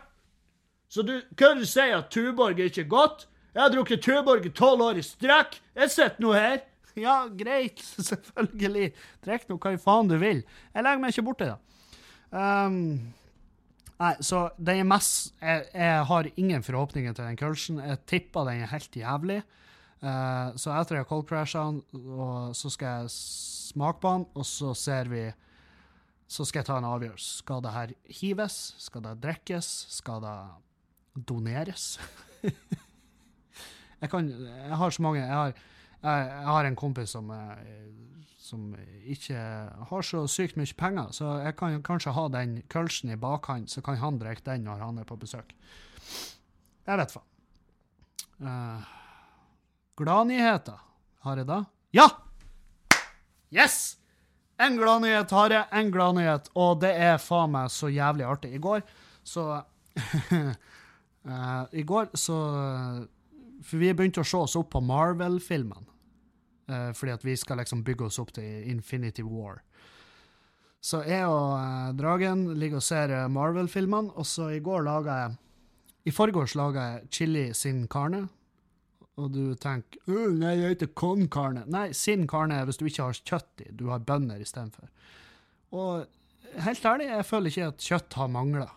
Så 0.88 1.04
du, 1.04 1.18
kan 1.40 1.60
du 1.60 1.66
si 1.68 1.84
at 1.92 2.08
Tuborg 2.14 2.60
er 2.60 2.72
ikke 2.72 2.88
godt? 2.88 3.28
Jeg 3.52 3.64
har 3.64 3.74
drukket 3.74 4.04
Tuborg 4.06 4.46
i 4.48 4.54
tolv 4.56 4.84
år 4.86 5.00
i 5.02 5.04
strekk. 5.04 5.60
Jeg 5.76 5.94
sitter 5.94 6.24
nå 6.24 6.34
her. 6.38 6.60
Ja, 6.98 7.28
greit, 7.30 7.78
selvfølgelig. 8.08 8.88
Drikk 9.22 9.44
nå 9.52 9.60
hva 9.62 9.76
faen 9.78 10.08
du 10.10 10.16
vil. 10.18 10.40
Jeg 10.74 10.82
legger 10.82 11.02
meg 11.04 11.14
ikke 11.14 11.24
borti 11.28 11.46
det. 11.46 11.58
Um, 12.32 12.78
nei, 14.02 14.10
så 14.26 14.48
den 14.58 14.82
er 14.82 14.88
mest 14.90 15.36
jeg, 15.38 15.68
jeg, 15.76 16.08
har 16.10 16.30
ingen 16.34 16.66
forhåpninger 16.66 17.14
til 17.14 17.28
den 17.28 17.38
kølsen. 17.38 17.78
Jeg 17.86 18.02
tipper 18.10 18.50
den 18.50 18.64
er 18.64 18.72
helt 18.72 18.98
jævlig. 18.98 19.44
Uh, 20.02 20.58
så 20.58 20.74
etter 20.74 20.98
jeg 20.98 21.06
har 21.06 21.12
cold-crasha 21.12 21.68
den, 21.70 21.84
så 22.58 22.74
skal 22.74 23.04
jeg 23.04 23.14
smake 23.68 24.02
på 24.04 24.14
den, 24.16 24.26
og 24.36 24.48
så 24.48 24.74
ser 24.78 25.12
vi 25.12 25.28
Så 26.28 26.44
skal 26.44 26.60
jeg 26.60 26.68
ta 26.68 26.78
en 26.78 26.84
avgjørelse. 26.84 27.38
Skal 27.40 27.62
det 27.64 27.72
her 27.72 27.92
hives? 28.20 28.76
Skal 28.84 29.04
det 29.06 29.14
drikkes? 29.24 29.68
Skal 29.90 30.20
det 30.22 30.36
doneres? 31.30 32.00
jeg 34.02 34.10
kan 34.10 34.28
Jeg 34.30 34.76
har 34.76 34.90
så 34.90 35.02
mange 35.02 35.22
Jeg 35.22 35.34
har, 35.34 35.54
jeg, 36.04 36.28
jeg 36.28 36.52
har 36.52 36.66
en 36.66 36.76
kompis 36.76 37.16
som 37.16 37.30
uh, 37.30 37.56
som 38.48 38.76
ikke 39.04 39.38
har 39.90 40.06
så 40.06 40.24
sykt 40.32 40.58
mye 40.60 40.76
penger, 40.80 41.12
så 41.16 41.34
jeg 41.44 41.56
kan 41.60 41.82
kanskje 41.86 42.14
ha 42.16 42.28
den 42.32 42.62
kølsen 42.72 43.12
i 43.12 43.20
bakhånd, 43.20 43.68
så 43.72 43.84
kan 43.84 44.00
han 44.00 44.20
drikke 44.22 44.46
den 44.46 44.64
når 44.68 44.84
han 44.86 45.02
er 45.02 45.08
på 45.08 45.18
besøk. 45.20 45.52
Jeg 46.88 47.02
vet 47.02 47.12
faen. 47.12 47.28
Uh, 48.38 48.86
Gladnyheter, 49.98 50.80
har 51.26 51.42
jeg 51.42 51.50
da? 51.50 51.64
Ja! 51.96 52.08
Yes! 53.54 53.98
En 54.58 54.78
gladnyhet 54.78 55.32
har 55.32 55.54
jeg, 55.54 55.66
en 55.72 55.92
gladnyhet, 55.94 56.50
og 56.58 56.80
det 56.82 56.96
er 56.98 57.20
faen 57.22 57.54
meg 57.54 57.70
så 57.70 57.92
jævlig 57.94 58.26
artig. 58.26 58.56
I 58.58 58.62
går 58.62 58.82
så 59.28 59.44
uh, 59.60 61.64
I 61.80 61.84
går 61.84 62.10
så 62.16 62.38
For 63.66 63.82
vi 63.82 63.92
begynte 63.94 64.24
å 64.24 64.28
se 64.28 64.40
oss 64.40 64.56
opp 64.58 64.72
på 64.74 64.82
Marvel-filmene. 64.82 65.86
Uh, 66.68 66.92
fordi 66.98 67.14
at 67.14 67.26
vi 67.26 67.36
skal 67.40 67.62
liksom 67.62 67.84
bygge 67.88 68.10
oss 68.10 68.20
opp 68.20 68.34
til 68.36 68.66
Infinity 68.72 69.24
War. 69.24 69.62
Så 70.84 71.04
jeg 71.08 71.28
og 71.30 71.54
uh, 71.58 71.92
Dragen 71.98 72.48
ligger 72.60 72.82
og 72.82 72.88
ser 72.88 73.14
Marvel-filmene, 73.30 74.16
og 74.16 74.26
så 74.26 74.50
i 74.56 74.64
går 74.64 74.88
laga 74.88 75.20
jeg 75.22 75.38
I 76.08 76.16
forgårs 76.16 76.56
laga 76.56 76.90
jeg 76.92 77.08
chili 77.12 77.46
sin 77.54 77.86
carne. 77.92 78.28
Og 79.18 79.32
du 79.34 79.56
tenker 79.58 80.02
uh, 80.12 80.30
nei, 80.34 80.54
jeg 80.60 80.76
heter 80.76 80.92
con 80.98 81.26
carne. 81.34 81.64
Nei, 81.74 81.90
sin 81.98 82.28
carne 82.30 82.60
er 82.60 82.68
hvis 82.70 82.78
du 82.78 82.86
ikke 82.86 83.10
har 83.10 83.18
kjøtt 83.18 83.66
i. 83.66 83.72
Du 83.74 83.88
har 83.90 84.04
bønner 84.06 84.42
istedenfor. 84.44 84.92
Og 85.78 86.06
helt 86.64 86.86
ærlig, 86.86 87.10
jeg 87.10 87.26
føler 87.28 87.52
ikke 87.52 87.72
at 87.72 87.88
kjøtt 87.90 88.20
har 88.20 88.30
mangla. 88.32 88.68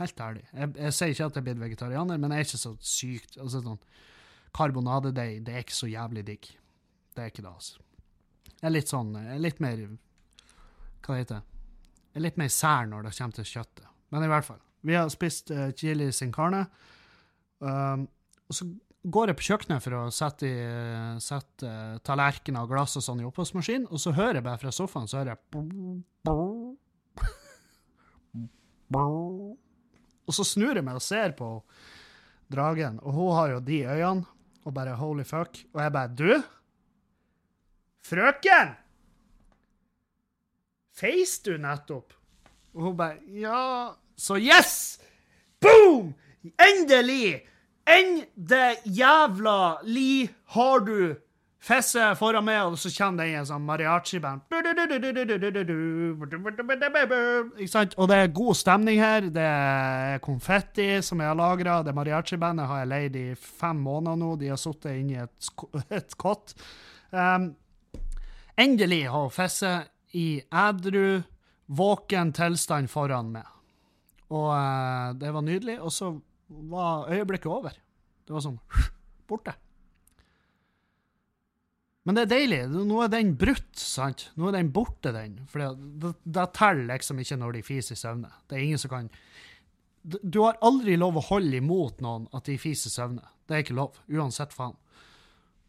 Helt 0.00 0.20
ærlig. 0.20 0.44
Jeg, 0.52 0.72
jeg, 0.76 0.96
sier 0.96 1.14
ikke 1.14 1.28
at 1.30 1.36
jeg 1.36 1.42
er 1.42 1.48
blitt 1.48 1.62
vegetarianer, 1.64 2.20
men 2.20 2.32
jeg 2.32 2.44
er 2.44 2.48
ikke 2.48 2.62
så 2.62 2.74
sykt. 2.80 3.38
altså 3.40 3.62
sånn 3.64 3.80
karbonadedeig, 4.56 5.44
det 5.46 5.54
er 5.54 5.64
ikke 5.64 5.76
så 5.76 5.88
jævlig 5.90 6.26
digg. 6.26 6.50
Det 7.14 7.22
er 7.22 7.32
ikke 7.32 7.44
det, 7.44 7.52
altså. 7.52 7.80
Jeg 8.50 8.68
er 8.68 8.74
litt 8.74 8.90
sånn 8.90 9.14
jeg 9.16 9.32
er 9.32 9.40
Litt 9.40 9.60
mer 9.62 9.78
Hva 9.80 11.14
det 11.14 11.20
heter 11.22 11.38
det? 11.38 11.58
Jeg 12.10 12.18
er 12.18 12.24
litt 12.26 12.40
mer 12.40 12.50
sær 12.52 12.88
når 12.90 13.06
det 13.06 13.12
kommer 13.16 13.36
til 13.38 13.48
kjøttet. 13.48 13.90
Men 14.10 14.26
i 14.26 14.30
hvert 14.32 14.46
fall. 14.46 14.60
Vi 14.84 14.96
har 14.96 15.10
spist 15.12 15.52
uh, 15.54 15.68
chili 15.76 16.08
sin 16.12 16.32
carne. 16.34 16.64
Um, 17.60 18.08
og 18.50 18.56
så 18.56 18.66
går 19.02 19.30
jeg 19.30 19.38
på 19.38 19.46
kjøkkenet 19.48 19.84
for 19.84 19.96
å 19.96 20.02
sette, 20.12 20.48
i, 20.48 20.56
sette 21.24 21.66
uh, 21.66 22.00
tallerkener 22.04 22.66
og 22.66 22.72
glass 22.74 22.98
og 23.00 23.04
sånn 23.04 23.22
i 23.22 23.28
oppvaskmaskinen, 23.28 23.88
og 23.88 24.02
så 24.02 24.12
hører 24.16 24.40
jeg 24.40 24.46
bare 24.46 24.60
fra 24.60 24.72
sofaen, 24.74 25.08
så 25.08 25.20
hører 25.20 25.34
jeg 25.34 25.40
Og 30.26 30.36
så 30.36 30.44
snur 30.46 30.76
jeg 30.76 30.84
meg 30.86 30.98
og 30.98 31.04
ser 31.04 31.32
på 31.38 31.48
dragen, 32.50 33.00
og 33.02 33.16
hun 33.16 33.34
har 33.38 33.54
jo 33.54 33.64
de 33.64 33.80
øynene 33.86 34.26
og 34.66 34.74
bare 34.76 34.96
holy 34.98 35.24
fuck. 35.24 35.62
Og 35.72 35.82
jeg 35.82 35.92
bare 35.92 36.14
Du? 36.14 36.42
Frøken! 38.04 38.74
Feis 41.00 41.38
du 41.44 41.54
nettopp? 41.56 42.12
Og 42.74 42.82
hun 42.82 42.96
bare 42.96 43.16
Ja 43.32 43.94
Så 44.16 44.36
yes! 44.36 45.00
Boom! 45.60 46.12
Endelig! 46.60 47.40
Enn 47.90 48.22
det 48.34 48.80
jævla 48.84 49.80
li 49.88 50.28
har 50.54 50.86
du 50.86 51.16
Fesse 51.60 52.00
foran 52.16 52.46
meg, 52.46 52.62
og 52.64 52.78
så 52.80 52.88
kommer 52.94 53.20
det 53.20 53.34
en 53.36 53.44
sånn 53.50 53.66
mariachi-band. 53.68 54.46
Ikke 57.60 57.68
sant? 57.68 57.96
Og 58.00 58.08
det 58.08 58.16
er 58.16 58.30
god 58.32 58.56
stemning 58.56 58.96
her. 59.02 59.26
Det 59.28 59.44
er 59.44 60.22
konfetti 60.24 60.86
som 61.04 61.20
jeg 61.20 61.28
har 61.28 61.36
lagra. 61.36 61.82
Det 61.84 61.92
mariachi-bandet 61.98 62.64
har 62.70 62.80
jeg 62.80 62.90
leid 62.94 63.18
i 63.20 63.26
fem 63.36 63.82
måneder 63.84 64.16
nå. 64.22 64.30
De 64.40 64.48
har 64.48 64.60
sittet 64.60 65.02
inni 65.02 65.20
et, 65.20 65.52
et 66.00 66.16
kott. 66.16 66.56
Um, 67.12 67.50
endelig 68.56 69.02
har 69.12 69.28
Fesse 69.36 69.74
i 70.16 70.40
edru, 70.48 71.20
våken 71.68 72.32
tilstand 72.40 72.88
foran 72.88 73.36
meg. 73.36 73.52
Og 74.32 74.48
uh, 74.48 75.12
det 75.12 75.36
var 75.36 75.44
nydelig. 75.44 75.76
Og 75.84 75.92
så 75.92 76.14
var 76.50 77.10
øyeblikket 77.12 77.50
over. 77.50 77.76
Det 78.26 78.34
var 78.34 78.44
sånn 78.44 78.58
borte. 79.30 79.54
Men 82.08 82.16
det 82.16 82.22
er 82.24 82.30
deilig. 82.32 82.60
Nå 82.88 83.02
er 83.04 83.10
den 83.12 83.34
brutt, 83.38 83.74
sant? 83.76 84.30
Nå 84.40 84.48
er 84.48 84.56
den 84.56 84.72
borte, 84.74 85.12
den. 85.14 85.36
For 85.50 85.76
det 85.76 86.46
teller 86.56 86.94
liksom 86.94 87.20
ikke 87.20 87.38
når 87.38 87.58
de 87.58 87.64
fiser 87.66 87.96
i 87.96 88.00
søvne. 88.00 88.30
Det 88.48 88.56
er 88.56 88.64
ingen 88.64 88.80
som 88.80 88.92
kan 88.92 89.10
Du 90.00 90.40
har 90.40 90.56
aldri 90.64 90.96
lov 90.96 91.18
å 91.20 91.26
holde 91.26 91.58
imot 91.60 92.00
noen 92.00 92.24
at 92.32 92.48
de 92.48 92.56
fiser 92.58 92.88
i 92.88 92.94
søvne. 92.94 93.26
Det 93.46 93.56
er 93.56 93.66
ikke 93.66 93.76
lov. 93.76 94.00
Uansett 94.08 94.56
faen. 94.56 94.78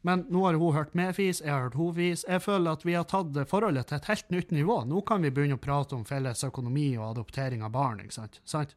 Men 0.08 0.24
nå 0.34 0.46
har 0.48 0.58
hun 0.58 0.74
hørt 0.74 0.96
meg 0.98 1.12
fis, 1.14 1.44
jeg 1.44 1.52
har 1.52 1.68
hørt 1.68 1.78
hun 1.78 1.94
fis. 1.94 2.24
Jeg 2.26 2.42
føler 2.42 2.74
at 2.74 2.86
vi 2.88 2.96
har 2.98 3.06
tatt 3.10 3.38
forholdet 3.50 3.92
til 3.92 4.00
et 4.00 4.10
helt 4.10 4.32
nytt 4.34 4.54
nivå. 4.56 4.80
Nå 4.90 5.04
kan 5.06 5.22
vi 5.22 5.30
begynne 5.30 5.60
å 5.60 5.62
prate 5.62 5.94
om 5.98 6.08
felles 6.10 6.42
økonomi 6.48 6.88
og 6.96 7.12
adoptering 7.12 7.62
av 7.62 7.76
barn, 7.76 8.02
ikke 8.02 8.18
sant? 8.18 8.74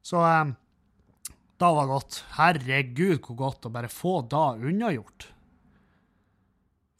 Så 0.00 0.22
um, 0.22 0.54
da 1.60 1.68
var 1.76 1.90
godt. 1.90 2.22
Herregud, 2.38 3.20
hvor 3.26 3.36
godt 3.36 3.68
å 3.68 3.74
bare 3.74 3.90
få 3.92 4.20
da 4.30 4.54
unnagjort. 4.56 5.28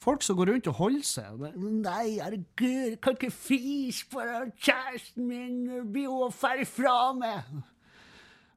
Folk 0.00 0.22
som 0.24 0.36
går 0.38 0.48
rundt 0.48 0.68
og 0.70 0.78
holder 0.78 1.04
seg. 1.04 1.42
Nei, 1.60 2.16
herregud, 2.20 2.86
jeg 2.94 3.00
kan 3.04 3.16
ikke 3.18 3.32
fise 3.34 4.06
på 4.08 4.24
kjæresten 4.64 5.26
min 5.28 5.58
blir 5.92 6.08
jo 6.08 6.30
ferdig 6.32 6.68
fra 6.68 7.12
meg. 7.16 7.44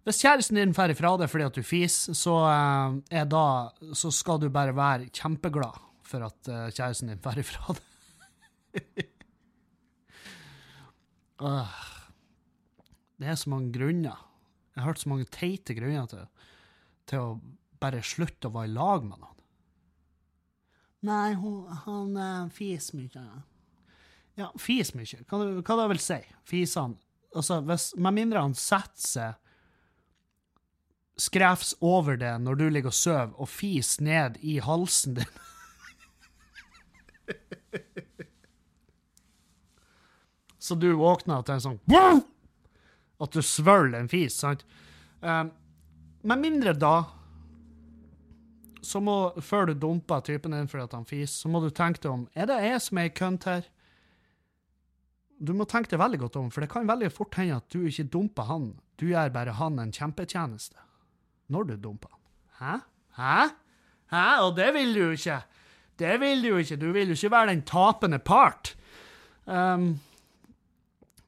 Hvis 0.04 0.20
kjæresten 0.24 0.60
din 0.60 0.76
drar 0.76 0.92
fra 1.00 1.18
deg 1.20 1.32
fordi 1.32 1.48
at 1.48 1.56
du 1.56 1.64
fiser, 1.64 2.16
så, 2.16 2.36
uh, 2.44 3.24
da, 3.28 3.46
så 3.96 4.12
skal 4.12 4.40
du 4.40 4.50
bare 4.52 4.76
være 4.76 5.12
kjempeglad 5.16 5.80
for 6.08 6.28
at 6.28 6.40
uh, 6.52 6.68
kjæresten 6.72 7.12
din 7.12 7.24
drar 7.24 7.40
fra 7.48 7.76
deg. 7.76 7.84
det 13.20 13.28
er 13.32 13.36
så 13.40 13.52
mange 13.52 13.72
grunner. 13.76 14.33
Jeg 14.74 14.82
har 14.82 14.90
hørt 14.90 15.04
så 15.04 15.10
mange 15.12 15.30
teite 15.30 15.76
grunner 15.78 16.10
til, 16.10 16.26
til 17.10 17.22
å 17.22 17.40
bare 17.84 18.02
slutte 18.06 18.50
å 18.50 18.56
være 18.56 18.72
i 18.72 18.74
lag 18.74 19.06
med 19.06 19.20
noen. 19.22 19.40
Nei, 21.04 21.34
hun, 21.36 21.68
han 21.84 22.16
uh, 22.16 22.52
fis 22.54 22.94
mye. 22.96 23.24
Ja, 24.40 24.50
fis 24.58 24.94
mye. 24.96 25.20
Hva, 25.28 25.38
hva 25.60 25.76
det 25.82 25.90
vil 25.94 26.04
si? 26.04 26.22
Fisene 26.50 27.00
Altså, 27.34 27.62
hvis, 27.66 27.96
med 27.98 28.14
mindre 28.14 28.44
han 28.44 28.54
setter 28.54 29.02
seg 29.02 29.34
skrevs 31.18 31.74
over 31.82 32.18
det 32.22 32.42
når 32.42 32.56
du 32.60 32.70
ligger 32.70 32.90
og 32.94 32.98
sover, 32.98 33.34
og 33.42 33.50
fis 33.50 34.00
ned 34.02 34.38
i 34.42 34.60
halsen 34.62 35.14
din 35.18 35.34
Så 40.64 40.76
du 40.80 40.94
våkner 40.96 41.42
til 41.44 41.54
en 41.58 41.62
sånn! 41.66 41.80
At 43.22 43.36
du 43.36 43.42
svølger 43.46 44.00
en 44.00 44.10
fis, 44.12 44.38
sant? 44.40 44.64
Um, 45.22 45.52
med 46.24 46.42
mindre 46.42 46.74
da 46.74 46.96
så 48.84 49.00
må, 49.00 49.16
før 49.40 49.70
du 49.70 49.78
dumper 49.80 50.24
typen 50.28 50.52
din 50.56 50.68
fordi 50.68 50.84
at 50.84 50.96
han 50.98 51.08
fiser, 51.08 51.36
så 51.46 51.52
må 51.52 51.62
du 51.64 51.70
tenke 51.72 52.02
deg 52.04 52.12
om 52.12 52.26
Er 52.36 52.50
det 52.50 52.60
jeg 52.66 52.82
som 52.84 53.00
er 53.00 53.14
kønt 53.16 53.48
her? 53.48 53.68
Du 55.40 55.54
må 55.56 55.68
tenke 55.68 55.92
deg 55.92 56.02
veldig 56.02 56.20
godt 56.26 56.40
om, 56.40 56.50
for 56.52 56.64
det 56.64 56.72
kan 56.72 56.88
veldig 56.88 57.12
fort 57.12 57.36
hende 57.40 57.60
at 57.60 57.68
du 57.72 57.88
ikke 57.88 58.10
dumper 58.12 58.48
han. 58.48 58.68
Du 59.00 59.08
gjør 59.10 59.32
bare 59.34 59.56
han 59.58 59.80
en 59.82 59.92
kjempetjeneste 59.96 60.80
når 61.52 61.68
du 61.72 61.74
dumper 61.84 62.12
han. 62.12 62.22
Hæ? 62.60 62.76
Hæ? 63.18 63.40
Hæ? 64.14 64.28
Og 64.46 64.56
det 64.58 64.70
vil 64.76 64.94
du 64.96 65.02
jo 65.02 65.12
ikke. 65.18 65.42
Det 66.00 66.14
vil 66.22 66.44
du 66.44 66.48
jo 66.48 66.62
ikke. 66.64 66.80
Du 66.80 66.88
vil 66.96 67.12
jo 67.12 67.18
ikke 67.18 67.32
være 67.34 67.52
den 67.52 67.64
tapende 67.68 68.20
part. 68.20 68.76
Um, 69.46 70.00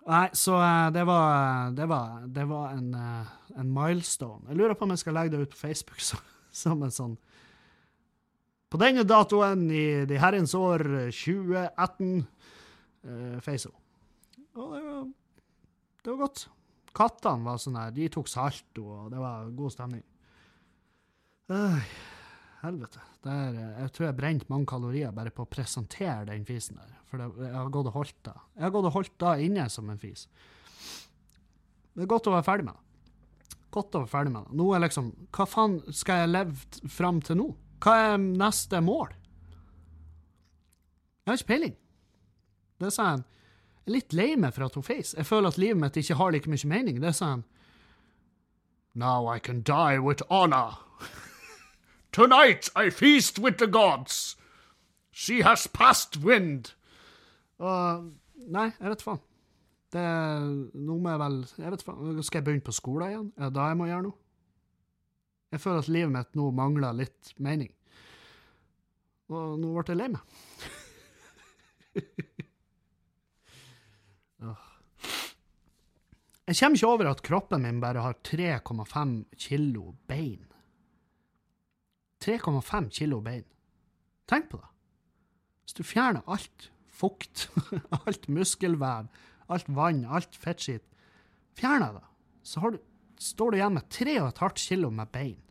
nei, 0.09 0.27
så 0.37 0.55
eh, 0.61 0.87
det 0.95 1.03
var, 1.07 1.71
det 1.75 1.87
var, 1.89 2.25
det 2.37 2.45
var 2.49 2.75
en, 2.77 2.93
eh, 2.93 3.35
en 3.59 3.71
milestone. 3.73 4.49
Jeg 4.49 4.59
lurer 4.59 4.77
på 4.77 4.87
om 4.87 4.93
jeg 4.93 5.03
skal 5.03 5.17
legge 5.17 5.35
det 5.35 5.45
ut 5.45 5.53
på 5.55 5.61
Facebook 5.67 6.03
så, 6.03 6.19
som 6.63 6.83
en 6.85 6.93
sånn 6.93 7.15
På 8.71 8.79
denne 8.81 9.05
datoen 9.07 9.67
i 9.71 9.85
de 10.09 10.17
herrens 10.19 10.55
år 10.57 10.81
2018 11.13 12.09
uh, 13.05 13.37
Feiso. 13.45 13.69
Og 14.57 14.73
det 14.73 14.81
var, 14.83 15.05
det 16.01 16.11
var 16.11 16.17
godt. 16.25 16.41
Kattene 16.95 17.45
var 17.45 17.61
sånn 17.61 17.77
her, 17.79 17.93
de 17.95 18.09
tok 18.11 18.27
salto, 18.31 18.83
og 18.83 19.13
det 19.13 19.21
var 19.21 19.47
god 19.55 19.75
stemning. 19.75 20.03
Øy, 21.53 21.85
helvete. 22.65 23.01
Det 23.23 23.33
er, 23.33 23.59
jeg 23.81 23.93
tror 23.95 24.07
jeg 24.07 24.17
brente 24.17 24.49
mange 24.51 24.69
kalorier 24.69 25.13
bare 25.15 25.33
på 25.33 25.45
å 25.45 25.49
presentere 25.49 26.27
den 26.29 26.45
fisen 26.47 26.79
der. 26.79 26.95
For 27.09 27.21
det, 27.21 27.29
jeg 27.45 27.53
har 27.55 27.69
gått 27.73 27.91
og 27.91 27.99
holdt 27.99 28.17
det. 28.27 28.35
Jeg 28.55 28.65
har 28.67 28.73
gått 28.75 28.89
og 28.89 28.97
holdt 28.97 29.15
det 29.23 29.35
inne 29.47 29.67
som 29.71 29.91
en 29.91 30.01
fis. 30.01 30.25
Det 31.95 32.03
er 32.03 32.11
godt 32.11 32.27
å 32.27 32.35
være 32.35 32.47
ferdig 32.47 32.67
med 32.67 32.75
det. 32.75 32.81
Godt 33.75 33.95
å 33.95 34.01
være 34.03 34.11
ferdig 34.11 34.33
med 34.33 34.47
det. 34.47 34.57
Nå 34.59 34.71
er 34.73 34.83
liksom 34.85 35.13
Hva 35.35 35.45
faen 35.49 35.77
skal 35.95 36.23
jeg 36.23 36.33
leve 36.33 36.89
fram 36.91 37.21
til 37.23 37.39
nå? 37.39 37.47
Hva 37.83 37.95
er 38.09 38.19
neste 38.19 38.81
mål? 38.83 39.13
Jeg 41.25 41.31
har 41.31 41.39
ikke 41.39 41.53
peiling. 41.53 41.79
Det 42.79 42.91
er 42.91 42.95
sånn 42.95 43.25
jeg 43.85 43.91
er 43.91 43.97
litt 43.99 44.13
lei 44.17 44.31
meg 44.41 44.53
for 44.55 44.65
at 44.65 44.73
hun 44.73 44.83
feis. 44.85 45.11
Jeg 45.13 45.27
føler 45.29 45.51
at 45.51 45.59
livet 45.61 45.77
mitt 45.77 45.97
ikke 46.01 46.15
har 46.17 46.31
like 46.33 46.49
mye 46.49 46.69
mening. 46.69 46.97
Det 47.03 47.11
er 47.11 47.17
sånn 47.19 47.43
Now 48.97 49.27
I 49.29 49.37
can 49.37 49.61
die 49.61 49.99
with 50.01 50.23
honor. 50.29 50.79
Tonight 52.15 52.69
I 52.77 52.89
feast 52.91 53.39
with 53.39 53.57
the 53.57 53.67
gods. 53.67 54.37
She 55.11 55.41
has 55.41 55.67
passed 55.67 56.23
wind. 56.23 56.71
Og 57.59 58.05
Nei, 58.47 58.69
jeg 58.79 58.93
vet 58.93 59.03
faen. 59.03 59.19
Det 59.91 59.99
er 59.99 60.45
noe 60.85 61.01
med 61.03 61.19
vel 61.19 61.35
Jeg 61.59 61.73
vet 61.73 61.83
faen. 61.83 62.21
Skal 62.23 62.39
jeg 62.39 62.45
begynne 62.47 62.63
på 62.63 62.75
skolen 62.77 63.09
igjen? 63.09 63.27
Er 63.35 63.49
det 63.49 63.57
da 63.57 63.67
jeg 63.67 63.79
må 63.81 63.89
gjøre 63.89 64.05
noe? 64.07 64.17
Jeg 65.51 65.63
føler 65.65 65.83
at 65.83 65.91
livet 65.91 66.15
mitt 66.15 66.39
nå 66.39 66.47
mangler 66.55 66.95
litt 66.95 67.35
mening. 67.35 67.71
Og 69.35 69.59
nå 69.59 69.75
ble 69.75 69.83
jeg 69.91 69.99
lei 69.99 70.09
meg. 70.15 70.23
Jeg 76.45 76.59
kommer 76.59 76.77
ikke 76.77 76.89
over 76.93 77.07
at 77.09 77.21
kroppen 77.25 77.63
min 77.65 77.79
bare 77.81 78.03
har 78.05 78.19
3,5 78.21 79.15
kilo 79.41 79.95
bein. 80.05 80.45
3,5 82.25 82.89
kilo 82.89 83.21
bein. 83.21 83.45
Tenk 84.29 84.49
på 84.49 84.57
det. 84.57 84.71
Hvis 85.65 85.77
du 85.77 85.83
fjerner 85.85 86.25
alt 86.29 86.69
fukt, 86.89 87.47
alt 88.05 88.27
muskelvev, 88.31 89.09
alt 89.51 89.69
vann, 89.69 90.05
alt 90.05 90.37
fettskitt, 90.39 90.85
fjerner 91.57 91.99
det, 91.99 92.05
så 92.45 92.71
du, 92.73 92.79
står 93.21 93.51
du 93.51 93.59
igjen 93.59 93.77
med 93.77 93.89
3,5 93.93 94.55
kilo 94.61 94.91
med 94.93 95.11
bein. 95.13 95.41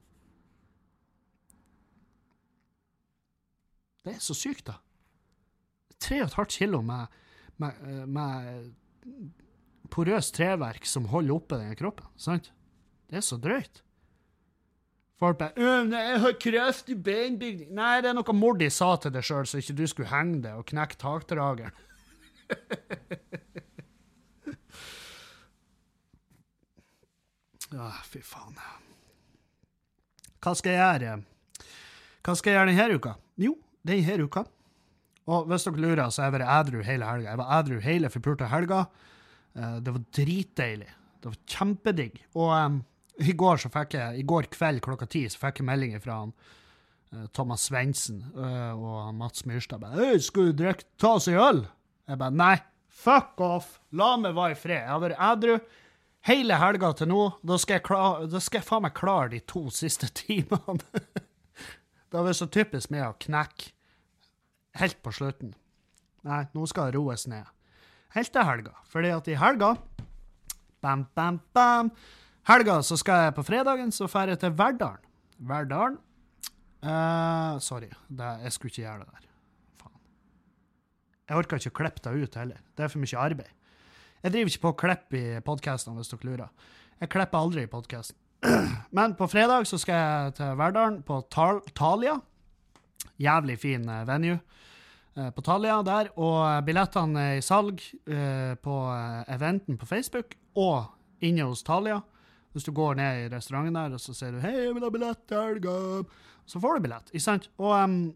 Det 4.05 4.17
er 4.19 4.21
så 4.21 4.37
sykt, 4.37 4.67
da. 4.69 4.81
3,5 6.05 6.51
kilo 6.59 6.83
med, 6.85 7.07
med, 7.57 7.79
med 8.13 8.75
porøst 9.95 10.35
treverk 10.37 10.85
som 10.89 11.09
holder 11.13 11.39
oppe 11.39 11.61
den 11.61 11.79
kroppen. 11.79 12.11
sant? 12.17 12.51
Det 13.09 13.21
er 13.21 13.25
så 13.25 13.39
drøyt. 13.41 13.84
Folk 15.19 15.39
bare 15.39 15.53
'Jeg 15.57 16.21
har 16.21 16.33
kraftig 16.41 17.03
beinbygning.' 17.03 17.71
Nei, 17.75 18.01
det 18.01 18.11
er 18.11 18.15
noe 18.15 18.33
mor 18.35 18.55
di 18.59 18.71
sa 18.71 18.97
til 18.97 19.13
deg 19.15 19.23
sjøl, 19.23 19.47
så 19.47 19.59
ikke 19.59 19.77
du 19.77 19.87
skulle 19.87 20.11
henge 20.11 20.43
det 20.43 20.53
og 20.53 20.67
knekke 20.67 20.97
takdrageren. 20.99 21.71
ja, 27.73 27.91
fy 28.11 28.19
faen. 28.23 28.59
Hva 30.43 30.55
skal 30.55 30.73
jeg 30.73 31.01
gjøre? 31.01 31.23
Hva 32.25 32.35
skal 32.37 32.53
jeg 32.53 32.59
gjøre 32.59 32.75
denne 32.75 32.99
uka? 32.99 33.15
Jo, 33.41 33.55
denne 33.87 34.25
uka 34.25 34.45
Og 35.27 35.47
hvis 35.49 35.65
dere 35.65 35.81
lurer, 35.81 36.11
så 36.11 36.23
har 36.23 36.29
jeg 36.29 36.41
vært 36.41 36.53
ædru 36.53 36.83
hele 36.85 37.07
helga. 37.09 37.31
Jeg 37.31 37.39
var 37.39 37.53
ædru 37.59 37.79
hele 37.81 38.11
forpulte 38.11 38.49
helga. 38.49 38.85
Uh, 39.57 39.79
det 39.81 39.95
var 39.95 40.03
dritdeilig. 40.13 40.91
Det 41.23 41.31
var 41.31 41.39
kjempedigg. 41.49 42.19
Og 42.35 42.51
um, 42.53 42.85
i 43.23 43.33
går 43.39 43.61
så 43.63 43.71
fikk 43.73 43.95
jeg, 43.99 44.19
i 44.19 44.27
går 44.27 44.49
kveld 44.55 44.83
klokka 44.85 45.07
ti 45.11 45.25
så 45.31 45.39
fikk 45.47 45.63
jeg 45.63 45.69
melding 45.69 45.95
fra 46.03 46.21
han, 46.25 46.35
uh, 47.15 47.27
Thomas 47.37 47.69
Svendsen 47.69 48.23
uh, 48.35 48.75
og 48.75 49.15
Mats 49.15 49.47
Myrstad. 49.47 49.81
bare, 49.83 49.95
«Hei, 50.01 50.19
'Skal 50.19 50.51
du 50.51 50.65
drikke, 50.65 50.89
ta 50.99 51.15
oss 51.19 51.29
en 51.29 51.39
øl?' 51.39 51.67
Jeg 52.09 52.19
bare 52.19 52.31
'Nei, 52.31 52.57
fuck 52.89 53.41
off! 53.41 53.81
La 53.93 54.17
meg 54.17 54.35
være 54.35 54.53
i 54.53 54.61
fred.' 54.61 54.83
Jeg 54.83 54.89
har 54.91 55.01
vært 55.01 55.23
edru 55.33 55.59
hele 56.29 56.59
helga 56.59 56.93
til 56.93 57.09
nå. 57.09 57.23
Da 57.45 57.59
skal 57.61 57.79
jeg, 57.79 57.85
klar, 57.87 58.27
da 58.27 58.41
skal 58.41 58.61
jeg 58.61 58.69
faen 58.69 58.83
meg 58.87 58.95
klare 58.97 59.31
de 59.35 59.41
to 59.41 59.71
siste 59.71 60.09
timene. 60.21 60.81
det 62.11 62.19
har 62.19 62.27
vært 62.27 62.41
så 62.41 62.51
typisk 62.51 62.91
med 62.91 63.07
å 63.07 63.15
knekke 63.21 63.73
helt 64.81 65.03
på 65.03 65.13
slutten. 65.15 65.55
Nei, 66.25 66.45
nå 66.57 66.67
skal 66.67 66.91
det 66.91 66.99
roes 66.99 67.27
ned. 67.31 67.45
Helt 68.15 68.33
til 68.33 68.47
helga. 68.47 68.73
Fordi 68.91 69.11
at 69.15 69.29
i 69.29 69.39
helga 69.39 69.75
Bam, 70.85 71.07
bam, 71.17 71.39
bam. 71.57 71.89
Helga 72.45 72.83
så 72.85 72.97
skal 73.01 73.23
jeg 73.25 73.35
på 73.39 73.43
fredagen 73.47 73.93
så 73.95 74.05
drar 74.05 74.29
jeg 74.29 74.39
til 74.43 74.53
Verdalen. 74.53 75.01
Verdalen 75.49 75.97
uh, 76.85 77.57
Sorry, 77.65 77.89
det, 78.09 78.33
jeg 78.45 78.53
skulle 78.53 78.73
ikke 78.73 78.83
gjøre 78.83 78.99
det 79.01 79.09
der. 79.15 79.31
Faen. 79.81 79.95
Jeg 81.29 81.39
orker 81.41 81.63
ikke 81.63 81.73
å 81.73 81.79
klippe 81.79 82.05
det 82.05 82.13
ut 82.21 82.37
heller. 82.37 82.61
Det 82.77 82.85
er 82.85 82.93
for 82.93 83.01
mye 83.01 83.23
arbeid. 83.23 83.81
Jeg 84.21 84.35
driver 84.37 84.53
ikke 84.53 84.65
på 84.67 84.75
å 84.75 84.79
klippe 84.85 85.21
i 85.23 85.41
podkastene, 85.45 85.97
hvis 85.97 86.13
dere 86.13 86.29
lurer. 86.29 86.71
Jeg 87.01 87.13
klipper 87.17 87.41
aldri 87.41 87.65
i 87.65 87.73
podkasten. 87.73 88.21
Men 88.97 89.17
på 89.17 89.29
fredag 89.33 89.65
så 89.69 89.81
skal 89.81 90.01
jeg 90.03 90.39
til 90.43 90.55
Verdalen, 90.61 91.01
på 91.05 91.23
Tal 91.33 91.65
Talia. 91.73 92.19
Jævlig 93.21 93.57
fin 93.63 93.89
eh, 93.89 94.05
venue 94.09 94.37
eh, 95.17 95.31
på 95.33 95.45
Talia 95.45 95.81
der. 95.87 96.13
Og 96.21 96.65
billettene 96.69 97.31
er 97.31 97.41
i 97.41 97.45
salg 97.45 97.81
på 98.05 98.81
eventen 99.33 99.81
på 99.81 99.89
Facebook 99.89 100.37
og 100.61 100.93
inne 101.25 101.49
hos 101.49 101.65
Talia. 101.65 102.03
Hvis 102.55 102.67
du 102.67 102.71
går 102.75 102.95
ned 103.01 103.25
i 103.25 103.31
restauranten 103.33 103.75
der 103.75 103.97
og 103.97 104.01
så 104.01 104.15
sier 104.15 104.33
du 104.33 104.41
'Hei, 104.41 104.55
jeg 104.55 104.75
vil 104.75 104.87
ha 104.87 104.91
billett 104.95 105.27
til 105.27 105.37
helga', 105.37 106.05
så 106.47 106.61
får 106.63 106.77
du 106.77 106.87
billett. 106.87 107.11
Ikke 107.11 107.25
sant? 107.25 107.49
Og 107.59 107.75
um, 107.75 108.15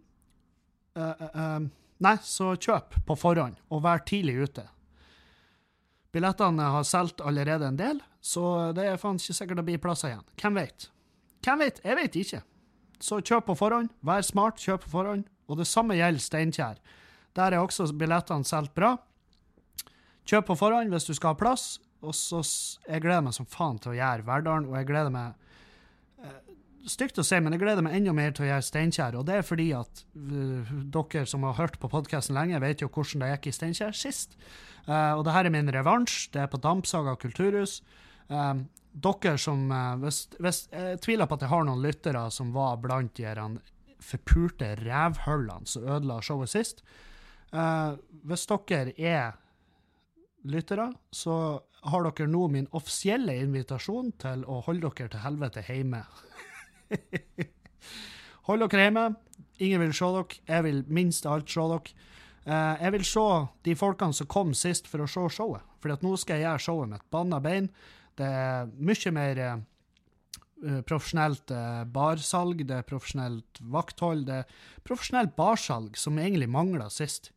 uh, 0.96 1.02
uh, 1.02 1.56
um, 1.56 1.70
Nei, 1.98 2.14
så 2.22 2.52
kjøp 2.54 2.94
på 3.06 3.16
forhånd, 3.18 3.56
og 3.74 3.82
vær 3.82 4.04
tidlig 4.06 4.36
ute. 4.38 4.62
Billettene 6.14 6.68
har 6.70 6.86
solgt 6.86 7.20
allerede 7.20 7.66
en 7.66 7.78
del, 7.78 7.98
så 8.22 8.70
det 8.76 8.86
er 8.86 9.00
faen 9.00 9.18
ikke 9.18 9.34
sikkert 9.34 9.58
det 9.60 9.64
blir 9.66 9.82
plasser 9.82 10.12
igjen. 10.12 10.28
Hvem 10.38 10.60
vet? 10.60 10.86
Hvem 11.42 11.64
vet? 11.64 11.80
Jeg 11.84 11.98
vet 11.98 12.20
ikke. 12.22 12.40
Så 13.02 13.18
kjøp 13.18 13.50
på 13.50 13.58
forhånd. 13.58 13.90
Vær 14.06 14.22
smart, 14.22 14.62
kjøp 14.62 14.86
på 14.86 14.94
forhånd. 14.94 15.26
Og 15.48 15.58
det 15.58 15.66
samme 15.66 15.98
gjelder 15.98 16.22
Steinkjer. 16.22 16.78
Der 17.36 17.54
er 17.54 17.62
også 17.62 17.88
billettene 17.98 18.46
solgt 18.46 18.74
bra. 18.78 18.96
Kjøp 20.28 20.50
på 20.50 20.58
forhånd 20.60 20.92
hvis 20.92 21.06
du 21.08 21.14
skal 21.16 21.34
ha 21.34 21.40
plass. 21.40 21.78
Og 22.06 22.14
så 22.14 22.42
Jeg 22.86 23.02
gleder 23.02 23.24
meg 23.26 23.34
som 23.34 23.48
faen 23.50 23.78
til 23.82 23.94
å 23.94 23.98
gjøre 23.98 24.26
Verdalen, 24.26 24.68
og 24.70 24.78
jeg 24.78 24.88
gleder 24.90 25.14
meg 25.14 25.34
eh, 26.22 26.48
Stygt 26.88 27.18
å 27.20 27.24
si, 27.26 27.36
men 27.42 27.52
jeg 27.52 27.60
gleder 27.60 27.84
meg 27.84 27.96
enda 27.98 28.14
mer 28.16 28.30
til 28.32 28.46
å 28.46 28.48
gjøre 28.48 28.64
Steinkjer. 28.64 29.16
Og 29.18 29.26
det 29.28 29.34
er 29.36 29.44
fordi 29.44 29.66
at 29.76 30.02
uh, 30.14 30.70
dere 30.94 31.24
som 31.28 31.42
har 31.44 31.56
hørt 31.58 31.76
på 31.82 31.90
podkasten 31.92 32.38
lenge, 32.38 32.60
vet 32.62 32.80
jo 32.80 32.88
hvordan 32.88 33.24
det 33.24 33.32
gikk 33.34 33.48
i 33.50 33.52
Steinkjer 33.56 33.96
sist. 33.98 34.38
Uh, 34.86 35.18
og 35.18 35.26
det 35.26 35.34
her 35.34 35.48
er 35.48 35.52
min 35.52 35.68
revansj. 35.74 36.30
Det 36.32 36.40
er 36.40 36.48
på 36.48 36.60
Dampsaga 36.64 37.16
kulturhus. 37.20 37.80
Um, 38.30 38.62
dere 38.94 39.34
som 39.42 39.66
uh, 39.68 39.98
hvis, 40.00 40.22
hvis, 40.38 40.62
Jeg 40.72 41.02
tviler 41.04 41.28
på 41.28 41.36
at 41.36 41.44
jeg 41.44 41.52
har 41.52 41.68
noen 41.68 41.84
lyttere 41.84 42.24
som 42.32 42.54
var 42.56 42.80
blant 42.80 43.12
de 43.18 43.26
her 43.26 43.42
forpulte 44.08 44.72
rævhullene 44.80 45.68
som 45.68 45.84
ødela 45.84 46.22
showet 46.24 46.54
sist. 46.54 46.80
Hvis 47.50 48.48
dere 48.48 48.94
er 48.96 49.36
lyttere, 50.50 50.90
så 51.12 51.60
har 51.88 52.08
dere 52.08 52.28
nå 52.30 52.48
min 52.52 52.68
offisielle 52.76 53.36
invitasjon 53.42 54.12
til 54.20 54.44
å 54.48 54.60
holde 54.66 54.90
dere 54.96 55.12
til 55.12 55.24
helvete 55.24 55.64
hjemme. 55.68 56.02
Hold 58.48 58.64
dere 58.64 58.86
hjemme. 58.86 59.06
Ingen 59.62 59.82
vil 59.84 59.94
se 59.96 60.10
dere. 60.14 60.42
Jeg 60.48 60.66
vil 60.66 60.84
minst 60.88 61.26
av 61.26 61.38
alt 61.38 61.52
se 61.52 61.66
dere. 61.72 61.96
Eh, 62.48 62.82
jeg 62.82 62.94
vil 62.96 63.06
se 63.06 63.26
de 63.68 63.76
folkene 63.76 64.16
som 64.16 64.30
kom 64.30 64.54
sist 64.56 64.88
for 64.88 65.04
å 65.04 65.08
se 65.10 65.26
showet. 65.36 65.64
For 65.82 65.94
nå 66.02 66.14
skal 66.18 66.38
jeg 66.38 66.48
gjøre 66.48 66.64
showet 66.64 66.92
med 66.92 67.02
et 67.02 67.10
banna 67.12 67.40
bein. 67.44 67.68
Det 68.18 68.26
er 68.26 68.70
mye 68.74 69.12
mer 69.14 69.42
eh, 69.44 69.58
profesjonelt 70.88 71.52
eh, 71.54 71.82
barsalg, 71.94 72.64
det 72.66 72.80
er 72.80 72.86
profesjonelt 72.88 73.60
vakthold, 73.60 74.24
det 74.26 74.40
er 74.42 74.62
profesjonelt 74.86 75.36
barsalg, 75.38 75.98
som 76.00 76.18
egentlig 76.18 76.48
mangla 76.50 76.88
sist 76.90 77.30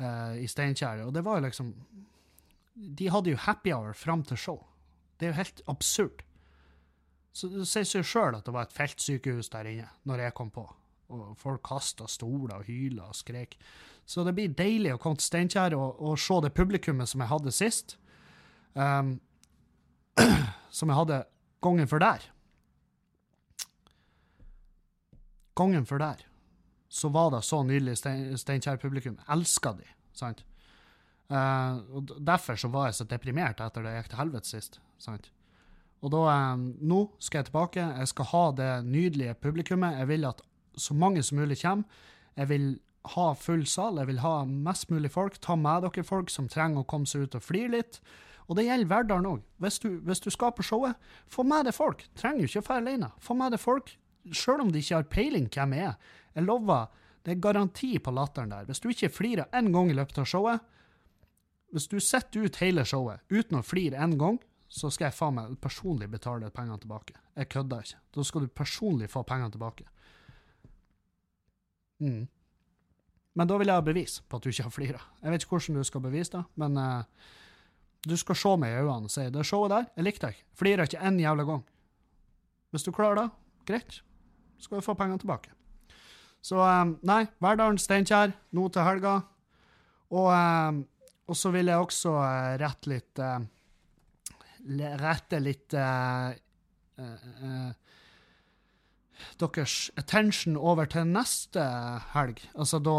uh, 0.00 0.32
i 0.38 0.46
Steinkjer. 0.48 1.02
Og 1.04 1.12
det 1.16 1.24
var 1.26 1.42
liksom 1.44 1.74
De 2.76 3.08
hadde 3.10 3.32
jo 3.32 3.40
happy 3.40 3.72
hour 3.72 3.94
fram 3.96 4.22
til 4.28 4.38
show. 4.40 4.58
Det 5.16 5.26
er 5.26 5.32
jo 5.32 5.40
helt 5.40 5.60
absurd. 5.72 6.22
Så 7.36 7.48
det 7.52 7.66
sier 7.68 7.84
seg 7.88 8.04
sjøl 8.08 8.36
at 8.36 8.46
det 8.46 8.52
var 8.54 8.68
et 8.68 8.76
feltsykehus 8.76 9.50
der 9.52 9.68
inne 9.68 9.88
når 10.08 10.26
jeg 10.26 10.36
kom 10.36 10.50
på. 10.52 10.64
Og 11.12 11.36
folk 11.40 11.62
kasta 11.64 12.08
stoler 12.10 12.58
og 12.58 12.68
hyla 12.68 13.10
og 13.10 13.16
skrek. 13.16 13.56
Så 14.06 14.24
det 14.26 14.34
blir 14.36 14.54
deilig 14.56 14.94
å 14.94 15.00
komme 15.02 15.18
til 15.20 15.28
Steinkjer 15.28 15.76
og, 15.76 16.00
og, 16.00 16.16
se 16.20 16.38
det 16.44 16.54
publikummet 16.56 17.10
som 17.10 17.22
jeg 17.22 17.32
hadde 17.32 17.54
sist. 17.54 17.96
Um, 18.74 19.18
som 20.78 20.90
jeg 20.90 20.98
hadde 20.98 21.20
gangen 21.64 21.90
før 21.90 22.04
der. 22.04 22.26
Gangen 25.56 25.86
før 25.88 26.02
der 26.02 26.26
så 26.96 27.08
var 27.12 27.30
det 27.34 27.42
så 27.44 27.62
nydelig 27.66 27.96
Steinkjer-publikum. 28.40 29.18
Elska 29.28 29.72
de, 29.76 29.84
sant? 30.16 30.44
Uh, 31.26 31.82
og 31.98 32.12
Derfor 32.22 32.58
så 32.60 32.70
var 32.70 32.90
jeg 32.90 33.00
så 33.00 33.06
deprimert 33.10 33.60
etter 33.62 33.82
det 33.82 33.96
gikk 33.96 34.12
til 34.12 34.20
helvete 34.20 34.50
sist. 34.50 34.80
sant? 35.02 35.30
Og 36.04 36.12
da, 36.12 36.22
um, 36.54 36.68
nå 36.80 37.00
skal 37.18 37.40
jeg 37.40 37.50
tilbake. 37.50 37.86
Jeg 38.02 38.12
skal 38.12 38.30
ha 38.32 38.44
det 38.60 38.72
nydelige 38.86 39.38
publikummet. 39.42 39.98
Jeg 39.98 40.10
vil 40.12 40.28
at 40.28 40.42
så 40.76 40.94
mange 40.94 41.22
som 41.22 41.40
mulig 41.40 41.58
kommer. 41.62 42.04
Jeg 42.36 42.48
vil 42.48 42.68
ha 43.14 43.32
full 43.38 43.64
sal. 43.66 43.98
Jeg 43.98 44.10
vil 44.10 44.22
ha 44.22 44.36
mest 44.44 44.90
mulig 44.90 45.10
folk. 45.10 45.40
Ta 45.40 45.56
med 45.56 45.86
dere 45.86 46.04
folk 46.04 46.30
som 46.30 46.48
trenger 46.52 46.84
å 46.84 46.88
komme 46.88 47.08
seg 47.10 47.26
ut 47.26 47.38
og 47.38 47.44
flire 47.44 47.72
litt. 47.78 48.00
Og 48.46 48.58
det 48.58 48.68
gjelder 48.68 48.90
Verdalen 48.90 49.30
òg. 49.30 49.42
Hvis, 49.62 49.80
hvis, 49.82 50.22
du 50.22 50.30
skal 50.30 50.52
på 50.54 50.62
showet, 50.66 50.94
få 51.26 51.42
med 51.42 51.66
deg 51.66 51.74
folk. 51.74 52.04
Trenger 52.18 52.44
jo 52.44 52.50
ikke 52.50 52.62
å 52.62 52.68
dra 52.68 52.78
alene. 52.82 53.10
Få 53.22 53.34
med 53.38 53.56
deg 53.56 53.62
folk, 53.62 53.90
sjøl 54.30 54.62
om 54.62 54.70
de 54.70 54.82
ikke 54.82 55.00
har 55.00 55.10
peiling 55.10 55.48
hvem 55.50 55.74
jeg 55.74 55.88
er. 55.90 56.14
Jeg 56.36 56.46
lover, 56.46 56.86
det 57.26 57.34
er 57.34 57.42
garanti 57.42 57.96
på 57.98 58.14
latteren 58.14 58.52
der. 58.54 58.68
Hvis 58.68 58.82
du 58.84 58.90
ikke 58.92 59.10
flirer 59.10 59.50
én 59.56 59.72
gang 59.74 59.90
i 59.90 59.96
løpet 59.98 60.20
av 60.22 60.28
showet, 60.30 60.75
hvis 61.74 61.88
du 61.90 61.98
setter 62.00 62.46
ut 62.46 62.60
hele 62.62 62.84
showet 62.86 63.24
uten 63.32 63.58
å 63.58 63.64
flire 63.66 63.98
én 64.02 64.16
gang, 64.20 64.38
så 64.68 64.90
skal 64.90 65.08
jeg 65.08 65.16
faen 65.16 65.36
meg 65.36 65.58
personlig 65.62 66.08
betale 66.10 66.50
pengene 66.54 66.78
tilbake. 66.82 67.14
Jeg 67.36 67.50
kødder 67.52 67.84
ikke. 67.86 68.00
Da 68.14 68.24
skal 68.26 68.44
du 68.44 68.48
personlig 68.50 69.10
få 69.12 69.22
pengene 69.26 69.52
tilbake. 69.54 69.86
Mm. 72.02 72.26
Men 73.36 73.48
da 73.48 73.58
vil 73.60 73.70
jeg 73.70 73.78
ha 73.78 73.84
bevis 73.84 74.20
på 74.24 74.38
at 74.38 74.44
du 74.44 74.50
ikke 74.50 74.66
har 74.66 74.74
flira. 74.74 75.02
Jeg 75.22 75.32
vet 75.32 75.44
ikke 75.44 75.56
hvordan 75.56 75.78
du 75.78 75.86
skal 75.86 76.04
bevise 76.04 76.32
det, 76.32 76.42
men 76.56 76.78
uh, 76.80 77.28
du 78.06 78.16
skal 78.16 78.38
se 78.38 78.54
meg 78.62 78.72
i 78.72 78.80
øynene 78.80 79.10
og 79.10 79.12
si 79.12 79.26
det 79.32 79.44
showet 79.46 79.74
der, 79.74 79.88
jeg 79.96 80.06
likte 80.06 80.30
deg. 80.30 80.40
Flira 80.56 80.86
ikke 80.88 81.02
én 81.04 81.20
jævla 81.20 81.46
gang. 81.48 81.62
Hvis 82.72 82.86
du 82.86 82.92
klarer 82.96 83.20
det, 83.20 83.28
greit. 83.68 84.00
Så 84.56 84.68
skal 84.68 84.80
du 84.80 84.86
få 84.86 84.96
pengene 84.96 85.20
tilbake. 85.20 85.52
Så 86.44 86.58
um, 86.62 86.96
nei, 87.06 87.26
Verdalen, 87.42 87.78
Steinkjer, 87.78 88.32
nå 88.54 88.68
til 88.72 88.86
helga. 88.86 89.16
Og, 90.14 90.28
um, 90.30 90.84
og, 91.26 91.36
så 91.36 91.50
vil 91.54 91.70
jeg 91.70 91.82
også 91.82 92.12
uh, 92.16 92.54
rette 92.60 92.90
litt 92.90 93.22
uh, 93.22 93.40
Rette 95.00 95.38
litt 95.38 95.74
uh, 95.78 96.32
deres 99.38 99.74
attention 99.96 100.56
over 100.56 100.88
til 100.90 101.06
neste 101.06 101.62
helg. 102.14 102.42
Altså 102.56 102.80
da 102.82 102.96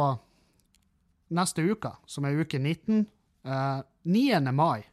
Neste 1.27 1.65
uke, 1.67 1.89
som 2.07 2.23
er 2.23 2.37
uke 2.39 2.55
19. 2.55 3.01
9. 3.43 4.51
mai. 4.55 4.85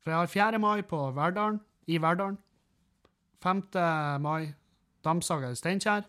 For 0.00 0.14
jeg 0.14 0.16
har 0.16 0.30
4. 0.32 0.60
mai 0.62 0.80
på 0.80 0.96
Verdalen, 1.12 1.58
i 1.84 1.98
Verdalen. 2.00 2.38
5. 3.44 3.60
mai 4.24 4.54
Damsaga 5.04 5.50
i 5.52 5.58
Steinkjer. 5.60 6.08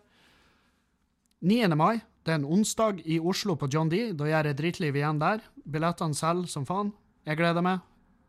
9. 1.42 1.76
mai, 1.76 2.00
det 2.22 2.30
er 2.30 2.38
en 2.38 2.46
onsdag 2.46 3.00
i 3.02 3.18
Oslo 3.18 3.56
på 3.58 3.66
John 3.72 3.88
D. 3.90 4.12
Da 4.14 4.28
gjør 4.30 4.48
jeg 4.50 4.58
drittliv 4.60 4.98
igjen 4.98 5.18
der. 5.18 5.42
Billettene 5.66 6.14
selger 6.14 6.50
som 6.50 6.66
faen. 6.68 6.92
Jeg 7.26 7.38
gleder 7.40 7.64
meg. 7.66 7.82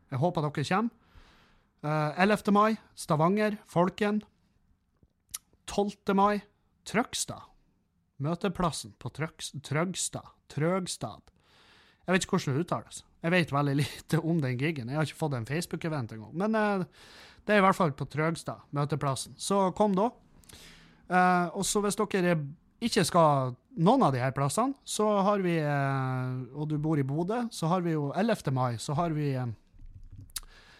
Jeg 0.10 0.22
håper 0.22 0.46
dere 0.46 0.66
kommer. 0.70 1.00
Uh, 1.84 1.90
eh, 2.16 2.24
11. 2.24 2.54
mai, 2.56 2.78
Stavanger, 2.96 3.58
Folken. 3.68 4.22
12. 5.68 6.16
mai, 6.16 6.42
Trøgstad. 6.90 7.46
Møteplassen 8.24 8.96
på 8.98 9.12
Trøgstad. 9.14 10.32
Trøgstad. 10.50 11.30
Jeg 12.08 12.14
vet 12.14 12.26
ikke 12.26 12.38
hvordan 12.38 12.58
det 12.58 12.66
uttales. 12.66 13.04
Jeg 13.24 13.32
vet 13.32 13.54
veldig 13.54 13.76
lite 13.84 14.22
om 14.24 14.42
den 14.42 14.58
gigen. 14.58 14.90
Jeg 14.90 14.98
har 14.98 15.06
ikke 15.06 15.22
fått 15.22 15.38
en 15.38 15.50
Facebook-event 15.50 16.16
engang. 16.16 16.34
Men 16.34 16.58
uh, 16.58 16.86
det 17.46 17.54
er 17.54 17.62
i 17.62 17.68
hvert 17.68 17.78
fall 17.78 17.94
på 17.94 18.10
Trøgstad, 18.10 18.66
møteplassen. 18.74 19.38
Så 19.38 19.68
kom 19.78 19.94
da. 19.94 20.10
Uh, 21.12 21.54
og 21.60 21.66
så 21.68 21.84
hvis 21.84 22.00
dere 22.00 22.34
er 22.34 22.46
ikke 22.84 23.04
skal 23.06 23.54
noen 23.76 24.04
av 24.06 24.14
de 24.14 24.22
her 24.22 24.34
plassene, 24.36 24.76
så 24.86 25.08
har 25.26 25.44
vi, 25.46 25.58
eh, 25.58 26.34
og 26.54 26.70
du 26.70 26.78
bor 26.78 27.00
i 27.00 27.06
Bodø, 27.06 27.48
så 27.52 27.68
har 27.72 27.82
vi 27.82 27.96
jo 27.96 28.12
11. 28.16 28.52
mai, 28.52 28.78
så 28.78 28.94
har 28.94 29.10
vi, 29.16 29.34
eh, 29.36 29.46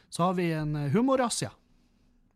så 0.10 0.24
har 0.24 0.34
vi 0.34 0.52
en 0.52 0.76
humorrazzia 0.94 1.52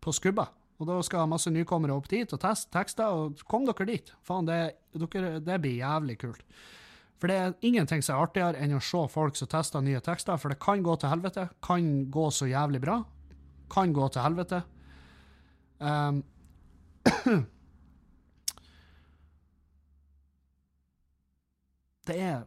på 0.02 0.14
Skubba. 0.14 0.48
Og 0.80 0.88
da 0.88 1.02
skal 1.02 1.28
masse 1.30 1.50
nykommere 1.50 1.96
opp 1.96 2.08
dit 2.08 2.32
og 2.34 2.40
teste 2.40 2.72
tekster, 2.74 3.10
og 3.10 3.40
kom 3.50 3.66
dere 3.66 3.86
dit. 3.86 4.12
Faen, 4.22 4.46
det, 4.46 4.78
dere, 4.94 5.40
det 5.42 5.62
blir 5.62 5.80
jævlig 5.82 6.20
kult. 6.22 6.44
For 7.18 7.28
det 7.28 7.36
er 7.36 7.56
ingenting 7.66 8.04
som 8.06 8.16
er 8.16 8.28
artigere 8.28 8.62
enn 8.62 8.78
å 8.78 8.82
se 8.84 9.02
folk 9.10 9.36
som 9.36 9.50
tester 9.50 9.82
nye 9.82 10.02
tekster, 10.06 10.38
for 10.38 10.54
det 10.54 10.60
kan 10.62 10.84
gå 10.86 10.94
til 11.02 11.10
helvete. 11.10 11.50
Kan 11.66 12.12
gå 12.14 12.30
så 12.30 12.46
jævlig 12.46 12.82
bra. 12.82 13.00
Kan 13.74 13.94
gå 13.94 14.10
til 14.14 14.22
helvete. 14.22 14.64
Um, 15.78 16.24
det 22.08 22.20
er 22.24 22.46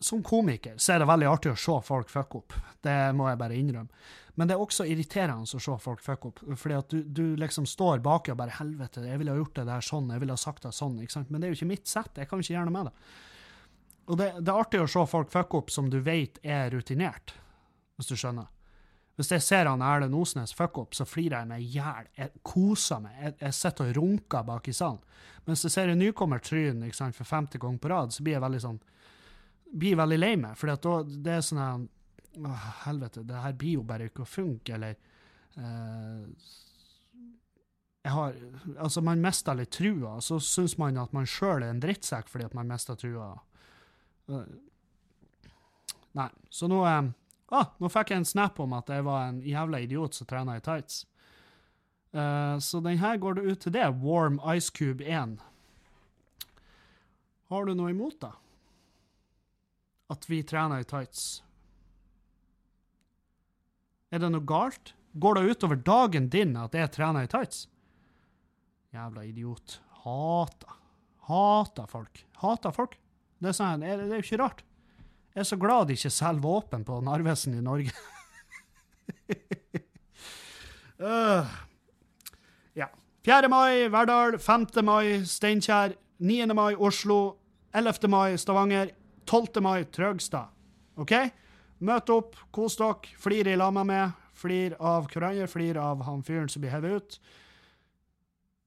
Som 0.00 0.22
komiker 0.22 0.76
så 0.78 0.94
er 0.94 1.02
det 1.02 1.08
veldig 1.10 1.26
artig 1.26 1.50
å 1.50 1.58
se 1.58 1.74
folk 1.82 2.10
fucke 2.10 2.38
opp. 2.38 2.54
Det 2.86 3.12
må 3.18 3.26
jeg 3.28 3.38
bare 3.40 3.56
innrømme. 3.58 3.90
Men 4.38 4.46
det 4.46 4.54
er 4.54 4.60
også 4.62 4.84
irriterende 4.86 5.42
å 5.42 5.58
se 5.58 5.74
folk 5.82 6.02
fucke 6.04 6.30
opp. 6.30 6.42
Fordi 6.54 6.76
at 6.78 6.92
du, 6.94 7.00
du 7.02 7.24
liksom 7.34 7.66
står 7.66 7.98
baki 8.04 8.30
og 8.30 8.38
bare 8.38 8.54
'Helvete, 8.54 9.02
jeg 9.02 9.18
ville 9.18 9.34
ha 9.34 9.40
gjort 9.40 9.56
det 9.58 9.64
der 9.66 9.82
sånn, 9.82 10.12
jeg 10.14 10.22
ville 10.22 10.36
ha 10.36 10.38
sagt 10.38 10.62
det 10.62 10.70
sånn.' 10.76 11.00
ikke 11.02 11.16
sant? 11.16 11.30
Men 11.30 11.40
det 11.40 11.48
er 11.48 11.50
jo 11.50 11.58
ikke 11.58 11.72
mitt 11.72 11.90
sett. 11.90 12.14
Jeg 12.14 12.30
kan 12.30 12.38
ikke 12.38 12.54
gjøre 12.54 12.70
noe 12.70 12.76
med 12.76 12.86
det. 12.86 12.94
Og 14.06 14.20
det, 14.20 14.28
det 14.38 14.52
er 14.52 14.60
artig 14.62 14.84
å 14.84 14.86
se 14.86 15.02
folk 15.10 15.34
fucke 15.34 15.58
opp 15.58 15.74
som 15.74 15.90
du 15.90 15.98
vet 15.98 16.38
er 16.46 16.70
rutinert, 16.70 17.34
hvis 17.98 18.12
du 18.12 18.14
skjønner. 18.14 18.46
Hvis 19.18 19.32
jeg 19.34 19.42
ser 19.42 19.66
han 19.66 19.82
Erlend 19.82 20.14
Osnes 20.14 20.54
fuck 20.54 20.78
opp, 20.78 20.94
så 20.94 21.02
flirer 21.08 21.40
jeg 21.40 21.50
meg 21.50 21.64
i 21.64 21.72
hjel. 21.74 22.06
Jeg 22.14 22.42
koser 22.46 23.00
meg. 23.02 23.16
Jeg, 23.18 23.34
jeg 23.40 23.56
sitter 23.58 23.90
og 23.90 23.98
runker 23.98 24.44
bak 24.46 24.70
i 24.70 24.74
salen. 24.78 25.00
Mens 25.48 25.64
jeg 25.66 25.74
ser 25.74 25.90
en 25.90 25.98
nykommer 25.98 26.42
tryne 26.44 26.92
for 26.92 27.26
femte 27.26 27.58
gang 27.58 27.80
på 27.82 27.90
rad, 27.90 28.14
så 28.14 28.22
blir 28.22 28.36
jeg 28.36 28.44
veldig 28.44 28.62
sånn 28.62 28.78
blir 29.68 29.98
veldig 29.98 30.18
lei 30.18 30.34
meg. 30.40 30.56
For 30.58 30.70
det 30.70 31.34
er 31.34 31.44
sånn 31.44 31.88
Å, 32.38 32.54
helvete, 32.84 33.24
det 33.26 33.42
her 33.42 33.54
blir 33.58 33.80
jo 33.80 33.84
bare 33.88 34.06
ikke 34.06 34.22
å 34.22 34.28
funke, 34.28 34.76
eller 34.76 34.94
uh, 35.58 36.26
jeg 38.04 38.12
har, 38.14 38.36
altså 38.78 39.02
Man 39.02 39.24
mister 39.24 39.56
litt 39.58 39.72
trua, 39.74 40.20
så 40.22 40.38
syns 40.38 40.76
man 40.78 41.00
at 41.02 41.16
man 41.16 41.26
sjøl 41.26 41.64
er 41.64 41.72
en 41.72 41.80
drittsekk 41.82 42.30
fordi 42.30 42.46
at 42.46 42.54
man 42.54 42.70
mister 42.70 42.94
trua. 43.00 43.32
Uh, 44.30 44.44
nei, 46.20 46.28
så 46.54 46.70
nå 46.70 46.84
um, 46.86 47.10
ah, 47.54 47.70
nå 47.80 47.90
fikk 47.92 48.12
jeg 48.12 48.22
en 48.22 48.28
snap 48.28 48.58
om 48.60 48.74
at 48.76 48.90
jeg 48.92 49.04
var 49.06 49.28
en 49.28 49.40
jævla 49.44 49.80
idiot 49.84 50.16
som 50.16 50.28
trena 50.28 50.58
i 50.58 50.64
tights. 50.64 51.04
Uh, 52.12 52.56
så 52.58 52.80
den 52.80 53.00
her 53.00 53.18
går 53.20 53.38
det 53.38 53.46
ut 53.46 53.60
til 53.64 53.74
det. 53.76 53.86
Warm 54.02 54.40
Ice 54.54 54.72
Cube 54.72 55.04
1. 55.04 55.38
Har 57.48 57.64
du 57.64 57.74
noe 57.76 57.92
imot, 57.92 58.18
da? 58.20 58.34
At 60.12 60.24
vi 60.28 60.42
trener 60.44 60.84
i 60.84 60.88
tights? 60.88 61.42
Er 64.12 64.22
det 64.22 64.32
noe 64.32 64.44
galt? 64.44 64.94
Går 65.18 65.36
det 65.36 65.52
utover 65.52 65.80
dagen 65.80 66.28
din 66.32 66.56
at 66.56 66.76
jeg 66.76 66.92
trener 66.96 67.24
i 67.24 67.30
tights? 67.30 67.66
Jævla 68.94 69.24
idiot. 69.28 69.80
Hater. 70.04 70.76
Hater 71.28 71.88
folk. 71.90 72.24
Hater 72.40 72.72
folk. 72.72 72.96
Det 73.38 73.52
er, 73.52 73.56
sånn, 73.56 73.84
det 73.84 73.92
er 73.96 74.16
jo 74.16 74.24
ikke 74.24 74.40
rart. 74.40 74.64
Jeg 75.38 75.44
er 75.44 75.52
så 75.52 75.56
glad 75.62 75.86
de 75.86 75.94
ikke 75.94 76.10
selger 76.10 76.42
våpen 76.42 76.82
på 76.82 76.96
Narvesen 77.06 77.52
i 77.54 77.60
Norge. 77.62 77.92
uh, 80.98 81.52
ja. 82.80 82.88
4. 83.22 83.46
mai 83.46 83.86
Verdal, 83.86 84.34
5. 84.42 84.66
mai 84.82 85.22
Steinkjer, 85.22 85.94
9. 86.18 86.48
mai 86.58 86.74
Oslo, 86.74 87.36
11. 87.70 88.10
mai 88.10 88.34
Stavanger. 88.34 88.90
12. 89.30 89.62
mai 89.62 89.84
Trøgstad. 89.84 90.50
OK? 90.98 91.14
Møt 91.86 92.10
opp, 92.10 92.34
kos 92.50 92.74
dere, 92.82 93.14
flir 93.22 93.46
i 93.46 93.54
lag 93.54 93.70
med 93.78 93.92
meg. 93.92 94.18
Flir 94.34 94.74
av 94.82 95.06
hverandre, 95.06 95.46
flir 95.46 95.78
av 95.78 96.02
han 96.08 96.26
fyren 96.26 96.50
som 96.50 96.66
blir 96.66 96.74
hevet 96.74 96.98
ut. 96.98 97.20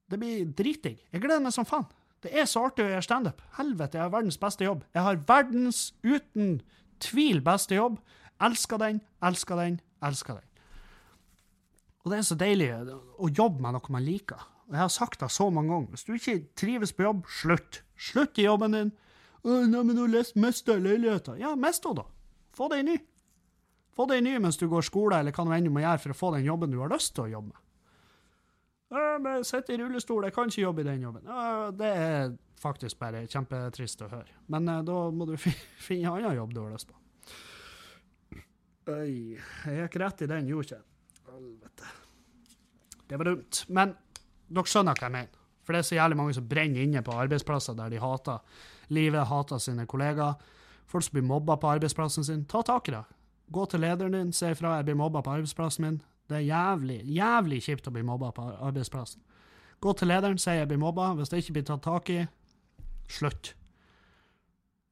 Det 0.08 0.24
blir 0.24 0.48
dritdigg. 0.48 1.04
Jeg 1.12 1.20
gleder 1.20 1.44
meg 1.44 1.52
som 1.52 1.68
faen. 1.68 1.84
Det 2.22 2.30
er 2.38 2.46
så 2.46 2.62
artig 2.68 2.84
å 2.84 2.90
gjøre 2.92 3.04
standup. 3.04 3.42
Helvete, 3.56 3.98
jeg 3.98 4.06
har 4.06 4.14
verdens 4.14 4.38
beste 4.38 4.66
jobb. 4.66 4.84
Jeg 4.94 5.02
har 5.02 5.20
verdens, 5.26 5.80
uten 6.06 6.60
tvil, 7.02 7.42
beste 7.42 7.74
jobb. 7.74 7.98
Elsker 8.42 8.78
den, 8.78 9.00
elsker 9.22 9.58
den, 9.58 9.80
elsker 10.06 10.38
den. 10.38 10.48
Og 12.02 12.10
det 12.10 12.18
er 12.18 12.26
så 12.26 12.38
deilig 12.38 12.70
å 12.82 13.30
jobbe 13.30 13.62
med 13.62 13.76
noe 13.76 13.94
man 13.94 14.06
liker. 14.06 14.48
Og 14.70 14.76
jeg 14.76 14.82
har 14.82 14.92
sagt 14.94 15.22
det 15.22 15.30
så 15.34 15.48
mange 15.50 15.74
ganger. 15.74 15.90
Hvis 15.94 16.06
du 16.06 16.14
ikke 16.14 16.38
trives 16.58 16.94
på 16.94 17.06
jobb, 17.06 17.26
slutt. 17.30 17.82
Slutt 17.98 18.38
i 18.38 18.46
jobben 18.46 18.74
din. 18.74 18.92
Å, 19.42 19.58
nei, 19.70 19.82
men 19.86 19.98
har 19.98 20.30
mista 20.38 20.78
leiligheta. 20.78 21.36
Ja, 21.38 21.54
mist 21.58 21.86
henne, 21.86 22.04
da. 22.04 22.38
Få 22.54 22.68
deg 22.70 22.86
ny. 22.86 22.96
Få 23.92 24.06
deg 24.08 24.22
ny 24.24 24.38
mens 24.40 24.58
du 24.60 24.68
går 24.70 24.86
skole, 24.86 25.18
eller 25.18 25.34
hva 25.34 25.44
du 25.44 25.52
enn 25.54 25.70
må 25.74 25.82
gjøre 25.82 26.00
for 26.00 26.14
å 26.14 26.18
få 26.18 26.30
den 26.36 26.46
jobben 26.46 26.72
du 26.72 26.78
har 26.80 26.92
lyst 26.92 27.14
til 27.16 27.26
å 27.26 27.32
jobbe 27.34 27.52
med. 27.52 27.61
Jeg 28.92 29.44
sitter 29.48 29.74
i 29.74 29.80
rullestol, 29.80 30.26
jeg 30.26 30.34
kan 30.36 30.50
ikke 30.50 30.66
jobbe 30.66 30.82
i 30.82 30.88
den 30.90 31.04
jobben. 31.06 31.28
Det 31.78 31.88
er 31.88 32.34
faktisk 32.60 32.98
bare 33.00 33.24
kjempetrist 33.30 34.04
å 34.04 34.10
høre. 34.12 34.36
Men 34.52 34.68
uh, 34.68 34.80
da 34.84 34.98
må 35.14 35.26
du 35.28 35.36
finne 35.86 36.12
en 36.12 36.18
annen 36.18 36.36
jobb 36.36 36.52
du 36.54 36.60
har 36.64 36.74
lyst 36.74 36.90
på. 36.90 36.98
Øy, 38.92 39.38
jeg 39.38 39.78
gikk 39.78 40.00
rett 40.02 40.24
i 40.24 40.28
den, 40.30 40.48
gjorde 40.50 40.66
ikke 40.66 40.82
Helvete. 41.32 41.92
Det 43.08 43.16
var 43.16 43.28
dumt. 43.30 43.62
Men 43.72 43.94
dere 44.52 44.68
skjønner 44.68 44.98
hva 44.98 45.08
jeg 45.08 45.14
mener. 45.14 45.40
For 45.62 45.72
det 45.72 45.80
er 45.80 45.86
så 45.86 45.96
jævlig 45.96 46.18
mange 46.18 46.34
som 46.36 46.48
brenner 46.50 46.82
inne 46.82 47.02
på 47.06 47.14
arbeidsplasser 47.14 47.76
der 47.78 47.92
de 47.92 48.00
hater 48.02 48.40
livet, 48.92 49.28
hater 49.30 49.62
sine 49.62 49.86
kollegaer. 49.88 50.34
Folk 50.90 51.06
som 51.06 51.16
blir 51.16 51.24
mobba 51.24 51.56
på 51.56 51.70
arbeidsplassen 51.70 52.26
sin. 52.26 52.44
Ta 52.50 52.60
tak 52.66 52.90
i 52.90 52.96
det. 52.96 53.04
Gå 53.52 53.64
til 53.70 53.80
lederen 53.84 54.16
din, 54.16 54.32
si 54.34 54.50
ifra. 54.50 54.76
Jeg 54.80 54.90
blir 54.90 54.98
mobba 54.98 55.22
på 55.22 55.38
arbeidsplassen 55.38 55.86
min. 55.86 56.00
Det 56.32 56.40
er 56.40 56.48
jævlig, 56.48 56.98
jævlig 57.12 57.60
kjipt 57.66 57.88
å 57.88 57.92
bli 57.94 58.04
mobba 58.08 58.32
på 58.34 58.46
arbeidsplassen. 58.56 59.20
Gå 59.82 59.92
til 59.98 60.08
lederen, 60.08 60.38
si 60.40 60.54
jeg 60.56 60.68
blir 60.70 60.80
mobba. 60.80 61.10
Hvis 61.18 61.32
det 61.32 61.42
ikke 61.42 61.58
blir 61.58 61.66
tatt 61.68 61.84
tak 61.84 62.10
i, 62.14 62.22
slutt. 63.12 63.52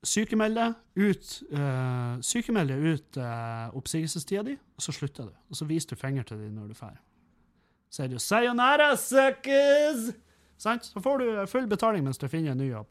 Sykemeld 0.05 0.59
ut, 0.97 1.31
uh, 1.53 2.17
sykemelde 2.25 2.77
ut 2.77 3.19
uh, 3.21 3.69
oppsigelsestida 3.77 4.45
di, 4.47 4.57
og 4.57 4.85
så 4.85 4.95
slutter 4.97 5.29
du. 5.29 5.35
Og 5.53 5.59
så 5.59 5.69
viser 5.69 5.93
du 5.93 6.01
finger 6.01 6.25
til 6.29 6.41
dem 6.41 6.57
når 6.57 6.71
du 6.71 6.77
er 6.77 6.81
ferdig. 6.81 7.03
Sier 7.91 8.09
du 8.09 8.19
'sayonara, 8.19 8.93
suckers', 8.95 10.13
sant? 10.57 10.85
så 10.85 11.01
får 11.01 11.19
du 11.19 11.47
full 11.47 11.67
betaling 11.67 12.05
mens 12.05 12.19
du 12.19 12.29
finner 12.29 12.53
en 12.53 12.59
ny 12.59 12.71
jobb. 12.71 12.87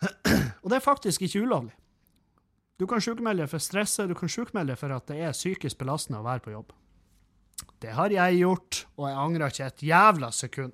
og 0.62 0.70
det 0.70 0.76
er 0.76 0.84
faktisk 0.84 1.22
ikke 1.22 1.42
ulovlig. 1.42 1.74
Du 2.80 2.86
kan 2.86 3.00
sjukmelde 3.00 3.44
deg 3.44 3.50
for 3.50 3.62
stresset, 3.62 4.08
du 4.08 4.14
kan 4.14 4.28
sjukmelde 4.28 4.72
deg 4.72 4.80
for 4.80 4.92
at 4.92 5.06
det 5.08 5.20
er 5.20 5.36
psykisk 5.36 5.78
belastende 5.78 6.20
å 6.20 6.26
være 6.26 6.44
på 6.44 6.52
jobb. 6.52 6.72
Det 7.82 7.92
har 7.96 8.12
jeg 8.12 8.40
gjort, 8.40 8.86
og 8.96 9.08
jeg 9.10 9.18
angrer 9.20 9.52
ikke 9.52 9.68
et 9.70 9.84
jævla 9.90 10.30
sekund. 10.32 10.72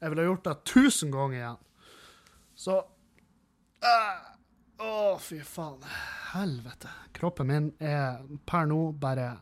Jeg 0.00 0.12
ville 0.12 0.24
gjort 0.24 0.46
det 0.48 0.56
tusen 0.64 1.12
ganger 1.12 1.36
igjen. 1.36 1.60
Så 2.56 2.76
øh, 3.84 4.18
Å, 4.80 4.92
fy 5.20 5.42
faen. 5.44 5.84
Helvete. 6.32 6.88
Kroppen 7.16 7.50
min 7.50 7.70
er 7.84 8.22
per 8.48 8.68
nå 8.70 8.80
bare 8.96 9.34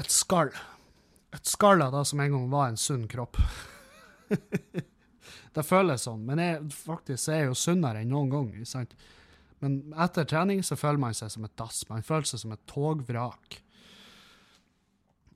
et 0.00 0.12
skall. 0.12 0.52
Et 1.36 1.46
skall 1.46 1.84
av 1.84 1.92
det 1.92 2.06
som 2.08 2.22
en 2.24 2.32
gang 2.32 2.46
var 2.52 2.70
en 2.70 2.80
sunn 2.80 3.04
kropp. 3.10 3.36
det 5.54 5.66
føles 5.66 6.06
sånn, 6.06 6.24
men 6.24 6.40
jeg, 6.40 6.62
faktisk 6.72 7.28
er 7.28 7.42
jeg 7.42 7.50
jo 7.50 7.58
sunnere 7.58 8.00
enn 8.00 8.14
noen 8.14 8.32
gang. 8.32 8.52
Sant? 8.68 8.96
Men 9.60 9.82
etter 10.00 10.24
trening 10.24 10.62
så 10.64 10.78
føler 10.80 11.02
man 11.02 11.16
seg 11.16 11.32
som 11.34 11.44
et 11.44 11.56
dass. 11.60 11.82
Man 11.90 12.06
føler 12.06 12.30
seg 12.30 12.44
som 12.44 12.56
et 12.56 12.64
togvrak. 12.70 13.60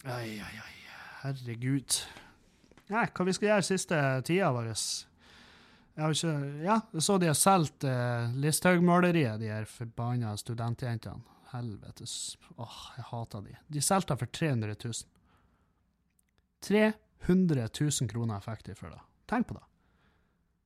Ai, 0.04 0.36
ai, 0.40 0.60
ai. 0.60 0.72
Herregud. 1.22 1.98
Nei, 2.92 3.06
hva 3.08 3.24
vi 3.24 3.32
skal 3.32 3.48
gjøre 3.48 3.64
siste 3.64 3.98
tida 4.28 4.50
vår? 4.52 4.66
Jeg 5.94 6.02
har 6.02 6.12
ikke 6.12 6.34
Ja, 6.66 6.76
så 7.00 7.16
de 7.22 7.30
har 7.30 7.38
solgt 7.38 7.86
eh, 7.88 8.34
Listhaug-maleriet, 8.42 9.38
de 9.40 9.48
her 9.48 9.64
forbanna 9.70 10.34
studentjentene. 10.36 11.24
Helvetes 11.54 12.36
Åh, 12.58 12.78
jeg 12.98 13.06
hater 13.12 13.44
de. 13.46 13.56
De 13.70 13.80
solgte 13.84 14.16
for 14.18 14.26
300 14.26 14.74
000. 14.74 15.04
300 16.66 17.68
000 17.70 18.10
kroner 18.10 18.42
fikk 18.44 18.64
de 18.66 18.74
for 18.76 18.90
det. 18.90 19.00
Tenk 19.30 19.48
på 19.48 19.56
det. 19.56 19.64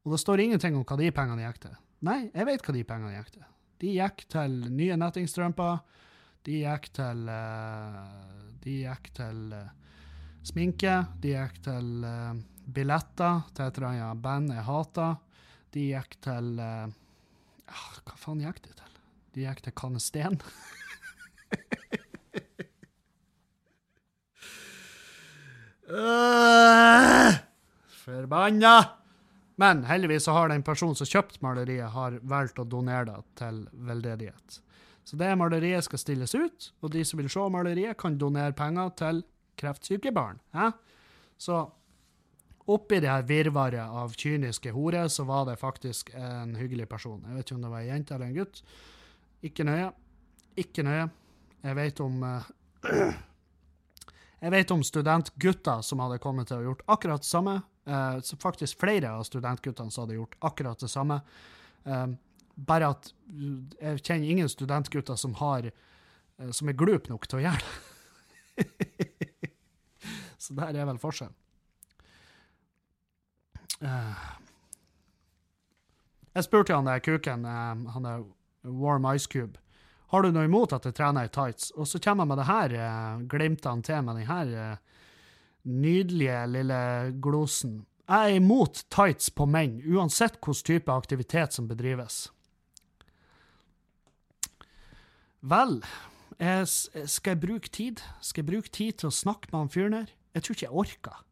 Og 0.06 0.14
det 0.14 0.20
står 0.22 0.40
ingenting 0.42 0.78
om 0.78 0.86
hva 0.88 0.96
de 0.98 1.10
pengene 1.14 1.44
gikk 1.44 1.60
til. 1.66 1.76
Nei, 2.08 2.18
jeg 2.32 2.48
vet 2.48 2.64
hva 2.64 2.74
de 2.74 2.84
pengene 2.88 3.14
gikk 3.18 3.34
til. 3.36 3.46
De 3.78 3.94
gikk 3.94 4.24
til 4.32 4.58
nye 4.74 4.96
nettingstrømper. 4.98 5.82
De 6.48 6.62
gikk 6.62 6.86
til 6.96 7.26
uh, 7.28 7.96
de 8.64 8.76
gikk 8.80 9.10
til 9.18 9.40
uh, 9.52 9.66
sminke, 10.48 10.94
de 11.20 11.34
gikk 11.34 11.58
til 11.66 12.06
uh, 12.08 12.38
billetter 12.64 13.42
til 13.52 13.66
et 13.66 13.80
eller 13.80 13.88
annet 13.90 14.22
band 14.24 14.54
jeg 14.54 14.64
hater. 14.64 15.18
De 15.76 15.82
gikk 15.90 16.16
til 16.24 16.46
uh, 16.56 16.86
Hva 17.68 18.16
faen 18.16 18.40
gikk 18.46 18.62
de 18.64 18.72
til? 18.78 18.94
De 19.36 19.44
gikk 19.44 19.60
til 19.66 19.74
Kanesten. 19.76 20.38
uh, 25.92 27.36
forbanna! 28.06 28.76
Men 29.60 29.84
heldigvis 29.84 30.24
så 30.24 30.32
har 30.38 30.48
den 30.48 30.64
personen 30.64 30.96
som 30.96 31.12
kjøpte 31.12 31.44
maleriet, 31.44 31.92
har 31.92 32.16
valgt 32.24 32.62
å 32.62 32.64
donere 32.64 33.04
det 33.10 33.20
til 33.42 33.60
veldedighet. 33.84 34.62
Så 35.08 35.16
det 35.16 35.30
maleriet 35.40 35.86
skal 35.86 36.00
stilles 36.02 36.34
ut, 36.36 36.68
og 36.84 36.92
de 36.92 37.00
som 37.06 37.16
vil 37.16 37.30
se 37.32 37.44
maleriet, 37.48 37.96
kan 37.96 38.18
donere 38.20 38.52
penger 38.52 38.90
til 38.98 39.22
kreftsyke 39.56 40.12
barn. 40.12 40.36
Eh? 40.52 40.74
Så 41.40 41.62
oppi 42.68 42.98
det 43.00 43.08
her 43.08 43.24
virvaret 43.24 43.80
av 43.80 44.12
kyniske 44.12 44.74
horer, 44.76 45.08
så 45.08 45.24
var 45.24 45.46
det 45.48 45.56
faktisk 45.62 46.12
en 46.12 46.52
hyggelig 46.60 46.90
person. 46.90 47.24
Jeg 47.24 47.38
vet 47.38 47.48
ikke 47.48 47.56
om 47.56 47.64
det 47.64 47.72
var 47.72 47.86
ei 47.86 47.88
jente 47.88 48.18
eller 48.18 48.28
en 48.28 48.36
gutt. 48.36 48.60
Ikke 49.48 49.64
nøye. 49.64 49.88
Ikke 50.60 50.84
nøye. 50.84 51.08
Jeg 51.64 51.80
vet 51.80 52.04
om 52.04 52.22
uh, 52.28 52.52
Jeg 54.44 54.54
vet 54.54 54.70
om 54.70 54.84
studentgutter 54.86 55.80
som 55.82 56.04
hadde 56.04 56.20
kommet 56.22 56.52
til 56.52 56.60
å 56.60 56.66
gjort 56.68 56.84
akkurat 56.86 57.24
det 57.24 57.32
samme. 57.32 57.58
Uh, 57.88 58.20
faktisk 58.44 58.84
flere 58.84 59.16
av 59.16 59.24
studentguttene 59.24 59.90
som 59.90 60.04
hadde 60.04 60.20
gjort 60.20 60.36
akkurat 60.52 60.84
det 60.84 60.92
samme. 60.92 61.22
Um, 61.88 62.18
bare 62.58 62.92
at 62.94 63.10
jeg 63.38 64.02
kjenner 64.02 64.30
ingen 64.32 64.50
studentgutter 64.50 65.18
som 65.18 65.36
har 65.38 65.68
eh, 65.70 66.50
som 66.50 66.70
er 66.70 66.78
glup 66.78 67.08
nok 67.10 67.28
til 67.28 67.40
å 67.40 67.44
gjøre 67.46 67.62
det. 67.62 68.66
Så 70.42 70.56
der 70.56 70.74
er 70.74 70.88
vel 70.88 71.00
forskjellen. 71.02 71.36
Eh, 73.84 74.26
jeg 76.34 76.46
spurte 76.46 76.74
han 76.74 76.88
der 76.88 77.02
kuken, 77.04 77.46
eh, 77.46 77.88
han 77.94 78.08
der 78.08 78.26
Warm 78.66 79.06
Ice 79.14 79.30
Cube, 79.30 79.60
har 80.08 80.24
du 80.24 80.32
noe 80.32 80.48
imot 80.48 80.72
at 80.72 80.86
jeg 80.88 80.96
trener 80.96 81.28
i 81.28 81.30
tights? 81.32 81.70
Og 81.76 81.86
så 81.86 82.00
kommer 82.00 82.24
han 82.24 82.30
med 82.30 82.38
det 82.40 82.48
her, 82.48 82.74
glimter 83.28 83.74
han 83.74 83.82
til 83.84 84.06
med 84.06 84.16
den 84.16 84.30
her 84.30 84.78
nydelige 85.68 86.38
lille 86.48 86.78
glosen. 87.20 87.82
Jeg 88.08 88.30
er 88.32 88.38
imot 88.40 88.86
tights 88.88 89.28
på 89.28 89.44
menn, 89.44 89.82
uansett 89.84 90.38
hvilken 90.40 90.64
type 90.64 90.94
aktivitet 90.96 91.52
som 91.52 91.68
bedrives. 91.68 92.30
Vel, 95.48 95.78
skal 96.38 97.34
jeg 97.34 97.40
bruke 97.40 97.70
tid? 97.72 98.02
Skal 98.20 98.44
jeg 98.44 98.50
bruke 98.50 98.72
tid 98.74 99.00
til 99.00 99.10
å 99.10 99.14
snakke 99.14 99.50
med 99.52 99.62
han 99.62 99.72
fyren 99.72 99.96
her? 99.96 100.12
Jeg 100.36 100.44
tror 100.44 100.56
ikke 100.56 100.66
jeg 100.66 100.78
orker. 100.84 101.24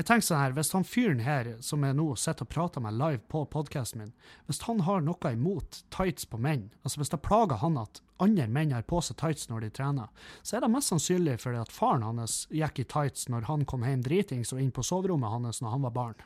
Jeg 0.00 0.06
tenker 0.08 0.24
sånn 0.24 0.40
her, 0.40 0.54
Hvis 0.56 0.72
han 0.72 0.86
fyren 0.88 1.20
her 1.20 1.48
som 1.60 1.84
jeg 1.84 1.94
nå 1.94 2.06
sitter 2.16 2.46
og 2.46 2.50
prater 2.50 2.80
med 2.80 2.96
live 2.96 3.20
på 3.28 3.44
podkasten 3.52 4.00
min, 4.00 4.12
hvis 4.48 4.62
han 4.64 4.80
har 4.88 5.04
noe 5.04 5.32
imot 5.32 5.82
tights 5.92 6.24
på 6.24 6.40
menn, 6.40 6.70
altså 6.82 7.02
hvis 7.02 7.12
det 7.12 7.20
plager 7.22 7.60
han 7.60 7.76
at 7.76 8.00
andre 8.18 8.48
menn 8.48 8.72
har 8.72 8.86
på 8.88 9.02
seg 9.04 9.20
tights 9.20 9.50
når 9.50 9.66
de 9.66 9.70
trener, 9.76 10.08
så 10.42 10.56
er 10.56 10.64
det 10.64 10.72
mest 10.72 10.94
sannsynlig 10.94 11.38
fordi 11.44 11.60
at 11.60 11.72
faren 11.72 12.06
hans 12.08 12.46
gikk 12.50 12.80
i 12.80 12.88
tights 12.88 13.28
når 13.28 13.48
han 13.50 13.66
kom 13.68 13.84
hjem 13.84 14.02
dritings 14.02 14.54
og 14.56 14.64
inn 14.64 14.72
på 14.72 14.84
soverommet 14.86 15.36
hans 15.36 15.60
når 15.60 15.76
han 15.76 15.86
var 15.88 15.96
barn. 16.00 16.24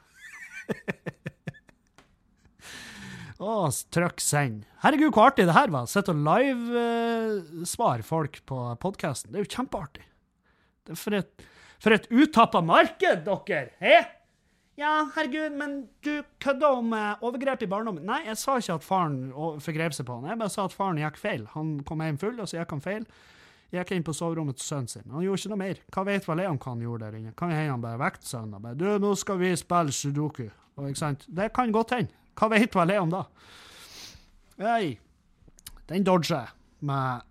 Å, 3.37 3.68
trykk 3.93 4.22
send. 4.24 4.64
Herregud, 4.80 5.11
hvor 5.12 5.28
artig 5.28 5.45
det 5.49 5.57
her 5.57 5.72
var. 5.72 5.89
Sitte 5.91 6.14
og 6.14 6.22
livesvare 6.24 8.01
eh, 8.01 8.07
folk 8.07 8.41
på 8.49 8.61
podkasten. 8.80 9.32
Det 9.32 9.43
er 9.43 9.45
jo 9.45 9.55
kjempeartig. 9.59 10.05
Er 10.89 11.01
for 11.01 11.16
et, 11.18 11.47
for 11.82 11.97
et 11.97 12.07
uttappa 12.09 12.62
marked, 12.64 13.26
dere! 13.26 13.74
Hæ? 13.82 13.99
Ja, 14.76 15.07
herregud, 15.14 15.55
men 15.57 15.76
du 16.05 16.20
kødda 16.45 16.68
om 16.76 16.91
uh, 16.93 17.22
overgrep 17.24 17.62
i 17.64 17.68
barndommen. 17.68 18.05
Nei, 18.05 18.26
jeg 18.26 18.37
sa 18.41 18.59
ikke 18.61 18.74
at 18.76 18.84
faren 18.84 19.22
forgrep 19.64 19.97
seg 19.97 20.09
på 20.09 20.18
han. 20.18 20.28
Jeg 20.28 20.41
bare 20.43 20.53
sa 20.53 20.66
at 20.68 20.76
faren 20.76 21.01
gikk 21.01 21.16
feil. 21.20 21.47
Han 21.55 21.78
kom 21.89 22.05
hjem 22.05 22.20
full, 22.20 22.37
og 22.41 22.49
så 22.49 22.61
gikk 22.61 22.74
han 22.76 22.84
feil. 22.84 23.07
Gikk 23.72 23.95
inn 23.97 24.05
på 24.05 24.14
soverommet 24.16 24.61
til 24.61 24.68
sønnen 24.68 24.93
sin. 24.93 25.09
Han 25.12 25.24
gjorde 25.24 25.43
ikke 25.43 25.53
noe 25.55 25.62
mer. 25.62 25.80
Hva 25.93 26.05
vet 26.09 26.28
vel 26.28 26.45
jeg 26.45 26.53
om 26.53 26.61
hva 26.61 26.74
han 26.74 26.84
gjorde 26.84 27.09
der 27.09 27.16
inne? 27.18 27.32
Kan 27.41 27.55
hende 27.57 27.72
han 27.72 27.84
bare 27.84 28.01
vekte 28.05 28.28
sønnen 28.28 28.59
og 28.59 28.68
bare 28.68 28.78
'Du, 28.78 28.87
nå 29.01 29.14
skal 29.16 29.41
vi 29.41 29.57
spille 29.57 29.97
sudoku'. 29.97 30.53
Og, 30.76 30.89
ikke 30.89 31.01
sant? 31.01 31.24
Det 31.28 31.53
kan 31.57 31.72
godt 31.72 31.97
hende. 31.97 32.12
Hva 32.37 32.51
vet 32.53 32.76
vel 32.76 32.93
jeg 32.93 33.03
om 33.03 33.12
da? 33.12 33.22
Hey. 34.57 34.97
den 35.89 36.05
dodger 36.05 36.53
med, 36.80 37.24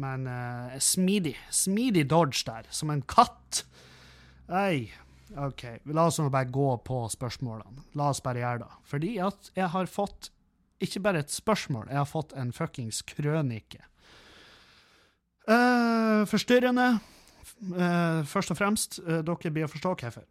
med 0.00 0.10
en 0.20 0.26
uh, 0.30 0.78
smidig, 0.78 1.36
smidig 1.50 2.06
dodge 2.10 2.44
der, 2.46 2.68
som 2.70 2.90
en 2.90 3.02
katt. 3.02 3.64
Hey. 4.50 4.88
OK. 5.38 5.62
La 5.94 6.08
oss 6.10 6.18
bare 6.18 6.50
gå 6.50 6.70
på 6.86 7.04
spørsmålene. 7.12 7.84
La 7.98 8.10
oss 8.10 8.22
bare 8.22 8.42
gjøre 8.42 8.64
det. 8.64 8.70
Fordi 8.90 9.12
at 9.22 9.50
jeg 9.54 9.70
har 9.74 9.90
fått 9.90 10.32
ikke 10.80 11.02
bare 11.04 11.20
et 11.20 11.30
spørsmål, 11.32 11.90
jeg 11.90 11.98
har 12.00 12.08
fått 12.08 12.32
en 12.40 12.52
fuckings 12.56 13.02
krønike. 13.04 13.82
Uh, 15.50 16.24
forstyrrende, 16.30 16.88
uh, 17.74 18.20
først 18.28 18.54
og 18.54 18.58
fremst. 18.58 19.00
Uh, 19.04 19.20
dere 19.26 19.52
blir 19.52 19.66
å 19.66 19.72
forstå 19.72 19.94
hvorfor. 20.00 20.26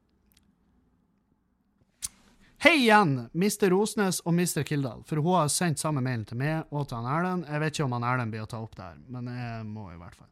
Hei 2.61 2.73
igjen, 2.75 3.29
Mr. 3.31 3.69
Rosnes 3.69 4.17
og 4.27 4.33
Mr. 4.33 4.65
Kildahl, 4.67 4.99
for 5.07 5.21
hun 5.23 5.37
har 5.37 5.47
sendt 5.47 5.79
samme 5.79 6.01
mail 6.03 6.25
til 6.27 6.41
meg 6.41 6.67
og 6.75 6.89
til 6.89 6.97
han 6.99 7.07
Erlend. 7.07 7.45
Jeg 7.47 7.61
vet 7.63 7.77
ikke 7.77 7.85
om 7.85 7.95
han 7.95 8.07
Erlend 8.09 8.35
blir 8.35 8.43
å 8.43 8.49
ta 8.51 8.59
opp 8.59 8.75
det 8.75 8.83
her, 8.83 8.97
men 9.15 9.29
jeg 9.31 9.61
må 9.69 9.85
i 9.93 9.95
hvert 10.01 10.17
fall. 10.17 10.27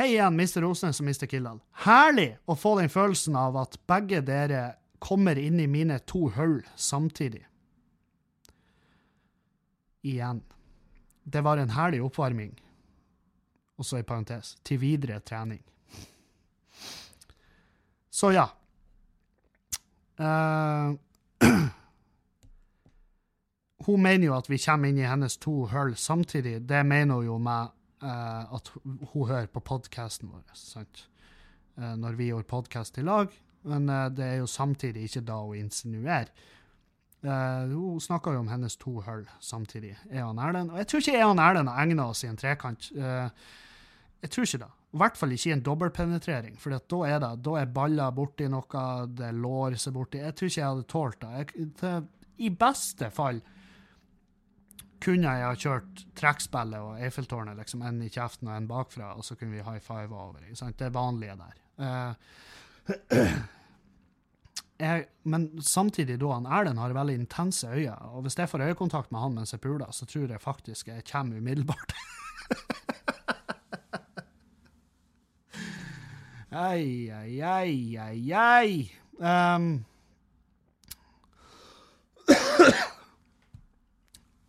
Hei 0.00 0.06
igjen, 0.14 0.40
Mr. 0.40 0.64
Rosnes 0.64 1.02
og 1.02 1.10
Mr. 1.10 1.26
Kildahl. 1.28 1.60
Herlig 1.84 2.30
å 2.48 2.56
få 2.56 2.72
den 2.80 2.88
følelsen 2.88 3.36
av 3.36 3.60
at 3.60 3.76
begge 3.84 4.22
dere 4.24 4.62
kommer 5.04 5.36
inn 5.36 5.60
i 5.60 5.68
mine 5.68 6.00
to 6.08 6.30
hull 6.32 6.56
samtidig. 6.80 7.44
Igjen. 10.00 10.40
Det 11.28 11.44
var 11.44 11.60
en 11.60 11.76
herlig 11.76 12.00
oppvarming, 12.08 12.56
og 13.76 13.84
så 13.84 14.00
i 14.00 14.08
parentes, 14.08 14.56
til 14.64 14.80
videre 14.80 15.20
trening. 15.20 15.60
Så 18.08 18.32
ja. 18.32 18.48
Uh, 20.16 20.96
hun 23.84 24.02
mener 24.02 24.28
jo 24.28 24.36
at 24.36 24.48
vi 24.48 24.58
kommer 24.60 24.90
inn 24.90 25.00
i 25.02 25.08
hennes 25.08 25.36
to 25.42 25.66
hull 25.72 25.94
samtidig. 25.98 26.60
Det 26.68 26.82
mener 26.86 27.20
hun 27.20 27.26
jo 27.26 27.38
med 27.42 27.72
uh, 28.04 28.54
at 28.56 28.70
hun 28.74 29.28
hører 29.28 29.50
på 29.52 29.62
podkasten 29.64 30.30
vår, 30.32 30.44
sant? 30.56 31.06
Uh, 31.76 31.94
når 31.98 32.16
vi 32.18 32.30
gjør 32.30 32.46
podkast 32.48 33.00
i 33.00 33.04
lag. 33.04 33.32
Men 33.68 33.88
uh, 33.90 34.06
det 34.12 34.24
er 34.24 34.36
jo 34.42 34.50
samtidig 34.50 35.08
ikke 35.08 35.24
da 35.28 35.40
hun 35.42 35.66
insinuerer. 35.66 36.32
hun 37.24 38.00
snakker 38.04 38.34
jo 38.34 38.42
om 38.42 38.48
hennes 38.48 38.74
to 38.76 38.98
hull 39.00 39.22
samtidig, 39.40 39.94
jeg 40.10 40.24
og 40.24 40.36
Erlend. 40.36 40.70
Og 40.70 40.78
jeg 40.78 40.86
tror 40.86 41.00
ikke 41.00 41.12
jeg 41.14 41.26
og 41.26 41.38
Erlend 41.40 41.70
har 41.72 41.86
egna 41.86 42.08
oss 42.10 42.24
i 42.24 42.28
en 42.28 42.36
trekant. 42.36 42.90
jeg 42.92 44.30
tror 44.30 44.44
ikke 44.44 44.58
det. 44.58 44.68
I 44.92 44.98
hvert 45.00 45.16
fall 45.16 45.32
ikke 45.32 45.48
i 45.48 45.54
en 45.54 45.62
dobbeltpenetrering, 45.64 46.58
for 46.60 46.76
da 46.76 46.98
er 47.08 47.22
det, 47.24 47.30
da 47.46 47.54
er 47.58 47.72
baller 47.72 48.12
borti 48.14 48.46
noe, 48.46 48.84
det 49.08 49.24
er 49.26 49.40
lår 49.40 49.78
seg 49.80 49.96
borti. 49.96 50.20
Jeg 50.20 50.36
tror 50.36 50.52
ikke 50.52 50.60
jeg 50.60 50.68
hadde 50.68 50.86
tålt 50.92 51.24
det. 51.24 51.30
Jeg, 51.38 51.70
det 51.80 51.94
I 52.44 52.50
beste 52.60 53.08
fall 53.10 53.40
kunne 55.04 55.32
jeg 55.32 55.44
ha 55.44 55.56
kjørt 55.58 56.04
trekkspillet 56.18 56.80
og 56.80 57.02
Eiffeltårnet, 57.04 57.58
liksom 57.60 57.82
en 57.84 58.00
i 58.04 58.10
kjeften 58.12 58.48
og 58.50 58.56
en 58.56 58.70
bakfra, 58.70 59.12
og 59.18 59.26
så 59.26 59.36
kunne 59.36 59.52
vi 59.56 59.64
high 59.66 59.82
five 59.82 60.14
over. 60.14 60.40
Ikke 60.46 60.62
sant? 60.62 60.78
Det 60.80 60.94
vanlige 60.94 61.36
der. 61.40 61.60
Uh, 61.78 62.12
jeg, 64.86 65.06
men 65.28 65.48
samtidig, 65.62 66.18
da 66.22 66.32
han 66.34 66.48
Erlend 66.48 66.80
har 66.82 66.96
veldig 66.96 67.18
intense 67.20 67.68
øyne, 67.68 67.98
og 68.14 68.24
hvis 68.26 68.38
jeg 68.38 68.48
får 68.48 68.66
øyekontakt 68.70 69.12
med 69.12 69.20
han 69.20 69.38
mens 69.38 69.52
jeg 69.52 69.62
puler, 69.64 69.90
så 69.92 70.08
tror 70.08 70.32
jeg 70.32 70.40
faktisk 70.40 70.88
jeg 70.88 71.06
kommer 71.12 71.38
umiddelbart. 71.38 71.94
Ai, 76.54 77.10
ai, 77.10 77.40
ai, 77.42 77.98
ai, 77.98 78.32
ai. 78.32 78.90
Um, 79.18 79.84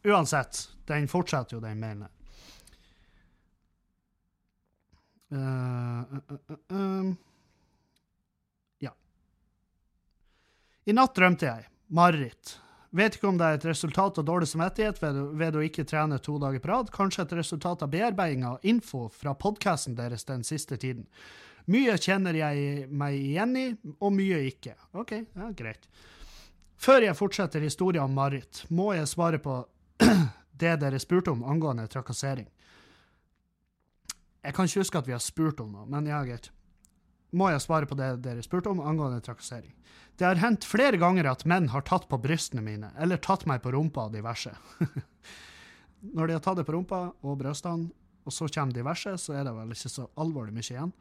uansett, 0.06 0.68
den 0.90 1.08
fortsetter 1.12 1.58
jo, 1.58 1.64
den 1.64 1.80
mailen. 1.82 2.12
Uh, 5.34 6.18
uh, 6.32 6.52
uh, 6.72 7.14
ja. 8.80 8.94
I 10.86 10.94
natt 10.94 11.16
drømte 11.18 11.50
jeg. 11.50 11.66
Mareritt. 11.88 12.60
Vet 12.96 13.18
ikke 13.18 13.28
om 13.28 13.40
det 13.40 13.48
er 13.48 13.58
et 13.58 13.66
resultat 13.68 14.22
av 14.22 14.28
dårlig 14.28 14.48
samvittighet 14.48 15.02
ved, 15.02 15.18
ved, 15.36 15.58
å 15.58 15.64
ikke 15.66 15.84
trene 15.90 16.20
to 16.24 16.38
dager 16.40 16.62
på 16.64 16.70
rad, 16.72 16.92
kanskje 16.96 17.26
et 17.26 17.34
resultat 17.42 17.84
av 17.84 17.92
bearbeiding 17.92 18.46
av 18.48 18.64
info 18.64 19.10
fra 19.12 19.34
podkasten 19.36 19.98
deres 19.98 20.24
den 20.30 20.46
siste 20.48 20.78
tiden. 20.80 21.04
Mye 21.68 21.98
kjenner 22.00 22.38
jeg 22.38 22.86
meg 22.94 23.18
igjen 23.18 23.58
i, 23.58 23.66
og 24.00 24.14
mye 24.16 24.40
ikke. 24.48 24.78
OK, 24.96 25.12
ja, 25.26 25.50
greit. 25.58 25.90
Før 26.80 27.04
jeg 27.08 27.18
fortsetter 27.18 27.64
historien 27.66 28.06
om 28.06 28.16
Marit, 28.16 28.64
må 28.70 28.94
jeg 28.96 29.10
svare 29.12 29.42
på 29.44 29.58
det 30.62 30.76
dere 30.82 31.00
spurte 31.00 31.32
om 31.32 31.44
angående 31.44 31.88
trakassering. 31.92 32.48
Jeg 34.46 34.54
kan 34.54 34.70
ikke 34.70 34.84
huske 34.84 35.02
at 35.02 35.08
vi 35.08 35.16
har 35.16 35.24
spurt 35.24 35.62
om 35.64 35.72
noe, 35.74 35.88
men 35.90 36.08
ja, 36.10 36.22
greit. 36.26 36.52
Må 37.36 37.50
jeg 37.52 37.64
svare 37.64 37.90
på 37.90 37.98
det 38.00 38.12
dere 38.24 38.44
spurte 38.46 38.70
om 38.72 38.84
angående 38.84 39.24
trakassering. 39.26 39.74
Det 40.16 40.28
har 40.28 40.40
hendt 40.40 40.68
flere 40.68 41.00
ganger 41.02 41.28
at 41.28 41.44
menn 41.50 41.72
har 41.74 41.84
tatt 41.88 42.08
på 42.08 42.20
brystene 42.22 42.64
mine, 42.64 42.92
eller 43.02 43.20
tatt 43.20 43.48
meg 43.50 43.64
på 43.64 43.74
rumpa 43.76 44.08
og 44.08 44.16
diverse. 44.16 44.54
Når 46.16 46.28
de 46.28 46.38
har 46.38 46.44
tatt 46.46 46.62
det 46.62 46.68
på 46.68 46.76
rumpa 46.78 47.02
og 47.26 47.40
brystene, 47.42 47.90
og 48.26 48.34
så 48.34 48.48
kommer 48.50 48.74
diverse, 48.74 49.18
så 49.22 49.36
er 49.38 49.44
det 49.46 49.54
vel 49.54 49.74
ikke 49.76 49.92
så 49.92 50.08
alvorlig 50.22 50.56
mye 50.56 50.66
igjen. 50.66 50.94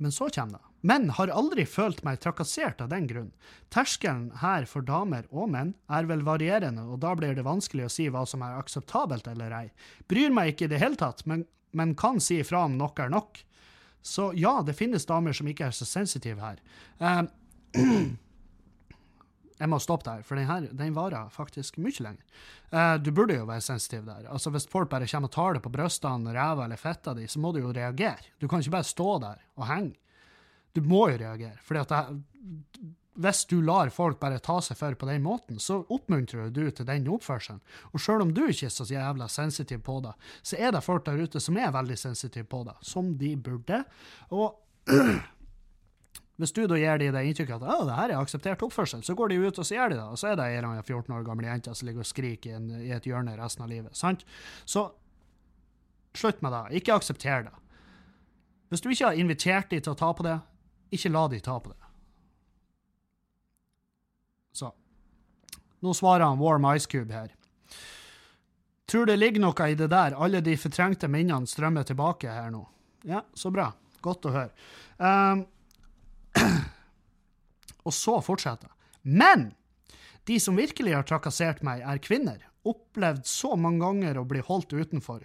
Men 0.00 0.12
så 0.16 0.30
kommer 0.32 0.58
det. 0.58 0.66
Menn 0.80 1.10
har 1.12 1.28
aldri 1.36 1.66
følt 1.68 1.98
meg 2.06 2.22
trakassert 2.24 2.80
av 2.80 2.88
den 2.88 3.04
grunn. 3.08 3.28
Terskelen 3.68 4.30
her 4.40 4.64
for 4.68 4.80
damer 4.86 5.26
og 5.28 5.50
menn 5.52 5.74
er 5.92 6.08
vel 6.08 6.24
varierende, 6.24 6.86
og 6.88 7.02
da 7.02 7.12
blir 7.18 7.36
det 7.36 7.44
vanskelig 7.44 7.84
å 7.84 7.92
si 7.92 8.06
hva 8.08 8.24
som 8.28 8.40
er 8.46 8.56
akseptabelt 8.56 9.28
eller 9.28 9.52
ei. 9.58 9.66
Bryr 10.08 10.32
meg 10.32 10.54
ikke 10.54 10.70
i 10.70 10.72
det 10.72 10.80
hele 10.80 10.96
tatt, 10.96 11.26
men, 11.28 11.44
men 11.76 11.92
kan 12.00 12.16
si 12.24 12.40
ifra 12.40 12.64
om 12.64 12.78
nok 12.80 13.04
er 13.04 13.12
nok. 13.12 13.42
Så 14.00 14.30
ja, 14.40 14.62
det 14.64 14.78
finnes 14.78 15.04
damer 15.04 15.36
som 15.36 15.52
ikke 15.52 15.68
er 15.68 15.76
så 15.76 15.84
sensitive 15.84 16.40
her. 16.40 16.64
Uh, 16.96 17.28
Jeg 19.60 19.68
må 19.68 19.78
stoppe 19.82 20.08
der, 20.08 20.22
for 20.24 20.40
den, 20.40 20.48
her, 20.48 20.68
den 20.72 20.94
varer 20.96 21.28
faktisk 21.32 21.76
mye 21.82 22.04
lenger. 22.06 22.44
Uh, 22.72 22.94
du 22.96 23.10
burde 23.12 23.36
jo 23.36 23.48
være 23.48 23.64
sensitiv 23.64 24.06
der. 24.06 24.28
Altså 24.32 24.50
Hvis 24.54 24.68
folk 24.70 24.88
bare 24.90 25.08
kommer 25.10 25.28
og 25.28 25.34
tar 25.36 25.58
det 25.58 25.64
på 25.64 25.72
brystene, 25.74 26.32
ræva 26.34 26.64
eller 26.64 26.80
fetta 26.80 27.14
di, 27.14 27.26
så 27.28 27.42
må 27.42 27.52
du 27.52 27.60
jo 27.60 27.74
reagere. 27.76 28.32
Du 28.40 28.48
kan 28.48 28.64
ikke 28.64 28.78
bare 28.78 28.88
stå 28.88 29.18
der 29.20 29.44
og 29.56 29.68
henge. 29.68 29.98
Du 30.74 30.80
må 30.80 31.08
jo 31.10 31.20
reagere. 31.20 31.58
fordi 31.66 31.80
at 31.80 31.88
det, 31.92 32.00
hvis 33.20 33.44
du 33.50 33.58
lar 33.60 33.90
folk 33.92 34.20
bare 34.20 34.38
ta 34.40 34.60
seg 34.64 34.78
for 34.78 34.96
på 34.96 35.08
den 35.08 35.22
måten, 35.24 35.58
så 35.60 35.80
oppmuntrer 35.92 36.48
du 36.54 36.62
til 36.70 36.86
den 36.88 37.08
oppførselen. 37.10 37.60
Og 37.92 38.00
sjøl 38.00 38.24
om 38.24 38.32
du 38.34 38.46
ikke 38.46 38.68
er 38.70 38.72
så 38.72 38.86
jævla 38.88 39.28
sensitiv 39.28 39.82
på 39.84 39.98
det, 40.04 40.14
så 40.42 40.56
er 40.56 40.72
det 40.72 40.84
folk 40.86 41.04
der 41.08 41.20
ute 41.20 41.42
som 41.42 41.58
er 41.60 41.74
veldig 41.74 41.98
sensitive 42.00 42.48
på 42.48 42.62
det, 42.68 42.78
som 42.86 43.12
de 43.20 43.34
burde. 43.36 43.82
Og 44.30 44.56
Hvis 46.40 46.54
du 46.56 46.62
da 46.64 46.78
gir 46.80 47.00
de 47.02 47.10
det 47.12 47.22
inntrykket 47.28 47.60
at 47.60 47.84
det 47.84 47.96
her 47.98 48.12
er 48.14 48.20
akseptert 48.20 48.62
oppførsel, 48.64 49.02
så 49.04 49.14
går 49.16 49.32
de 49.32 49.40
ut 49.42 49.58
og 49.60 49.66
så 49.66 49.76
gjør 49.76 49.92
de 49.92 49.98
det, 49.98 50.06
og 50.08 50.20
så 50.20 50.30
er 50.30 50.38
det 50.40 50.46
ei 50.48 50.62
14 50.80 51.12
år 51.12 51.26
gammel 51.26 51.48
jente 51.50 51.74
som 51.76 51.88
ligger 51.88 52.04
og 52.04 52.08
skriker 52.08 52.52
i, 52.52 52.54
en, 52.56 52.70
i, 52.80 52.92
et 52.96 53.08
hjørne 53.08 53.36
resten 53.36 53.66
av 53.66 53.68
livet. 53.72 53.96
sant? 53.96 54.24
Så 54.64 54.86
slutt 56.16 56.40
med 56.40 56.56
det. 56.56 56.80
Ikke 56.80 56.96
aksepter 56.96 57.44
det. 57.50 57.52
Hvis 58.70 58.80
du 58.80 58.88
ikke 58.88 59.10
har 59.10 59.20
invitert 59.20 59.70
de 59.70 59.82
til 59.82 59.92
å 59.92 59.98
ta 59.98 60.10
på 60.16 60.24
det, 60.24 60.38
ikke 60.94 61.12
la 61.12 61.26
de 61.28 61.42
ta 61.44 61.58
på 61.60 61.74
det. 61.74 61.90
Så. 64.56 64.72
Nå 65.84 65.94
svarer 65.94 66.24
han 66.24 66.40
Warm 66.40 66.66
Ice 66.72 66.88
Cube 66.90 67.14
her. 67.14 67.34
Tror 68.90 69.06
det 69.06 69.20
ligger 69.20 69.44
noe 69.44 69.68
i 69.70 69.76
det 69.78 69.90
der. 69.92 70.16
Alle 70.18 70.40
de 70.42 70.56
fortrengte 70.58 71.10
minnene 71.10 71.46
strømmer 71.46 71.86
tilbake 71.86 72.32
her 72.32 72.50
nå. 72.50 72.64
Ja, 73.06 73.22
så 73.34 73.52
bra. 73.54 73.68
Godt 74.02 74.26
å 74.26 74.32
høre. 74.34 74.50
Um, 74.98 75.44
og 77.90 77.96
så 77.96 78.20
fortsetter 78.22 78.70
Men 79.02 79.50
de 80.28 80.38
som 80.40 80.56
virkelig 80.56 80.94
har 80.94 81.06
trakassert 81.08 81.62
meg, 81.66 81.82
er 81.82 81.98
kvinner. 81.98 82.44
Opplevd 82.68 83.26
så 83.26 83.56
mange 83.56 83.80
ganger 83.82 84.20
å 84.20 84.26
bli 84.28 84.42
holdt 84.44 84.76
utenfor. 84.76 85.24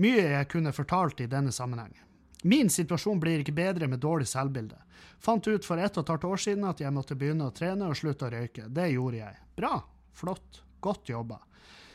Mye 0.00 0.28
jeg 0.36 0.48
kunne 0.52 0.74
fortalt 0.76 1.22
i 1.24 1.28
denne 1.30 1.52
sammenheng. 1.52 1.96
Min 2.42 2.70
situasjon 2.72 3.20
blir 3.20 3.42
ikke 3.42 3.56
bedre 3.56 3.88
med 3.90 4.00
dårlig 4.00 4.28
selvbilde. 4.30 4.78
Fant 5.20 5.44
ut 5.48 5.66
for 5.66 5.80
ett 5.80 5.96
og 5.96 6.04
et 6.04 6.12
halvt 6.14 6.28
år 6.30 6.40
siden 6.40 6.68
at 6.68 6.80
jeg 6.80 6.94
måtte 6.94 7.16
begynne 7.18 7.48
å 7.48 7.54
trene 7.56 7.88
og 7.90 7.98
slutte 7.98 8.28
å 8.28 8.32
røyke. 8.32 8.68
Det 8.68 8.86
gjorde 8.94 9.20
jeg. 9.20 9.40
Bra. 9.56 9.74
Flott. 10.16 10.62
Godt 10.80 11.10
jobba. 11.12 11.40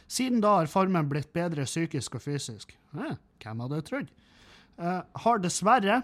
Siden 0.06 0.42
da 0.44 0.60
har 0.60 0.70
formen 0.70 1.08
blitt 1.10 1.32
bedre 1.34 1.66
psykisk 1.66 2.20
og 2.20 2.26
fysisk. 2.26 2.76
Eh, 2.94 3.16
hvem 3.42 3.64
hadde 3.66 3.82
trodd? 3.88 4.12
Eh, 4.78 5.02
har 5.26 5.42
dessverre 5.42 6.04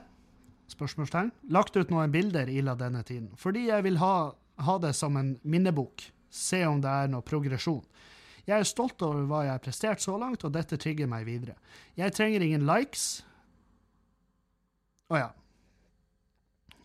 spørsmålstegn, 0.73 1.31
lagt 1.53 1.77
ut 1.77 1.91
noen 1.91 2.11
bilder 2.13 2.49
i 2.49 2.61
la 2.65 2.75
denne 2.79 3.03
tiden, 3.07 3.31
fordi 3.39 3.67
jeg 3.67 3.85
vil 3.87 3.99
ha, 4.01 4.31
ha, 4.65 4.77
det 4.83 4.93
som 4.97 5.17
en 5.19 5.35
minnebok, 5.43 6.07
se 6.31 6.63
om 6.67 6.81
det 6.83 6.91
er 6.91 7.11
noe 7.11 7.25
progresjon. 7.25 7.83
Jeg 8.47 8.57
er 8.57 8.67
stolt 8.67 9.03
over 9.05 9.27
hva 9.29 9.43
jeg 9.45 9.53
har 9.53 9.63
prestert 9.63 10.01
så 10.03 10.15
langt, 10.19 10.45
og 10.47 10.55
dette 10.55 10.79
trygger 10.81 11.09
meg 11.09 11.27
videre. 11.27 11.57
Jeg 11.99 12.15
trenger 12.17 12.43
ingen 12.43 12.65
likes. 12.65 13.21
Å 15.11 15.19
ja. 15.19 15.29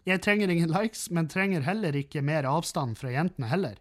Jeg 0.07 0.22
trenger 0.22 0.53
ingen 0.53 0.70
likes, 0.70 1.09
men 1.11 1.30
trenger 1.30 1.64
heller 1.66 1.97
ikke 1.99 2.22
mer 2.22 2.47
avstand 2.47 2.99
fra 3.01 3.11
jentene 3.14 3.49
heller. 3.51 3.80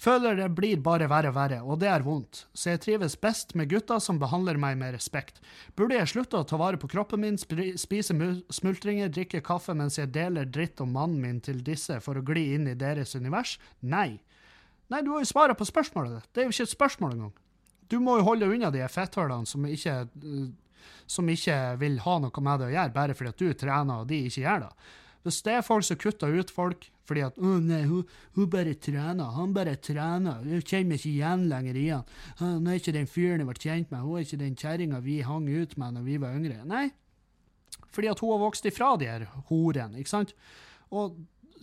Føler 0.00 0.36
det 0.36 0.48
blir 0.56 0.80
bare 0.82 1.06
verre 1.08 1.30
og 1.30 1.36
verre, 1.36 1.60
og 1.62 1.78
det 1.80 1.88
er 1.88 2.04
vondt, 2.04 2.44
så 2.52 2.72
jeg 2.72 2.82
trives 2.82 3.14
best 3.20 3.54
med 3.54 3.70
gutter 3.70 4.00
som 4.02 4.18
behandler 4.18 4.58
meg 4.60 4.76
med 4.80 4.96
respekt. 4.96 5.38
Burde 5.78 5.96
jeg 5.96 6.10
slutte 6.10 6.40
å 6.40 6.46
ta 6.48 6.58
vare 6.60 6.80
på 6.80 6.90
kroppen 6.90 7.22
min, 7.22 7.38
spise 7.38 8.16
smultringer, 8.52 9.12
drikke 9.14 9.42
kaffe 9.46 9.76
mens 9.76 10.00
jeg 10.00 10.12
deler 10.14 10.50
dritt 10.50 10.82
om 10.82 10.92
mannen 10.96 11.22
min 11.22 11.38
til 11.44 11.62
disse 11.64 12.00
for 12.04 12.18
å 12.18 12.24
gli 12.26 12.50
inn 12.56 12.66
i 12.68 12.76
deres 12.78 13.14
univers? 13.14 13.56
Nei. 13.80 14.18
Nei, 14.90 15.00
du 15.00 15.14
har 15.14 15.22
jo 15.22 15.30
svaret 15.30 15.58
på 15.58 15.68
spørsmålet. 15.68 16.26
Det 16.34 16.42
er 16.42 16.50
jo 16.50 16.56
ikke 16.56 16.68
et 16.68 16.74
spørsmål 16.74 17.14
engang. 17.14 17.32
Du 17.88 18.00
må 18.02 18.18
jo 18.18 18.26
holde 18.26 18.50
unna 18.50 18.72
de 18.74 18.82
fetthullene 18.90 19.46
som 19.48 19.64
ikke 19.68 20.02
som 21.06 21.28
ikke 21.28 21.56
vil 21.80 21.98
ha 22.04 22.18
noe 22.20 22.44
med 22.44 22.60
det 22.60 22.68
å 22.68 22.74
gjøre, 22.74 22.94
bare 22.94 23.16
fordi 23.16 23.32
at 23.32 23.40
du 23.40 23.58
trener 23.60 24.02
og 24.02 24.10
de 24.10 24.20
ikke 24.28 24.44
gjør 24.44 24.66
det. 24.66 24.72
Hvis 25.24 25.40
det 25.46 25.54
er 25.56 25.64
folk 25.64 25.86
som 25.86 26.00
kutter 26.00 26.36
ut 26.36 26.52
folk 26.52 26.88
fordi 27.04 27.24
at 27.26 27.36
'Å, 27.36 27.58
nei, 27.60 27.82
hun, 27.88 28.08
hun 28.36 28.50
bare 28.50 28.74
trener. 28.80 29.32
Han 29.36 29.52
bare 29.56 29.76
trener. 29.76 30.40
Hun 30.40 30.62
kjenner 30.64 30.88
meg 30.94 31.00
ikke 31.00 31.12
igjen 31.12 31.46
lenger 31.50 31.76
i 31.76 31.86
han. 31.90 32.04
Han 32.40 32.66
er 32.66 32.80
ikke 32.80 32.96
den 32.96 33.10
fyren 33.10 33.42
jeg 33.42 33.48
ble 33.50 33.60
kjent 33.60 33.92
med. 33.92 34.00
Hun 34.00 34.16
er 34.16 34.24
ikke 34.24 34.40
den 34.40 34.56
kjerringa 34.56 35.00
vi 35.04 35.20
hang 35.26 35.48
ut 35.48 35.76
med 35.80 35.98
når 35.98 36.06
vi 36.08 36.16
var 36.22 36.38
yngre. 36.38 36.62
Nei, 36.68 36.86
fordi 37.92 38.10
at 38.10 38.22
hun 38.24 38.32
har 38.32 38.42
vokst 38.42 38.66
ifra 38.70 38.94
de 39.00 39.10
her 39.10 39.26
horene, 39.50 40.00
ikke 40.00 40.14
sant? 40.14 40.34
Og 40.94 41.18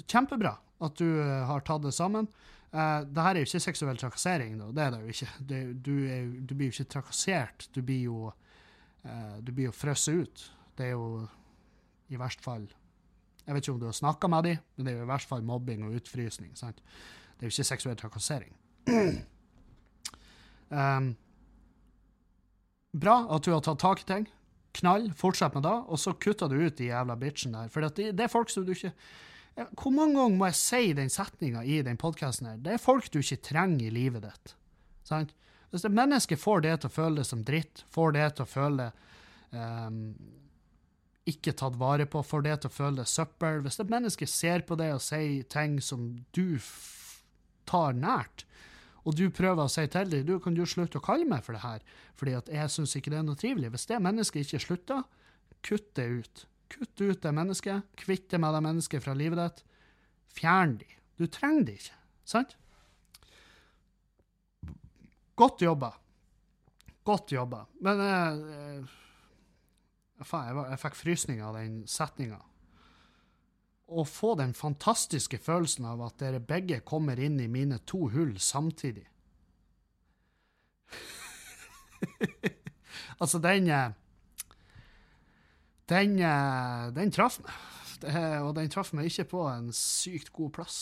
kjempebra 0.06 0.56
at 0.82 0.98
du 0.98 1.08
uh, 1.08 1.44
har 1.50 1.66
tatt 1.66 1.84
det 1.86 1.94
sammen. 1.96 2.30
Uh, 2.72 3.02
det 3.04 3.26
her 3.26 3.36
er 3.36 3.44
jo 3.44 3.50
ikke 3.50 3.66
seksuell 3.66 4.00
trakassering, 4.00 4.56
da. 4.62 4.70
Det 4.72 4.86
er 4.86 4.94
det 4.94 5.02
jo 5.02 5.16
ikke. 5.16 5.32
Det, 5.50 5.62
du, 5.84 5.96
er, 6.06 6.30
du, 6.40 6.54
blir 6.56 6.70
jo 6.70 6.78
ikke 6.78 6.94
trakassert. 6.98 7.68
Du 7.74 7.82
blir 7.82 8.06
jo 8.08 8.30
uh, 8.30 9.38
Du 9.42 9.52
blir 9.52 9.70
jo 9.70 9.76
frosset 9.76 10.22
ut. 10.22 10.46
Det 10.78 10.92
er 10.92 10.96
jo 10.96 11.26
i 12.12 12.20
verste 12.20 12.44
fall 12.44 12.70
Jeg 13.52 13.58
vet 13.58 13.66
ikke 13.66 13.74
om 13.74 13.82
du 13.82 13.90
har 13.90 13.98
snakka 13.98 14.30
med 14.32 14.46
dem, 14.48 14.60
men 14.78 14.86
det 14.88 14.94
er 14.94 15.02
jo 15.02 15.04
i 15.04 15.10
hvert 15.10 15.28
fall 15.28 15.42
mobbing 15.44 15.82
og 15.84 15.98
utfrysning. 16.00 16.54
sant? 16.56 16.78
Det 17.36 17.44
er 17.44 17.50
jo 17.50 17.52
ikke 17.52 17.68
seksuell 17.68 17.98
trakassering. 18.00 18.54
um, 20.72 21.10
bra 23.04 23.18
at 23.36 23.44
du 23.44 23.52
har 23.52 23.66
tatt 23.66 23.84
tak 23.84 24.06
i 24.06 24.08
ting. 24.08 24.30
Knall, 24.80 25.10
fortsett 25.20 25.58
med 25.58 25.68
det, 25.68 25.76
og 25.92 26.00
så 26.00 26.16
kutter 26.16 26.48
du 26.48 26.62
ut 26.62 26.78
de 26.80 26.88
jævla 26.88 27.20
bitchen 27.20 27.58
der. 27.58 27.68
For 27.68 27.84
det, 27.84 28.14
det 28.16 28.24
er 28.24 28.32
folk 28.32 28.54
som 28.54 28.64
du 28.64 28.72
ikke 28.72 28.96
hvor 29.52 29.92
mange 29.92 30.16
ganger 30.16 30.38
må 30.40 30.48
jeg 30.48 30.60
si 30.62 30.94
den 30.96 31.12
setninga 31.12 31.66
i 31.68 31.82
den 31.84 32.00
podkasten 32.00 32.48
her? 32.48 32.60
Det 32.64 32.78
er 32.78 32.80
folk 32.80 33.10
du 33.12 33.20
ikke 33.20 33.42
trenger 33.52 33.84
i 33.90 33.92
livet 33.92 34.24
ditt. 34.24 34.54
Sant? 35.04 35.34
Hvis 35.72 35.84
et 35.88 35.96
menneske 35.96 36.38
får 36.40 36.64
det 36.64 36.78
til 36.80 36.92
å 36.92 36.96
føle 36.96 37.20
det 37.20 37.28
som 37.28 37.44
dritt, 37.48 37.84
får 37.92 38.16
det 38.16 38.28
til 38.38 38.46
å 38.46 38.50
føle 38.52 38.88
um, 39.52 40.00
ikke 41.30 41.54
tatt 41.58 41.78
vare 41.78 42.08
på, 42.10 42.24
får 42.26 42.46
det 42.46 42.56
til 42.62 42.72
å 42.72 42.74
føle 42.74 43.02
det 43.02 43.10
søppel 43.12 43.62
Hvis 43.62 43.78
et 43.82 43.92
menneske 43.92 44.28
ser 44.30 44.64
på 44.66 44.78
det 44.80 44.90
og 44.96 45.04
sier 45.06 45.44
ting 45.46 45.78
som 45.84 46.08
du 46.34 46.58
tar 47.70 47.94
nært, 47.94 48.46
og 49.06 49.18
du 49.18 49.28
prøver 49.34 49.66
å 49.66 49.72
si 49.72 49.86
til 49.90 50.10
dem 50.10 50.26
du 50.28 50.36
kan 50.42 50.58
du 50.58 50.64
slutte 50.66 51.00
å 51.00 51.06
kalle 51.06 51.26
meg 51.30 51.46
for 51.46 51.58
det 51.58 51.64
her, 51.64 51.84
fordi 52.18 52.36
at 52.38 52.50
jeg 52.54 52.74
syns 52.74 52.96
ikke 52.98 53.14
det 53.14 53.22
er 53.22 53.28
noe 53.28 53.40
trivelig 53.40 53.72
Hvis 53.74 53.88
det 53.90 54.02
mennesket 54.02 54.46
ikke 54.46 54.66
slutter, 54.66 55.06
kutt 55.66 55.94
det 55.98 56.08
ut. 56.10 56.46
Kutt 56.72 57.02
ut 57.02 57.22
det 57.22 57.34
mennesket. 57.36 57.88
Kvitt 58.00 58.30
deg 58.32 58.42
med 58.42 58.54
det 58.56 58.64
mennesket 58.66 59.04
fra 59.04 59.16
livet 59.18 59.42
ditt. 59.42 59.64
Fjern 60.38 60.78
de. 60.80 60.88
Du 61.20 61.26
trenger 61.28 61.66
de 61.68 61.78
ikke, 61.78 61.98
sant? 62.26 62.56
Godt 65.38 65.66
jobba. 65.66 65.92
Godt 67.08 67.34
jobba. 67.34 67.66
Men 67.82 68.02
eh, 68.06 68.96
jeg, 70.22 70.80
fikk 70.82 70.98
frysninger 70.98 71.46
av 71.46 71.58
den 71.60 71.82
setninga. 71.90 72.40
Å 73.92 74.06
få 74.08 74.36
den 74.40 74.54
fantastiske 74.56 75.38
følelsen 75.42 75.86
av 75.90 76.02
at 76.06 76.20
dere 76.22 76.40
begge 76.40 76.80
kommer 76.88 77.20
inn 77.20 77.40
i 77.44 77.50
mine 77.52 77.82
to 77.90 78.08
hull 78.14 78.38
samtidig. 78.40 79.08
altså, 83.22 83.40
den 83.44 83.68
eh, 83.68 83.92
den, 85.92 86.20
eh, 86.20 86.88
den 86.96 87.12
traff 87.12 87.42
meg. 87.44 87.54
Og 88.42 88.56
den 88.58 88.72
traff 88.74 88.94
meg 88.98 89.12
ikke 89.12 89.28
på 89.36 89.44
en 89.52 89.70
sykt 89.76 90.32
god 90.34 90.56
plass. 90.56 90.78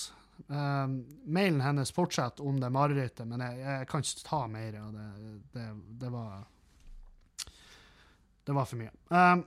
Um, 0.47 1.01
mailen 1.27 1.59
hennes 1.61 1.91
fortsetter 1.91 2.45
om 2.47 2.61
det 2.61 2.69
marerittet, 2.71 3.27
men 3.27 3.41
jeg, 3.43 3.57
jeg, 3.59 3.87
kan 3.91 4.05
ikke 4.05 4.23
ta 4.23 4.39
mer 4.47 4.77
av 4.79 4.93
det. 4.95 5.07
Det, 5.51 5.65
det, 5.99 6.11
var 6.13 6.45
Det 8.49 8.53
var 8.57 8.65
for 8.65 8.79
mye. 8.81 8.89
Um, 9.13 9.43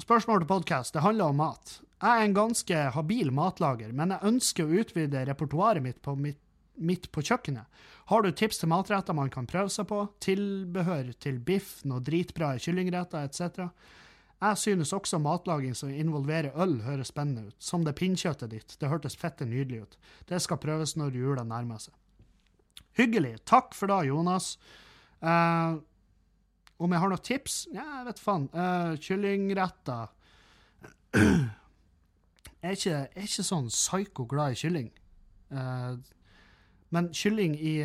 spørsmål 0.00 0.38
til 0.40 0.48
podkast. 0.48 0.94
Det 0.94 1.02
handler 1.04 1.34
om 1.34 1.36
mat. 1.36 1.72
Jeg 2.00 2.08
er 2.08 2.22
en 2.24 2.36
ganske 2.38 2.84
habil 2.94 3.28
matlager, 3.36 3.90
men 3.92 4.14
jeg 4.14 4.24
ønsker 4.30 4.64
å 4.64 4.78
utvide 4.80 5.24
repertoaret 5.28 5.84
mitt 5.84 6.08
mitt, 6.16 6.38
mitt 6.80 7.10
på 7.12 7.20
kjøkkenet. 7.28 7.82
Har 8.08 8.24
du 8.24 8.30
tips 8.32 8.62
til 8.62 8.72
matretter 8.72 9.12
man 9.12 9.28
kan 9.28 9.44
prøve 9.44 9.68
seg 9.68 9.90
på? 9.92 10.00
Tilbehør 10.24 11.12
til 11.20 11.42
biff, 11.44 11.82
noe 11.84 12.00
dritbra 12.00 12.54
kyllingretter 12.56 13.28
etc.? 13.28 13.68
Jeg 14.40 14.62
synes 14.64 14.96
også 14.96 15.20
matlaging 15.20 15.76
som 15.76 15.92
involverer 15.92 16.56
øl, 16.56 16.78
høres 16.88 17.12
spennende 17.12 17.52
ut. 17.52 17.60
Som 17.60 17.84
det 17.84 17.98
pinnkjøttet 18.00 18.56
ditt. 18.56 18.78
Det 18.80 18.88
hørtes 18.88 19.20
fette 19.20 19.44
nydelig 19.44 19.84
ut. 19.84 20.00
Det 20.24 20.40
skal 20.40 20.62
prøves 20.64 20.96
når 20.96 21.20
jula 21.20 21.44
nærmer 21.44 21.84
seg. 21.84 21.92
Hyggelig. 22.96 23.42
Takk 23.44 23.76
for 23.76 23.92
da, 23.92 24.00
Jonas. 24.08 24.54
Uh, 25.20 25.84
om 26.82 26.92
jeg 26.92 27.02
har 27.02 27.12
noen 27.12 27.24
tips? 27.26 27.56
Ja, 27.74 27.84
jeg 27.98 28.08
vet 28.10 28.22
faen. 28.22 28.48
Uh, 28.54 28.94
kyllingretter 29.02 30.10
Jeg 32.62 32.78
jeg 32.86 32.94
er 32.94 33.26
ikke 33.26 33.44
sånn 33.44 33.68
psyko 33.70 34.26
glad 34.30 34.54
i 34.54 34.58
kylling. 34.62 34.88
Uh, 35.52 35.98
men 36.94 37.10
kylling 37.14 37.56
i 37.58 37.76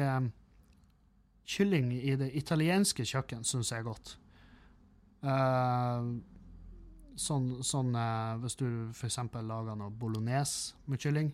Kylling 1.47 1.93
i 1.95 2.11
det 2.19 2.27
italienske 2.35 3.05
kjøkken 3.07 3.45
syns 3.47 3.69
jeg 3.71 3.79
er 3.79 3.85
godt. 3.87 4.17
Uh, 5.23 6.17
Sånn, 7.17 7.63
sånn 7.65 7.95
hvis 8.43 8.53
du 8.59 8.67
f.eks. 8.93 9.15
lager 9.41 9.73
noe 9.73 9.89
bolognese 9.89 10.75
med 10.85 11.01
kylling. 11.01 11.31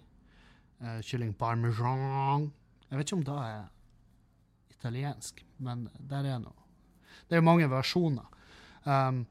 Kylling 1.03 1.33
parmesan. 1.35 2.45
Jeg 2.87 3.01
vet 3.01 3.09
ikke 3.09 3.17
om 3.17 3.25
det 3.27 3.35
er 3.49 3.65
italiensk, 4.77 5.43
men 5.59 5.89
der 5.99 6.29
er 6.31 6.39
noe. 6.39 6.62
Det 7.27 7.35
er 7.35 7.41
jo 7.41 7.47
mange 7.47 7.69
versjoner. 7.69 8.27
Um, 8.85 9.23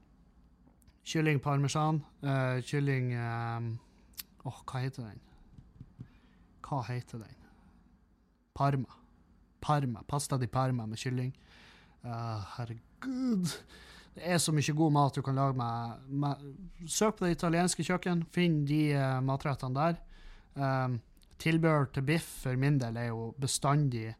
kylling 1.05 1.41
parmesan, 1.43 2.01
uh, 2.23 2.59
kylling 2.65 3.13
um, 3.17 3.69
oh, 4.45 4.59
hva 4.65 4.83
heter 4.83 5.07
den? 5.09 5.21
Hva 6.63 6.81
heter 6.87 7.23
den? 7.23 7.39
Parma. 8.55 8.99
Parma. 9.61 10.03
Pasta 10.07 10.37
di 10.37 10.47
parma 10.47 10.85
med 10.85 10.97
kylling. 10.97 11.33
Uh, 12.03 12.43
herregud. 12.57 13.57
Det 14.13 14.27
er 14.29 14.37
så 14.37 14.53
mye 14.53 14.75
god 14.77 14.93
mat 14.93 15.15
du 15.15 15.23
kan 15.25 15.35
lage 15.35 15.57
med, 15.57 16.09
med 16.09 16.89
Søk 16.89 17.17
på 17.17 17.25
det 17.25 17.37
italienske 17.37 17.85
kjøkken, 17.85 18.25
finn 18.29 18.61
de 18.69 18.83
uh, 18.93 19.19
matrettene 19.25 19.77
der. 19.79 20.01
Um, 20.53 20.99
tilbehør 21.41 21.87
til 21.93 22.05
biff 22.05 22.27
for 22.43 22.59
min 22.59 22.77
del 22.79 22.97
er 23.01 23.09
jo 23.09 23.31
bestandig 23.41 24.11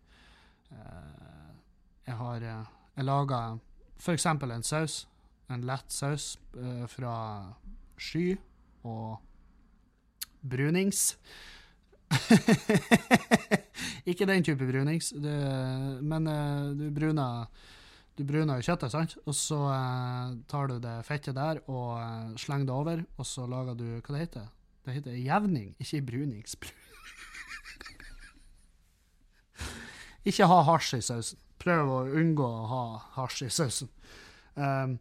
uh, 0.72 1.51
Jeg 2.07 2.16
har 2.18 2.45
uh, 2.49 2.72
Jeg 2.97 3.05
lager 3.05 3.59
f.eks. 3.99 4.25
en 4.25 4.63
saus, 4.63 4.97
en 5.49 5.65
lett 5.65 5.91
saus 5.91 6.37
uh, 6.57 6.85
fra 6.87 7.15
Sky 7.97 8.35
og 8.83 9.17
brunings. 10.41 11.17
Ikke 14.09 14.27
den 14.29 14.43
type 14.43 14.67
brunings, 14.67 15.13
det, 15.15 15.37
men 16.03 16.27
du 16.77 16.89
bruner 16.93 17.47
du 18.13 18.21
bruner 18.29 18.59
jo 18.59 18.67
kjøttet, 18.67 18.93
sant? 18.93 19.15
og 19.25 19.33
så 19.33 19.57
eh, 19.73 20.33
tar 20.49 20.69
du 20.69 20.75
det 20.81 20.99
fettet 21.07 21.33
der 21.33 21.63
og 21.65 21.95
eh, 21.97 22.35
slenger 22.37 22.69
det 22.69 22.75
over, 22.75 22.99
og 23.17 23.25
så 23.25 23.47
lager 23.49 23.77
du 23.79 23.87
Hva 23.95 24.13
det 24.13 24.21
heter 24.27 24.43
det? 24.43 24.51
heter 24.93 25.15
jevning, 25.17 25.71
ikke 25.81 26.01
brunings. 26.05 26.53
ikke 30.29 30.49
ha 30.51 30.59
hasj 30.67 30.99
i 30.99 31.01
sausen. 31.07 31.39
Prøv 31.64 31.89
å 31.89 31.99
unngå 32.20 32.45
å 32.45 32.68
ha 32.68 32.84
hasj 33.16 33.45
i 33.47 33.49
sausen. 33.53 33.91
Um, 34.55 34.97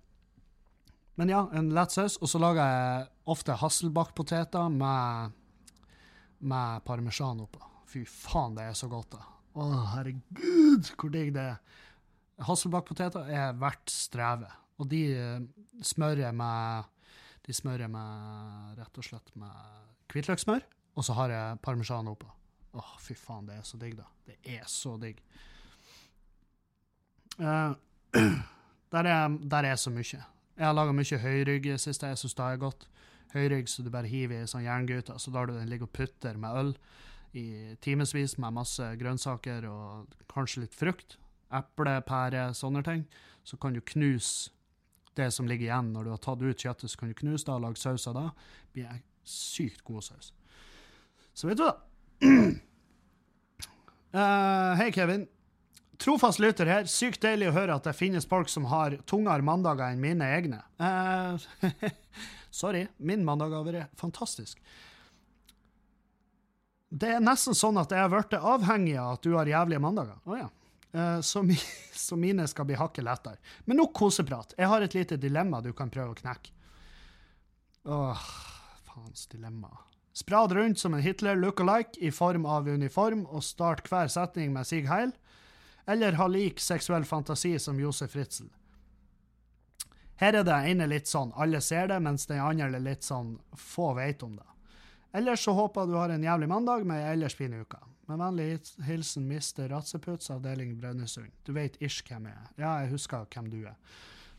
men 1.18 1.32
ja, 1.32 1.42
en 1.52 1.72
lett 1.74 1.94
saus. 1.94 2.16
Og 2.22 2.30
så 2.30 2.40
lager 2.42 2.62
jeg 2.62 3.08
ofte 3.32 3.58
hasselbakkpoteter 3.58 4.70
med, 4.72 5.34
med 6.38 6.84
parmesan 6.86 7.42
oppå. 7.44 7.60
Fy 7.90 8.04
faen, 8.08 8.56
det 8.56 8.70
er 8.70 8.78
så 8.78 8.88
godt, 8.90 9.18
da. 9.18 9.26
Å, 9.52 9.68
herregud, 9.96 10.94
hvor 10.96 11.12
digg 11.12 11.34
det 11.36 11.48
er. 11.52 11.80
Hasselbakkpoteter 12.46 13.28
er 13.28 13.58
verdt 13.60 13.92
strevet. 13.92 14.54
Og 14.80 14.88
de 14.90 15.02
eh, 15.14 15.44
smører 15.84 16.32
med 16.34 16.88
med 17.42 18.78
rett 18.78 18.98
og 18.98 19.04
slett 19.04 19.32
med 19.34 19.50
hvitløkssmør, 20.12 20.62
og 20.94 21.04
så 21.04 21.16
har 21.18 21.32
jeg 21.34 21.58
parmesan 21.64 22.06
oppå. 22.08 22.28
Å, 22.72 22.82
fy 23.02 23.16
faen, 23.18 23.48
det 23.48 23.56
er 23.58 23.64
så 23.66 23.76
digg, 23.80 23.96
da. 23.98 24.06
Det 24.24 24.36
er 24.46 24.62
så 24.70 24.94
digg. 24.96 25.18
Uh, 27.38 27.74
der, 28.92 29.08
er, 29.08 29.28
der 29.28 29.68
er 29.72 29.76
så 29.76 29.90
mye. 29.90 30.22
Jeg 30.56 30.66
har 30.66 30.74
laga 30.76 30.92
mye 30.92 31.18
høyrygg 31.18 31.70
sist, 31.80 32.02
jeg 32.04 32.18
syns 32.20 32.36
det 32.38 32.44
er 32.44 32.60
godt. 32.60 32.88
høyrygg 33.32 33.68
så 33.68 33.82
du 33.82 33.90
bare 33.90 34.10
hiver 34.10 34.44
i 34.44 34.48
sånn 34.50 34.66
jerngryte, 34.66 35.16
så 35.18 35.32
lar 35.32 35.48
du 35.48 35.54
den 35.56 35.70
ligge 35.70 35.88
og 35.88 35.94
putter 35.96 36.36
med 36.36 36.58
øl 36.60 36.74
i 37.32 37.76
timevis 37.80 38.36
med 38.38 38.52
masse 38.52 38.84
grønnsaker 39.00 39.64
og 39.70 40.12
kanskje 40.28 40.66
litt 40.66 40.76
frukt. 40.76 41.16
Eple, 41.52 41.98
pære, 42.04 42.50
sånne 42.56 42.82
ting. 42.84 43.06
Så 43.44 43.56
kan 43.60 43.72
du 43.72 43.80
knuse 43.80 44.52
det 45.16 45.30
som 45.32 45.48
ligger 45.48 45.68
igjen 45.68 45.92
når 45.92 46.04
du 46.04 46.12
har 46.12 46.20
tatt 46.24 46.42
ut 46.44 46.64
kjøttet, 46.64 46.90
så 46.90 47.00
kan 47.00 47.12
du 47.12 47.16
knuse 47.16 47.44
det 47.44 47.54
og 47.54 47.64
lage 47.64 47.80
saus 47.80 48.06
av 48.08 48.16
det. 48.16 48.28
Det 48.62 48.76
blir 48.76 48.92
en 48.92 49.02
sykt 49.28 49.84
god 49.84 50.04
saus. 50.04 50.32
Så 51.34 51.48
vet 51.48 51.60
du 51.60 51.64
da. 51.64 51.74
Uh, 54.12 54.72
Hei, 54.80 54.90
Kevin. 54.92 55.26
Trofast 56.02 56.40
lytter 56.42 56.66
her. 56.66 56.88
Sykt 56.90 57.22
deilig 57.22 57.52
å 57.52 57.54
høre 57.54 57.76
at 57.78 57.86
det 57.86 57.94
finnes 57.94 58.26
folk 58.26 58.50
som 58.50 58.66
har 58.72 58.96
tungere 59.06 59.44
mandager 59.46 59.92
enn 59.92 60.02
mine 60.02 60.26
egne. 60.34 60.58
Uh, 60.82 61.38
sorry, 62.50 62.88
min 62.98 63.22
mandag 63.26 63.54
har 63.54 63.68
vært 63.68 64.00
fantastisk. 64.00 64.58
Det 66.92 67.14
er 67.14 67.22
nesten 67.24 67.56
sånn 67.56 67.78
at 67.80 67.94
jeg 67.94 68.02
har 68.02 68.10
blitt 68.12 68.34
avhengig 68.36 68.98
av 69.00 69.14
at 69.14 69.22
du 69.24 69.30
har 69.36 69.48
jævlige 69.48 69.80
mandager. 69.80 70.18
Oh, 70.26 70.36
ja. 70.36 70.50
Eh, 70.92 71.20
så, 71.20 71.42
mi, 71.42 71.56
så 71.92 72.18
mine 72.20 72.44
skal 72.48 72.68
bli 72.68 72.76
hakket 72.76 73.06
lettere. 73.06 73.38
Men 73.64 73.80
nok 73.80 73.94
koseprat. 73.96 74.52
Jeg 74.58 74.68
har 74.68 74.84
et 74.84 74.96
lite 74.98 75.16
dilemma 75.16 75.62
du 75.64 75.72
kan 75.76 75.90
prøve 75.92 76.12
å 76.12 76.18
knekke. 76.18 76.52
Åh, 77.88 78.26
faens 78.90 79.24
dilemma. 79.32 79.72
Sprad 80.12 80.52
rundt 80.52 80.78
som 80.78 80.92
en 80.94 81.02
Hitler 81.02 81.38
look-alike 81.40 81.96
i 82.04 82.12
form 82.12 82.44
av 82.44 82.68
uniform 82.68 83.24
og 83.24 83.44
start 83.46 83.88
hver 83.88 84.12
setning 84.12 84.52
med 84.52 84.68
Sig 84.68 84.84
Heil, 84.90 85.14
eller 85.86 86.12
ha 86.18 86.26
lik 86.30 86.60
seksuell 86.60 87.04
fantasi 87.04 87.58
som 87.58 87.80
Josef 87.80 88.16
Ritzel. 88.16 88.50
Her 90.22 90.38
er 90.38 90.44
det 90.46 90.58
ene 90.70 90.86
litt 90.86 91.10
sånn 91.10 91.32
alle 91.34 91.60
ser 91.60 91.88
det, 91.90 91.98
mens 92.00 92.28
den 92.30 92.40
andre 92.40 92.68
er 92.76 92.84
litt 92.84 93.02
sånn 93.02 93.34
få 93.58 93.92
vet 93.98 94.22
om 94.22 94.36
det. 94.38 94.46
Ellers 95.12 95.42
så 95.44 95.52
håper 95.52 95.82
jeg 95.82 95.90
du 95.90 95.96
har 95.98 96.12
en 96.14 96.24
jævlig 96.24 96.48
mandag 96.48 96.86
med 96.88 97.02
ei 97.02 97.16
ellers 97.16 97.34
fin 97.36 97.52
uke. 97.52 97.80
Med 98.08 98.20
vennlig 98.20 98.46
hilsen 98.86 99.26
Mr. 99.28 99.66
Ratseputs, 99.72 100.30
avdeling 100.32 100.76
Brønnøysund. 100.80 101.32
Du 101.44 101.52
vet 101.56 101.76
ish 101.82 102.04
hvem 102.08 102.30
jeg 102.30 102.38
er. 102.38 102.48
Ja, 102.56 102.70
jeg 102.82 102.92
husker 102.94 103.26
hvem 103.34 103.50
du 103.52 103.58
er. 103.66 103.76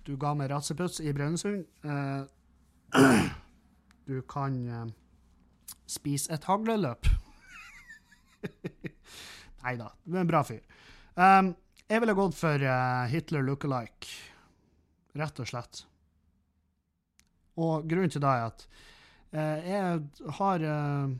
Du 0.03 0.15
ga 0.19 0.33
meg 0.35 0.49
Ratseputs 0.51 0.99
i 1.03 1.13
Brønnøysund. 1.13 1.67
Eh, 1.83 3.03
du 4.09 4.17
kan 4.29 4.57
eh, 4.67 4.87
spise 5.85 6.33
et 6.33 6.47
hagleløp. 6.49 7.11
Nei 9.63 9.75
da, 9.79 9.91
du 10.03 10.17
er 10.17 10.23
en 10.23 10.31
bra 10.31 10.41
fyr. 10.47 10.63
Um, 11.13 11.51
jeg 11.85 12.01
ville 12.01 12.15
gått 12.17 12.35
for 12.37 12.63
uh, 12.65 13.05
Hitler 13.11 13.43
look-alike, 13.45 14.09
rett 15.19 15.41
og 15.43 15.49
slett. 15.49 15.83
Og 17.61 17.85
grunnen 17.85 18.09
til 18.09 18.23
det 18.23 18.31
er 18.31 18.47
at 18.47 18.65
uh, 19.35 19.59
jeg 19.61 20.31
har 20.39 20.65
uh, 20.65 21.13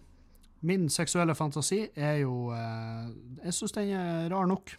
Min 0.64 0.88
seksuelle 0.90 1.36
fantasi 1.36 1.82
er 1.92 2.22
jo 2.22 2.48
Jeg 3.44 3.52
syns 3.52 3.74
den 3.76 3.90
er 4.00 4.30
rar 4.32 4.48
nok. 4.48 4.72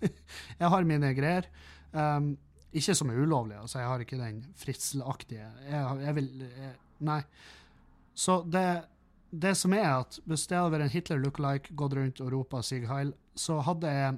jeg 0.60 0.70
har 0.72 0.86
mine 0.88 1.10
greier. 1.12 1.44
Um, 1.92 2.32
ikke 2.72 2.94
som 2.96 3.10
er 3.12 3.20
ulovlige, 3.20 3.60
altså 3.60 3.82
jeg 3.82 3.90
har 3.90 4.00
ikke 4.00 4.16
den 4.16 4.38
fritzelaktige 4.56 5.44
jeg, 5.66 6.00
jeg 6.00 6.14
vil 6.16 6.30
jeg, 6.40 6.72
Nei. 7.04 7.20
Så 8.14 8.40
det 8.48 8.64
det 9.30 9.52
som 9.54 9.74
er 9.76 9.86
at 10.00 10.18
hvis 10.26 10.46
det 10.50 10.56
hadde 10.58 10.72
vært 10.74 10.88
en 10.88 10.92
Hitler 10.94 11.20
look-alike, 11.22 11.74
gått 11.78 11.94
rundt 11.94 12.20
og 12.24 12.32
ropa 12.32 12.62
Sig 12.66 12.88
Heil, 12.90 13.12
så 13.38 13.60
hadde 13.62 13.92
jeg 13.92 14.16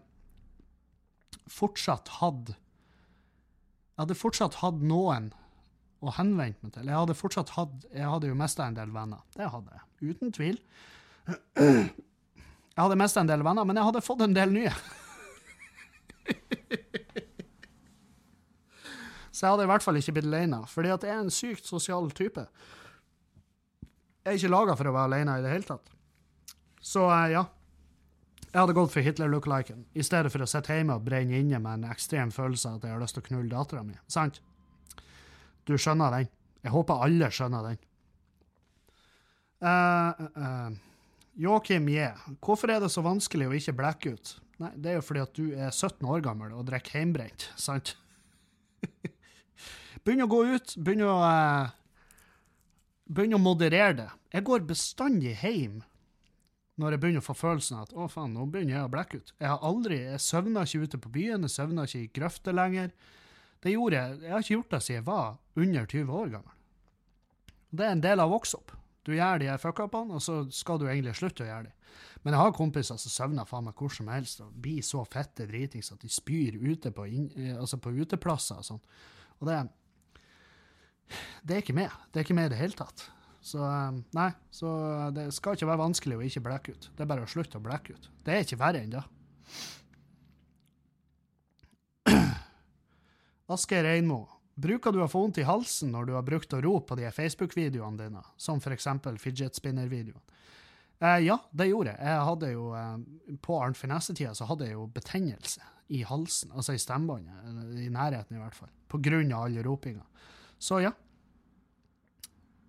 fortsatt 1.51 2.09
hatt 2.21 2.53
Jeg 2.53 4.01
hadde 4.01 4.17
fortsatt 4.19 4.55
hatt 4.63 4.81
noen 4.83 5.31
å 6.03 6.11
henvende 6.17 6.57
meg 6.63 6.73
til. 6.75 6.89
Jeg 6.89 6.99
hadde 6.99 7.15
fortsatt 7.19 7.53
hatt 7.57 7.87
Jeg 7.93 8.09
hadde 8.09 8.31
jo 8.31 8.39
mista 8.39 8.67
en 8.67 8.79
del 8.79 8.91
venner. 8.95 9.23
Det 9.37 9.51
hadde 9.53 9.77
jeg. 9.77 10.13
Uten 10.13 10.33
tvil. 10.35 10.59
Jeg 12.73 12.81
hadde 12.81 12.97
mista 12.99 13.21
en 13.21 13.29
del 13.29 13.45
venner, 13.45 13.67
men 13.69 13.77
jeg 13.79 13.85
hadde 13.85 14.01
fått 14.05 14.25
en 14.25 14.35
del 14.35 14.55
nye. 14.55 14.73
Så 19.33 19.47
jeg 19.47 19.55
hadde 19.57 19.65
i 19.65 19.71
hvert 19.73 19.83
fall 19.85 19.99
ikke 19.99 20.13
blitt 20.15 20.29
alene, 20.29 20.61
fordi 20.71 20.91
at 20.95 21.05
jeg 21.07 21.11
er 21.17 21.21
en 21.25 21.33
sykt 21.33 21.67
sosial 21.67 22.11
type. 22.15 22.45
Jeg 24.23 24.31
er 24.31 24.39
ikke 24.39 24.53
laga 24.53 24.77
for 24.79 24.87
å 24.87 24.93
være 24.95 25.09
alene 25.11 25.35
i 25.41 25.43
det 25.43 25.51
hele 25.51 25.67
tatt. 25.67 25.89
Så 26.79 27.09
eh, 27.11 27.33
ja. 27.33 27.43
Jeg 28.53 28.61
hadde 28.61 28.75
gått 28.77 28.93
for 28.93 29.01
Hitler 29.01 29.31
look-liken, 29.33 29.87
i 29.97 30.05
stedet 30.05 30.29
for 30.33 30.45
å 30.45 30.47
sitte 30.51 30.75
hjemme 30.77 30.99
og 30.99 31.07
brenne 31.07 31.39
inne 31.41 31.57
med 31.63 31.79
en 31.79 31.93
ekstrem 31.95 32.33
følelse 32.35 32.69
av 32.69 32.75
at 32.77 32.85
jeg 32.85 32.93
har 32.93 33.01
lyst 33.01 33.17
til 33.17 33.25
å 33.25 33.29
knulle 33.31 33.49
dattera 33.49 33.85
mi. 33.87 33.97
Sant? 34.13 34.43
Du 35.65 35.73
skjønner 35.81 36.13
den. 36.13 36.29
Jeg 36.61 36.75
håper 36.75 37.05
alle 37.07 37.31
skjønner 37.33 37.71
den. 37.71 37.81
Uh, 39.63 40.21
uh, 40.27 40.37
uh. 40.37 41.07
Joakim 41.41 41.89
J. 41.89 42.11
Hvorfor 42.45 42.75
er 42.75 42.83
det 42.85 42.91
så 42.93 43.01
vanskelig 43.07 43.49
å 43.49 43.57
ikke 43.57 43.77
blekke 43.79 44.13
ut? 44.19 44.35
Nei, 44.61 44.73
det 44.77 44.93
er 44.93 44.99
jo 44.99 45.07
fordi 45.07 45.23
at 45.23 45.39
du 45.39 45.47
er 45.57 45.71
17 45.73 46.05
år 46.13 46.21
gammel 46.27 46.53
og 46.53 46.67
drikker 46.69 47.01
hjemmebrent, 47.01 47.49
sant? 47.57 47.95
begynn 50.05 50.27
å 50.27 50.29
gå 50.29 50.43
ut, 50.53 50.77
begynn 50.77 51.07
å 51.09 51.15
Begynn 53.13 53.35
å 53.37 53.41
moderere 53.43 53.93
det. 53.99 54.07
Jeg 54.33 54.45
går 54.47 54.63
bestandig 54.65 55.35
hjem 55.43 55.81
når 56.83 56.97
jeg 56.97 57.03
begynner 57.03 57.23
å 57.23 57.27
få 57.27 57.37
følelsen 57.39 57.79
av 57.79 57.87
at 57.87 57.95
å 57.95 58.09
faen, 58.11 58.35
nå 58.35 58.45
begynner 58.51 58.77
jeg 58.77 58.89
å 58.89 58.93
blekke 58.93 59.21
ut. 59.23 59.33
Jeg 59.39 59.51
har 59.53 59.67
aldri, 59.69 60.01
jeg 60.03 60.23
søvna 60.25 60.65
ikke 60.67 60.87
ute 60.89 61.03
på 61.03 61.13
byen, 61.15 61.47
jeg 61.47 61.55
søvna 61.55 61.87
ikke 61.87 62.03
i 62.03 62.11
grøfter 62.19 62.57
lenger. 62.57 62.91
Det 63.63 63.75
gjorde 63.77 64.01
jeg, 64.01 64.21
jeg 64.25 64.35
har 64.35 64.45
ikke 64.45 64.57
gjort 64.57 64.75
det 64.75 64.81
siden 64.83 64.99
jeg 64.99 65.07
var 65.07 65.63
under 65.63 65.91
20 65.95 66.17
år 66.19 66.33
gammel. 66.35 66.57
Det 67.73 67.87
er 67.87 67.95
en 67.95 68.05
del 68.05 68.21
av 68.21 68.29
å 68.29 68.35
vokse 68.35 68.59
opp. 68.59 68.75
Du 69.07 69.15
gjør 69.15 69.41
de 69.43 69.49
her 69.51 69.63
fuckupene, 69.63 70.19
og 70.19 70.23
så 70.23 70.43
skal 70.55 70.79
du 70.79 70.89
egentlig 70.89 71.15
slutte 71.19 71.47
å 71.47 71.49
gjøre 71.49 71.71
de. 71.71 71.77
Men 72.23 72.37
jeg 72.37 72.43
har 72.45 72.53
kompiser 72.55 72.99
som 73.01 73.13
søvner 73.13 73.49
faen 73.49 73.67
meg 73.67 73.79
hvor 73.79 73.91
som 73.95 74.11
helst 74.13 74.43
og 74.45 74.53
blir 74.63 74.83
så 74.87 75.03
fette 75.11 75.47
dritings 75.49 75.91
at 75.95 76.03
de 76.05 76.11
spyr 76.13 76.59
ute 76.61 76.93
på, 76.95 77.07
inn, 77.11 77.31
altså 77.57 77.81
på 77.83 77.95
uteplasser 77.97 78.61
og 78.63 78.69
sånn. 78.69 78.85
Og 79.41 79.49
det, 79.49 79.57
det 81.43 81.57
er 81.57 81.65
ikke 81.65 81.77
med. 81.77 81.99
Det 82.13 82.21
er 82.21 82.27
ikke 82.27 82.39
med 82.39 82.51
i 82.51 82.55
det 82.55 82.61
hele 82.63 82.79
tatt. 82.79 83.09
Så 83.43 83.59
nei, 84.15 84.29
så 84.55 84.69
det 85.11 85.27
skal 85.35 85.57
ikke 85.57 85.67
være 85.67 85.83
vanskelig 85.83 86.17
å 86.17 86.23
ikke 86.23 86.45
blekke 86.45 86.75
ut. 86.77 86.85
Det 86.95 87.03
er 87.03 87.11
bare 87.11 87.25
å 87.27 87.31
slutte 87.31 87.59
å 87.59 87.65
blekke 87.65 87.97
ut. 87.97 88.05
Det 88.23 88.37
er 88.37 88.45
ikke 88.45 88.61
verre 88.61 88.83
ennå. 88.87 89.03
Asgeir 93.53 93.89
Einmo, 93.91 94.21
bruker 94.55 94.95
du 94.95 95.01
å 95.03 95.11
få 95.11 95.25
vondt 95.25 95.43
i 95.43 95.49
halsen 95.49 95.91
når 95.91 96.07
du 96.07 96.13
har 96.15 96.27
brukt 96.27 96.55
å 96.55 96.63
rope 96.63 96.93
på 96.93 96.99
de 97.01 97.11
Facebook-videoene 97.11 97.99
dine, 98.05 98.23
som 98.39 98.63
f.eks. 98.63 98.87
fidget 99.19 99.59
spinner-videoen? 99.59 100.23
Eh, 101.03 101.19
ja, 101.27 101.41
det 101.51 101.67
gjorde 101.67 101.97
jeg. 101.97 101.99
jeg 102.07 102.27
hadde 102.29 102.53
jo, 102.53 102.69
eh, 102.79 103.37
på 103.43 103.59
Arnt 103.59 103.81
Finesse-tida 103.81 104.37
så 104.39 104.47
hadde 104.47 104.71
jeg 104.71 104.77
jo 104.77 104.87
betennelse 104.95 105.67
i 105.93 106.05
halsen, 106.07 106.55
altså 106.55 106.77
i 106.77 106.81
stemmebåndet, 106.81 107.35
i 107.83 107.91
nærheten 107.91 108.39
i 108.39 108.41
hvert 108.41 108.55
fall, 108.55 108.71
på 108.87 109.03
grunn 109.03 109.35
av 109.35 109.49
all 109.49 109.59
ropinga. 109.67 110.07
Så 110.63 110.79
ja. 110.85 110.95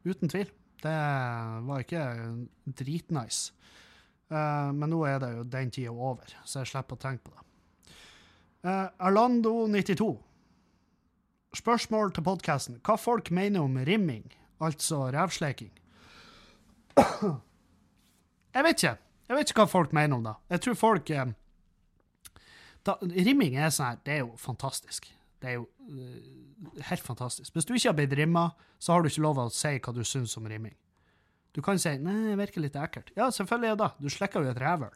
Uten 0.04 0.34
tvil. 0.34 0.50
Det 0.84 0.98
var 1.68 1.84
ikke 1.84 2.04
dritnice. 2.80 3.54
Uh, 4.34 4.72
men 4.74 4.90
nå 4.90 5.04
er 5.08 5.20
det 5.22 5.30
jo 5.36 5.44
den 5.48 5.72
tida 5.72 5.94
over, 5.94 6.32
så 6.48 6.64
jeg 6.64 6.72
slipper 6.72 6.98
å 6.98 7.02
tenke 7.04 7.28
på 7.28 7.36
det. 7.36 7.44
Uh, 8.64 8.88
Arlando92. 9.10 10.10
Spørsmål 11.54 12.16
til 12.16 12.26
podkasten. 12.26 12.80
Hva 12.82 12.98
folk 12.98 13.30
mener 13.36 13.62
om 13.62 13.78
rimming, 13.86 14.26
altså 14.64 15.06
revsleking? 15.14 15.72
Jeg 18.54 18.66
vet 18.66 18.84
ikke. 18.84 18.98
Jeg 19.30 19.38
vet 19.38 19.52
ikke 19.52 19.64
hva 19.64 19.70
folk 19.72 19.94
mener 19.96 20.18
om 20.18 20.26
det. 20.28 20.34
Jeg 20.54 20.64
tror 20.66 20.76
folk 20.78 21.10
eh, 21.14 21.32
da, 22.86 22.98
Rimming 23.02 23.56
er 23.58 23.72
sånn 23.74 23.94
her, 23.94 24.02
det 24.06 24.16
er 24.18 24.24
jo 24.24 24.34
fantastisk. 24.38 25.08
Det 25.44 25.52
er 25.52 25.58
jo 25.58 25.68
uh, 25.68 26.80
helt 26.88 27.04
fantastisk. 27.04 27.52
Hvis 27.52 27.68
du 27.68 27.76
ikke 27.76 27.91
har 27.91 27.98
blitt 27.98 28.16
rimma, 28.16 28.48
så 28.80 28.96
har 28.96 29.04
du 29.04 29.12
ikke 29.12 29.26
lov 29.26 29.41
å 29.44 29.50
si 29.52 29.76
hva 29.76 29.94
du 29.96 30.04
syns 30.08 30.38
om 30.39 30.48
rimming. 30.48 30.76
Du 31.54 31.62
kan 31.62 31.78
si 31.78 31.91
'nei, 32.00 32.32
det 32.32 32.39
virker 32.39 32.64
litt 32.64 32.80
ekkelt'. 32.80 33.12
Ja, 33.18 33.28
selvfølgelig 33.30 33.72
er 33.72 33.76
det 33.82 33.91
Du 34.02 34.10
slekker 34.10 34.41
jo 34.41 34.50
et 34.50 34.62
rævhøl. 34.62 34.96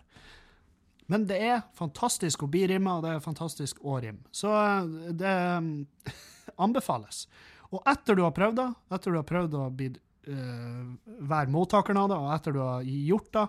Men 1.07 1.27
det 1.27 1.37
er 1.43 1.61
fantastisk 1.75 2.43
å 2.43 2.49
bli 2.51 2.65
rimma, 2.67 2.97
og 2.97 3.03
det 3.05 3.11
er 3.13 3.23
fantastisk 3.23 3.83
å 3.83 3.99
rimme. 4.01 4.23
Så 4.31 4.49
uh, 4.51 5.11
det 5.11 5.35
um, 5.59 5.85
anbefales. 6.65 7.27
Og 7.69 7.83
etter 7.87 8.15
du 8.15 8.23
har 8.23 8.35
prøvd 8.35 8.59
det, 8.61 8.67
etter 8.95 9.11
du 9.11 9.19
har 9.19 9.27
prøvd 9.27 9.55
å 9.59 9.69
bli, 9.75 9.91
uh, 10.31 11.13
være 11.29 11.51
mottakeren 11.51 11.99
av 12.01 12.11
det, 12.11 12.17
og 12.23 12.33
etter 12.35 12.55
du 12.55 12.63
har 12.63 12.87
gjort 12.87 13.31
det, 13.35 13.47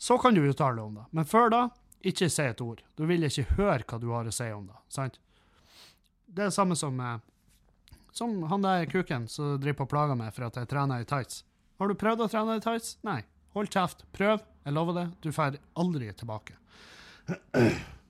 så 0.00 0.16
kan 0.20 0.36
du 0.36 0.44
uttale 0.44 0.76
deg 0.76 0.84
om 0.84 1.00
det. 1.00 1.08
Men 1.16 1.28
før 1.28 1.52
da, 1.52 1.64
ikke 2.00 2.30
si 2.32 2.46
et 2.46 2.62
ord. 2.64 2.80
Du 2.96 3.04
vil 3.08 3.26
ikke 3.26 3.48
høre 3.58 3.84
hva 3.84 3.98
du 4.00 4.08
har 4.14 4.28
å 4.28 4.32
si 4.32 4.48
om 4.52 4.68
det. 4.68 4.78
sant? 4.92 5.18
Det 6.30 6.46
er 6.46 6.50
det 6.50 6.56
samme 6.56 6.76
som, 6.78 6.98
eh, 7.00 7.18
som 8.16 8.42
han 8.50 8.62
der 8.62 8.86
kuken 8.90 9.28
som 9.28 9.58
driver 9.60 9.82
på 9.82 9.90
plager 9.94 10.18
meg 10.18 10.32
for 10.34 10.46
at 10.48 10.56
jeg 10.60 10.70
trener 10.70 11.02
i 11.02 11.08
tights. 11.08 11.44
Har 11.80 11.88
du 11.88 11.96
prøvd 11.98 12.26
å 12.26 12.30
trene 12.30 12.58
i 12.58 12.64
tights? 12.64 12.98
Nei. 13.06 13.22
Hold 13.56 13.70
kjeft. 13.72 14.04
Prøv. 14.14 14.42
Jeg 14.64 14.76
lover 14.76 14.98
det. 14.98 15.06
Du 15.24 15.32
får 15.34 15.58
aldri 15.80 16.12
tilbake. 16.14 16.54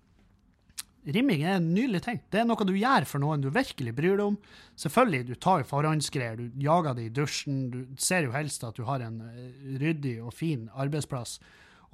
Rimming 1.11 1.45
er 1.47 1.57
en 1.57 1.71
nydelig 1.73 2.03
ting. 2.05 2.19
Det 2.29 2.43
er 2.43 2.49
noe 2.49 2.67
du 2.69 2.75
gjør 2.77 3.07
for 3.09 3.23
noen 3.23 3.41
du 3.41 3.49
virkelig 3.55 3.95
bryr 3.97 4.19
deg 4.19 4.27
om. 4.27 4.37
Selvfølgelig, 4.81 5.31
du 5.31 5.35
tar 5.41 5.65
forhåndsgreier, 5.69 6.37
du 6.37 6.61
jager 6.61 6.99
det 6.99 7.07
i 7.07 7.15
dusjen, 7.17 7.63
du 7.73 7.79
ser 7.97 8.27
jo 8.27 8.35
helst 8.35 8.67
at 8.69 8.77
du 8.77 8.85
har 8.89 9.01
en 9.07 9.23
eh, 9.31 9.79
ryddig 9.81 10.19
og 10.21 10.35
fin 10.37 10.69
arbeidsplass. 10.77 11.39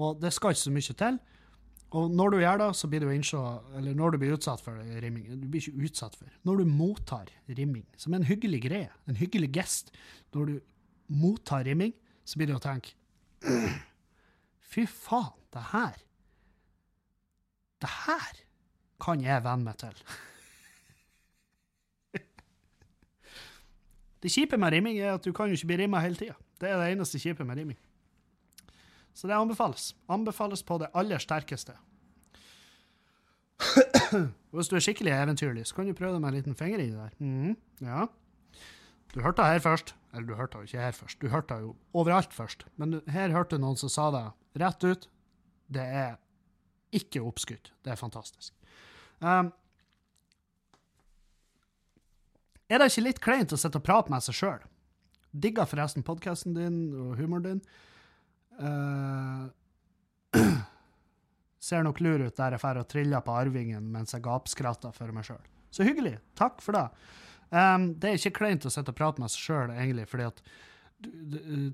Og 0.03 0.19
det 0.21 0.35
skal 0.35 0.57
ikke 0.57 0.65
så 0.65 0.75
mye 0.75 0.99
til. 1.05 1.21
Og 1.95 2.11
når 2.11 2.33
du 2.33 2.39
gjør 2.41 2.59
det, 2.59 2.69
så 2.77 2.89
blir 2.91 3.05
du 3.05 3.11
innså, 3.15 3.41
eller 3.79 3.95
når 3.95 4.11
du 4.11 4.19
blir 4.19 4.35
utsatt 4.35 4.61
for 4.63 4.79
rimming 5.03 5.29
Du 5.39 5.47
blir 5.47 5.63
ikke 5.63 5.87
utsatt 5.87 6.17
for. 6.19 6.27
Når 6.43 6.63
du 6.63 6.65
mottar 6.67 7.31
rimming, 7.49 7.87
som 7.97 8.13
er 8.13 8.23
en 8.23 8.27
hyggelig 8.27 8.63
greie, 8.67 8.91
en 9.07 9.17
hyggelig 9.17 9.53
gest 9.55 9.93
Når 10.35 10.51
du 10.51 10.61
mottar 11.07 11.65
rimming, 11.65 11.95
så 12.27 12.39
blir 12.39 12.51
det 12.51 12.59
å 12.59 12.65
tenke 12.65 12.97
Fy 14.73 14.87
faen, 14.91 15.39
det 15.55 15.63
her 15.71 15.95
Det 17.83 17.93
her 18.03 18.43
kan 19.01 19.21
jeg 19.21 19.45
venne 19.45 19.65
meg 19.69 19.77
til. 19.77 19.99
det 24.25 24.33
kjipe 24.33 24.57
med 24.57 24.73
rimming 24.73 24.97
er 24.97 25.13
at 25.15 25.25
du 25.25 25.33
kan 25.37 25.53
jo 25.53 25.59
ikke 25.59 25.69
bli 25.69 25.77
rimma 25.83 26.01
hele 26.01 26.17
tida. 26.17 26.35
Det 26.57 26.71
er 26.71 26.81
det 26.81 26.95
eneste 26.95 27.21
kjipe 27.21 27.45
med 27.45 27.61
rimming. 27.61 27.79
Så 29.17 29.29
det 29.31 29.37
anbefales. 29.37 29.95
Anbefales 30.13 30.63
på 30.63 30.77
det 30.83 30.91
aller 30.95 31.19
sterkeste. 31.23 31.73
Hvis 34.53 34.69
du 34.69 34.77
er 34.77 34.85
skikkelig 34.85 35.15
eventyrlig, 35.15 35.67
så 35.67 35.79
kan 35.79 35.89
du 35.89 35.97
prøve 35.97 36.15
det 36.15 36.21
med 36.21 36.35
en 36.35 36.37
liten 36.37 36.57
finger 36.59 36.83
inni 36.85 36.97
der. 36.97 37.15
Mm, 37.19 37.57
ja. 37.81 38.07
Du 39.15 39.23
hørte 39.25 39.41
det 39.41 39.57
her 39.57 39.65
først. 39.65 39.95
Eller 40.13 40.29
du 40.29 40.35
hørte 40.37 40.59
det 40.59 40.69
ikke 40.71 40.85
her 40.85 40.97
først, 40.97 41.21
du 41.21 41.29
hørte 41.29 41.55
det 41.55 41.63
jo 41.63 41.75
overalt 41.93 42.33
først. 42.33 42.65
Men 42.77 43.01
her 43.13 43.33
hørte 43.33 43.59
noen 43.61 43.77
som 43.77 43.93
sa 43.93 44.09
det 44.15 44.25
rett 44.63 44.85
ut. 44.85 45.09
Det 45.69 45.83
er 45.83 46.17
ikke 46.97 47.25
oppskutt. 47.25 47.73
Det 47.85 47.93
er 47.93 48.01
fantastisk. 48.01 48.55
Um, 49.21 49.51
er 52.69 52.81
det 52.81 52.89
ikke 52.93 53.05
litt 53.05 53.21
kleint 53.25 53.53
å 53.53 53.61
sitte 53.61 53.81
og 53.81 53.85
prate 53.85 54.13
med 54.13 54.25
seg 54.25 54.39
sjøl? 54.39 54.65
Digger 55.37 55.69
forresten 55.69 56.05
podkasten 56.07 56.57
din 56.57 56.81
og 56.97 57.17
humoren 57.21 57.45
din. 57.45 57.61
Uh, 58.61 59.49
ser 61.67 61.85
nok 61.87 62.01
lur 62.01 62.27
ut 62.27 62.37
der 62.37 62.57
jeg 62.57 62.63
drar 62.63 62.81
og 62.81 62.89
triller 62.91 63.25
på 63.25 63.35
arvingen 63.37 63.91
mens 63.93 64.15
jeg 64.15 64.25
gapskratter 64.25 64.95
for 64.97 65.15
meg 65.15 65.27
sjøl. 65.29 65.43
Så 65.75 65.87
hyggelig. 65.87 66.17
Takk 66.39 66.63
for 66.65 66.79
det. 66.79 66.87
Um, 67.51 67.93
det 68.01 68.09
er 68.09 68.21
ikke 68.21 68.39
kleint 68.41 68.67
å 68.67 68.73
sitte 68.73 68.93
og 68.95 68.99
prate 68.99 69.23
med 69.23 69.31
seg 69.33 69.45
sjøl, 69.49 69.75
egentlig, 69.77 70.09
fordi 70.11 70.31
at 70.31 70.43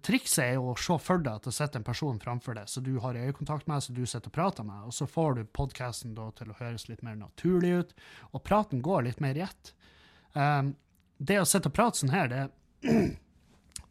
Trikset 0.02 0.42
er 0.42 0.56
jo 0.56 0.72
å 0.72 0.78
se 0.78 0.96
for 0.98 1.22
deg 1.22 1.36
at 1.38 1.44
det 1.46 1.54
sitter 1.54 1.78
en 1.78 1.86
person 1.86 2.16
framfor 2.20 2.56
deg, 2.58 2.66
så 2.68 2.80
du 2.82 2.96
har 3.04 3.14
øyekontakt 3.14 3.68
med, 3.70 3.84
så 3.84 3.94
du 3.94 4.02
sitter 4.02 4.32
og 4.32 4.34
prater 4.34 4.66
med, 4.66 4.88
og 4.88 4.94
så 4.96 5.06
får 5.06 5.36
du 5.38 5.42
podkasten 5.54 6.16
til 6.16 6.50
å 6.50 6.56
høres 6.58 6.88
litt 6.90 7.04
mer 7.06 7.14
naturlig 7.20 7.70
ut, 7.70 7.92
og 8.32 8.42
praten 8.42 8.82
går 8.82 9.06
litt 9.06 9.22
mer 9.22 9.38
rett. 9.38 9.72
Um, 10.34 10.74
det 11.22 11.38
å 11.38 11.46
sitte 11.46 11.70
og 11.70 11.76
prate 11.76 12.02
sånn 12.02 12.12
her, 12.12 12.32
det 12.32 12.42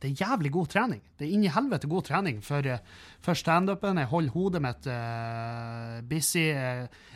det 0.02 0.10
er 0.10 0.26
jævlig 0.26 0.50
god 0.52 0.68
trening. 0.68 1.02
Det 1.20 1.28
er 1.28 1.34
inni 1.36 1.50
helvete 1.54 1.88
god 1.88 2.02
trening 2.08 2.40
for, 2.44 2.66
eh, 2.66 2.80
for 3.22 3.38
standupen. 3.38 3.98
Jeg 3.98 4.10
holder 4.10 4.32
hodet 4.34 4.62
mitt 4.62 4.88
uh, 4.90 6.02
busy. 6.10 6.48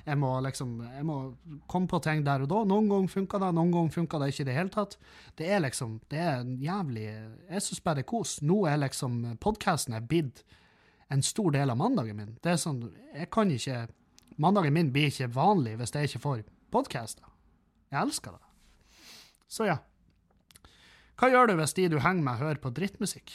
Jeg, 0.05 0.17
må 0.17 0.39
liksom 0.45 0.83
jeg 0.97 1.05
må 1.05 1.33
komme 1.67 1.87
på 1.87 1.99
ting 1.99 2.21
der 2.25 2.45
og 2.45 2.49
da. 2.49 2.61
Noen 2.69 2.89
ganger 2.89 3.09
funker 3.09 3.41
det, 3.41 3.49
noen 3.57 3.71
ganger 3.73 3.95
funker 3.95 4.21
det 4.21 4.27
ikke 4.27 4.45
i 4.45 4.49
det 4.51 4.57
hele 4.57 4.69
tatt. 4.69 4.97
Det 5.37 5.49
er 5.49 5.63
liksom 5.65 5.99
Det 6.11 6.19
er 6.19 6.43
en 6.43 6.59
jævlig 6.61 7.07
Jeg 7.49 7.61
syns 7.61 7.81
bare 7.81 7.95
det 7.95 8.05
er 8.05 8.11
kos. 8.11 8.41
Nå 8.41 8.65
er 8.69 8.77
liksom 8.77 9.37
podkasten 9.41 9.97
blitt 10.07 10.43
en 11.09 11.25
stor 11.25 11.51
del 11.51 11.69
av 11.69 11.77
mandagen 11.77 12.15
min. 12.17 12.37
Det 12.43 12.53
er 12.53 12.61
sånn 12.61 12.91
Jeg 13.15 13.31
kan 13.31 13.49
ikke 13.49 13.87
Mandagen 14.37 14.73
min 14.73 14.91
blir 14.91 15.07
ikke 15.07 15.31
vanlig 15.33 15.77
hvis 15.79 15.95
jeg 15.95 16.03
ikke 16.11 16.19
får 16.19 16.39
podkaster. 16.69 17.25
Jeg 17.89 18.01
elsker 18.01 18.31
det. 18.35 18.41
Så 19.47 19.65
ja. 19.65 19.77
Hva 21.15 21.31
gjør 21.31 21.51
du 21.51 21.57
hvis 21.59 21.75
de 21.77 21.87
du 21.93 21.99
henger 22.03 22.25
med, 22.25 22.41
hører 22.41 22.59
på 22.59 22.73
drittmusikk? 22.75 23.31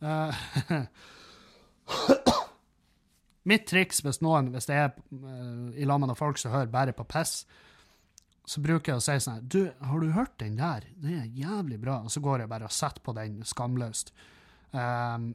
Uh, 0.00 0.32
mitt 3.50 3.66
triks 3.68 4.02
hvis 4.04 4.22
noen, 4.24 4.50
hvis 4.54 4.68
det 4.68 4.78
er 4.80 4.90
uh, 4.96 5.72
i 5.76 5.86
lag 5.88 6.00
med 6.00 6.10
noen 6.10 6.18
folk 6.18 6.40
som 6.40 6.54
hører 6.54 6.72
bare 6.72 6.96
på 6.96 7.06
piss, 7.08 7.42
så 8.46 8.62
bruker 8.62 8.92
jeg 8.92 9.00
å 9.00 9.04
si 9.04 9.16
sånn 9.24 9.46
Du, 9.50 9.60
har 9.82 10.02
du 10.02 10.12
hørt 10.14 10.36
den 10.40 10.56
der? 10.58 10.86
Det 11.02 11.16
er 11.18 11.32
jævlig 11.34 11.80
bra. 11.82 11.98
Og 12.06 12.12
så 12.14 12.22
går 12.22 12.44
jeg 12.44 12.50
bare 12.52 12.68
og 12.68 12.74
setter 12.74 13.02
på 13.02 13.14
den 13.16 13.40
skamløst. 13.46 14.12
Um, 14.70 15.32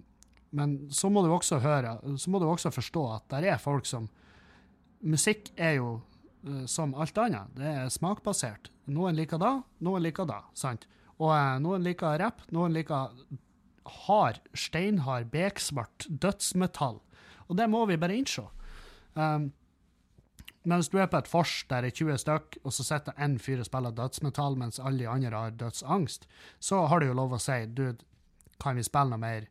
men 0.55 0.78
så 0.95 1.12
må 1.12 1.24
du 1.24 1.32
også 1.32 1.59
høre, 1.64 1.97
så 2.20 2.32
må 2.32 2.39
du 2.39 2.47
også 2.47 2.72
forstå 2.74 3.03
at 3.18 3.28
der 3.36 3.53
er 3.53 3.62
folk 3.62 3.88
som 3.88 4.09
Musikk 5.01 5.47
er 5.57 5.80
jo 5.80 5.91
uh, 6.47 6.66
som 6.70 6.95
alt 6.95 7.18
annet. 7.20 7.51
Det 7.57 7.68
er 7.68 7.91
smakbasert. 7.91 8.72
Noen 8.93 9.18
liker 9.18 9.41
da, 9.41 9.57
noen 9.84 10.03
liker 10.05 10.28
da. 10.30 10.43
sant? 10.55 10.88
Og 11.22 11.32
eh, 11.36 11.55
noen 11.61 11.86
liker 11.86 12.19
rapp, 12.22 12.43
noen 12.53 12.74
liker 12.76 13.13
hard, 14.05 14.41
steinhard, 14.57 15.30
beksvart 15.34 16.07
dødsmetall. 16.09 16.99
Og 17.49 17.57
det 17.59 17.67
må 17.69 17.84
vi 17.89 17.99
bare 17.99 18.17
innse. 18.17 18.45
Um, 19.13 19.51
mens 20.69 20.91
du 20.93 20.99
er 21.01 21.09
på 21.09 21.19
et 21.19 21.30
vors 21.32 21.53
der 21.69 21.84
det 21.84 21.91
er 21.91 21.97
20 21.99 22.22
stykk, 22.22 22.59
og 22.63 22.76
så 22.76 22.86
sitter 22.86 23.17
én 23.17 23.39
fyr 23.41 23.63
og 23.63 23.67
spiller 23.67 23.95
dødsmetall 23.97 24.57
mens 24.61 24.80
alle 24.80 25.03
de 25.03 25.09
andre 25.09 25.34
har 25.34 25.57
dødsangst, 25.57 26.28
så 26.59 26.86
har 26.88 27.01
du 27.01 27.09
jo 27.09 27.17
lov 27.17 27.34
å 27.36 27.41
si 27.41 27.57
dude, 27.65 28.05
kan 28.61 28.78
vi 28.78 28.86
spille 28.86 29.09
noe 29.11 29.22
mer, 29.22 29.47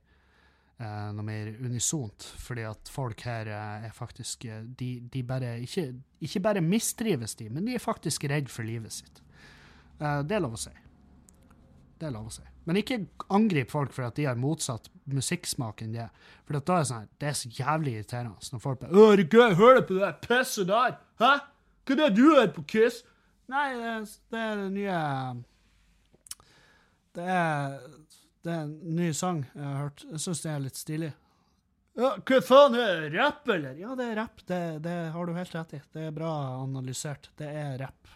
uh, 0.78 1.10
noe 1.16 1.26
mer 1.26 1.50
unisont? 1.58 2.28
Fordi 2.40 2.64
at 2.70 2.92
folk 2.94 3.26
her 3.26 3.50
uh, 3.50 3.88
er 3.90 3.96
faktisk 3.96 4.46
uh, 4.48 4.62
de, 4.64 4.92
de, 5.12 5.24
bare 5.26 5.56
ikke, 5.66 5.90
ikke 6.22 6.44
bare 6.46 6.64
mistrives, 6.64 7.34
de, 7.42 7.50
men 7.50 7.66
de 7.66 7.74
er 7.74 7.82
faktisk 7.82 8.30
redd 8.30 8.48
for 8.48 8.66
livet 8.66 9.00
sitt. 9.02 9.20
det 10.00 10.32
er 10.32 10.40
lov 10.40 10.54
å 10.56 10.62
si. 10.62 10.72
Det 12.00 12.08
er 12.08 12.14
lov 12.14 12.30
å 12.30 12.32
si. 12.32 12.42
Men 12.64 12.78
ikke 12.80 12.96
angrip 13.36 13.72
folk 13.74 13.92
for 13.92 14.06
at 14.06 14.16
de 14.16 14.24
har 14.24 14.38
motsatt 14.40 14.88
musikksmak 15.10 15.82
enn 15.84 15.92
det. 15.92 16.06
For 16.48 16.56
da 16.56 16.78
er 16.78 16.84
det 16.84 16.88
sånn, 16.90 17.08
det 17.20 17.28
er 17.28 17.36
så 17.36 17.50
jævlig 17.52 17.94
irriterende 17.98 18.52
når 18.54 18.62
folk 18.64 18.80
bare 18.80 18.90
'Å, 18.90 19.16
det 19.16 19.26
er 19.26 19.38
gøy, 19.38 19.54
hør 19.60 19.80
på 19.84 19.98
det 20.00 20.12
pisset 20.24 20.70
der!' 20.70 20.98
Hæ? 21.20 21.32
Hva 21.84 21.92
er 21.92 22.00
det 22.00 22.14
du 22.16 22.24
hører 22.30 22.52
på 22.54 22.64
Kiss? 22.66 23.02
Nei, 23.50 23.68
det 23.74 23.94
det 24.30 24.38
er 24.40 24.56
det 24.56 24.70
nye 24.72 24.98
Det 27.14 27.24
er, 27.26 27.80
det 28.44 28.52
er 28.52 28.60
en 28.62 28.96
ny 28.96 29.12
sang 29.12 29.44
jeg 29.54 29.64
har 29.64 29.78
hørt. 29.82 30.04
Jeg 30.12 30.20
syns 30.20 30.42
det 30.44 30.50
er 30.52 30.60
litt 30.60 30.76
stilig. 30.78 31.12
Ja, 31.98 32.14
hva 32.16 32.38
faen, 32.40 32.76
er 32.78 33.00
det 33.02 33.18
rapp, 33.18 33.48
eller? 33.50 33.74
Ja, 33.76 33.96
det 33.98 34.06
er 34.06 34.14
rapp. 34.22 34.44
Det, 34.46 34.60
det 34.84 34.94
har 35.12 35.26
du 35.26 35.34
helt 35.34 35.54
rett 35.54 35.74
i. 35.74 35.80
Det 35.92 36.06
er 36.06 36.14
bra 36.14 36.30
analysert. 36.62 37.28
Det 37.36 37.48
er 37.50 37.74
rapp. 37.82 38.14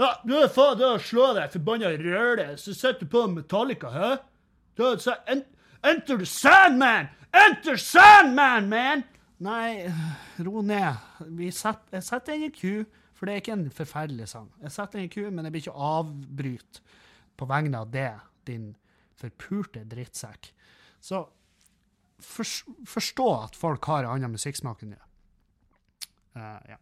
Ja, 0.00 0.10
du 0.26 0.34
er 0.40 0.50
faen 0.50 0.78
det 0.80 0.86
å 0.88 0.98
slå 0.98 1.28
deg, 1.36 1.52
forbanna 1.54 1.92
røle, 2.00 2.46
så 2.58 2.74
setter 2.74 3.06
du 3.06 3.12
på 3.12 3.26
Metallica, 3.30 3.92
hæ? 3.94 4.08
Du 4.74 4.82
er 4.88 4.98
så 5.02 5.14
Enter 5.84 6.18
the 6.18 6.26
Sandman! 6.26 7.10
Enter 7.34 7.76
Sandman, 7.78 8.68
man! 8.72 9.04
Nei, 9.44 9.90
ro 10.46 10.62
ned. 10.64 10.98
Set, 11.52 11.82
jeg 11.92 12.06
setter 12.06 12.32
den 12.32 12.48
i 12.48 12.50
ku, 12.54 12.84
for 13.14 13.28
det 13.28 13.34
er 13.34 13.42
ikke 13.42 13.54
en 13.54 13.66
forferdelig 13.74 14.28
sang. 14.32 14.48
Jeg 14.62 14.74
setter 14.74 14.98
den 14.98 15.06
i 15.06 15.12
ku, 15.12 15.22
men 15.28 15.46
jeg 15.46 15.54
blir 15.54 15.64
ikke 15.66 15.88
avbryt 15.90 16.80
på 17.38 17.48
vegne 17.50 17.82
av 17.84 17.92
det, 17.94 18.10
din 18.48 18.72
forpurte 19.20 19.84
drittsekk. 19.90 20.50
Så 21.04 21.22
for, 22.24 22.74
forstå 22.88 23.28
at 23.42 23.58
folk 23.58 23.90
har 23.90 24.08
annen 24.08 24.34
musikksmak 24.34 24.82
enn 24.82 24.96
det. 24.96 25.02
Uh, 26.34 26.58
ja. 26.72 26.80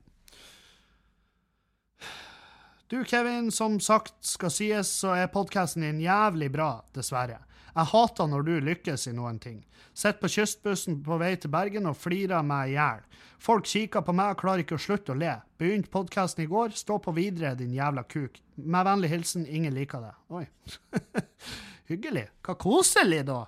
Du, 2.92 3.04
Kevin, 3.04 3.52
som 3.52 3.80
sagt 3.80 4.12
skal 4.20 4.50
sies, 4.52 4.88
så 5.00 5.14
er 5.16 5.30
podkasten 5.32 5.80
din 5.80 6.00
jævlig 6.04 6.50
bra, 6.52 6.82
dessverre. 6.92 7.38
Jeg 7.70 7.88
hater 7.88 8.26
når 8.28 8.42
du 8.44 8.50
lykkes 8.66 9.06
i 9.08 9.12
noen 9.16 9.38
ting. 9.40 9.62
Sitter 9.96 10.18
på 10.20 10.28
kystbussen 10.34 10.98
på 11.06 11.16
vei 11.22 11.30
til 11.40 11.48
Bergen 11.54 11.88
og 11.88 11.96
flirer 11.96 12.44
meg 12.44 12.68
i 12.68 12.74
hjel. 12.74 12.98
Folk 13.40 13.64
kikker 13.70 14.04
på 14.04 14.12
meg 14.12 14.34
og 14.34 14.42
klarer 14.42 14.60
ikke 14.60 14.76
å 14.76 14.82
slutte 14.84 15.14
å 15.14 15.16
le. 15.16 15.38
Begynte 15.56 15.88
podkasten 15.88 16.44
i 16.44 16.50
går, 16.50 16.74
stå 16.76 16.98
på 17.00 17.14
videre, 17.16 17.54
din 17.56 17.72
jævla 17.72 18.04
kuk. 18.12 18.36
Med 18.60 18.84
vennlig 18.90 19.08
hilsen, 19.14 19.46
ingen 19.48 19.72
liker 19.72 20.04
det. 20.04 20.12
Oi. 20.36 20.44
Hyggelig. 21.94 22.26
Hva 22.44 22.58
koselig, 22.60 23.22
da. 23.30 23.38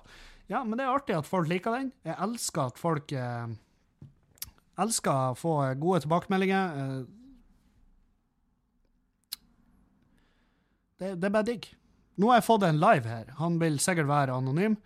Ja, 0.49 0.63
men 0.63 0.81
det 0.81 0.87
er 0.87 0.95
artig 0.95 1.19
at 1.19 1.29
folk 1.29 1.51
liker 1.53 1.77
den. 1.77 1.91
Jeg 2.01 2.17
elsker 2.25 2.73
at 2.73 2.81
folk 2.81 3.13
eh, 3.13 3.53
elsker 4.81 5.21
å 5.35 5.37
få 5.37 5.53
gode 5.85 6.01
tilbakemeldinger. 6.07 6.81
Eh, 6.81 7.21
Det, 10.99 11.15
det 11.19 11.27
er 11.27 11.33
bare 11.33 11.47
digg. 11.49 11.67
Nå 12.15 12.31
har 12.31 12.39
jeg 12.39 12.47
fått 12.47 12.63
en 12.63 12.79
live 12.79 13.11
her. 13.11 13.31
Han 13.41 13.59
vil 13.59 13.77
sikkert 13.83 14.07
være 14.07 14.35
anonym. 14.37 14.77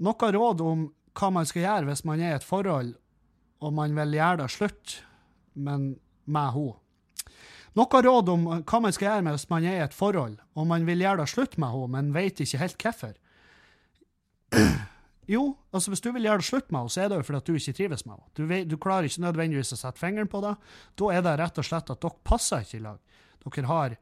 Noe 0.00 0.32
råd 0.32 0.62
om 0.64 0.86
hva 1.18 1.30
man 1.34 1.48
skal 1.48 1.66
gjøre 1.66 1.88
hvis 1.90 2.06
man 2.08 2.22
er 2.22 2.32
i 2.32 2.38
et 2.38 2.46
forhold 2.46 2.94
og 3.60 3.74
man 3.76 3.92
vil 3.92 4.14
gjøre 4.16 4.38
det 4.40 4.46
slutt, 4.54 4.94
men 5.52 5.90
med 6.24 6.54
henne. 6.54 6.78
Noe 7.76 8.00
råd 8.06 8.30
om 8.32 8.46
hva 8.48 8.78
man 8.82 8.94
skal 8.96 9.06
gjøre 9.10 9.34
hvis 9.34 9.50
man 9.50 9.66
er 9.68 9.76
i 9.76 9.84
et 9.84 9.94
forhold 9.96 10.38
og 10.56 10.70
man 10.70 10.86
vil 10.88 11.04
gjøre 11.04 11.20
det 11.22 11.32
slutt 11.34 11.58
med 11.60 11.74
henne, 11.74 11.90
men 11.96 12.14
vet 12.16 12.40
ikke 12.40 12.62
helt 12.64 12.86
hvorfor. 12.86 13.18
Jo, 15.30 15.44
altså 15.70 15.92
hvis 15.92 16.00
du 16.02 16.08
vil 16.10 16.24
gjøre 16.26 16.40
det 16.40 16.46
slutt 16.48 16.72
med 16.72 16.80
henne, 16.80 16.90
så 16.90 17.04
er 17.04 17.10
det 17.10 17.20
jo 17.20 17.26
fordi 17.28 17.38
at 17.38 17.46
du 17.46 17.58
ikke 17.60 17.74
trives 17.78 18.00
med 18.02 18.16
henne. 18.16 18.30
Du, 18.34 18.72
du 18.72 18.80
klarer 18.82 19.06
ikke 19.06 19.22
nødvendigvis 19.22 19.76
å 19.76 19.78
sette 19.78 20.00
fingeren 20.00 20.30
på 20.32 20.40
det. 20.42 20.56
Da 20.98 21.10
er 21.14 21.22
det 21.22 21.34
rett 21.38 21.60
og 21.60 21.66
slett 21.68 21.92
at 21.92 22.00
dere 22.02 22.18
passer 22.26 22.64
ikke 22.64 22.80
i 22.80 22.82
lag. 22.82 23.20
Dere 23.44 23.68
har 23.68 23.94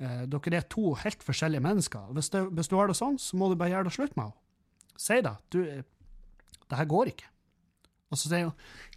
eh, 0.00 0.24
Dere 0.30 0.58
er 0.60 0.66
to 0.72 0.94
helt 1.02 1.22
forskjellige 1.26 1.64
mennesker. 1.64 2.10
Hvis, 2.16 2.30
det, 2.34 2.42
hvis 2.56 2.70
du 2.72 2.76
har 2.78 2.90
det 2.90 2.98
sånn, 2.98 3.18
så 3.22 3.38
må 3.38 3.50
du 3.50 3.56
bare 3.58 3.74
gjøre 3.74 3.88
det 3.88 3.96
slutt 3.96 4.16
med 4.18 4.28
henne. 4.28 4.42
Si 4.96 5.20
det. 5.20 5.36
Du 5.52 5.60
Det 6.66 6.78
her 6.78 6.88
går 6.88 7.12
ikke. 7.12 7.28
Og 8.10 8.18
så 8.18 8.30
sier 8.30 8.48
hun 8.48 8.54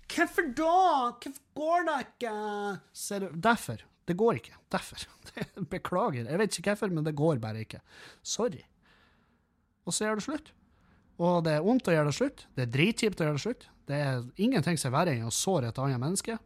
Hvorfor 0.10 0.48
da? 0.58 0.76
Hvorfor 1.22 1.42
går 1.60 1.84
det 1.86 1.98
ikke? 2.08 2.36
Sier 2.98 3.26
du. 3.26 3.28
Derfor. 3.46 3.84
Det 4.10 4.16
går 4.18 4.40
ikke. 4.40 4.56
Derfor. 4.74 5.04
Beklager. 5.76 6.26
Jeg 6.26 6.42
vet 6.42 6.58
ikke 6.58 6.74
hvorfor, 6.74 6.94
men 6.96 7.06
det 7.06 7.14
går 7.18 7.42
bare 7.44 7.62
ikke. 7.62 7.82
Sorry. 8.26 8.64
Og 9.86 9.94
så 9.94 10.08
gjør 10.08 10.18
det 10.18 10.26
slutt. 10.26 10.50
Og 11.20 11.44
det 11.46 11.58
er 11.58 11.66
vondt 11.66 11.92
å 11.92 11.94
gjøre 11.94 12.10
det 12.10 12.18
slutt. 12.18 12.46
Det 12.56 12.66
er 12.66 12.74
dritkjipt 12.74 13.22
å 13.22 13.28
gjøre 13.28 13.38
det 13.38 13.44
slutt. 13.44 13.68
Det 13.90 14.00
er 14.00 14.26
ingenting 14.42 14.80
som 14.80 14.90
er 14.90 14.98
verre 14.98 15.14
enn 15.18 15.30
å 15.30 15.34
såre 15.36 15.70
et 15.70 15.82
annet 15.84 16.02
menneske. 16.02 16.38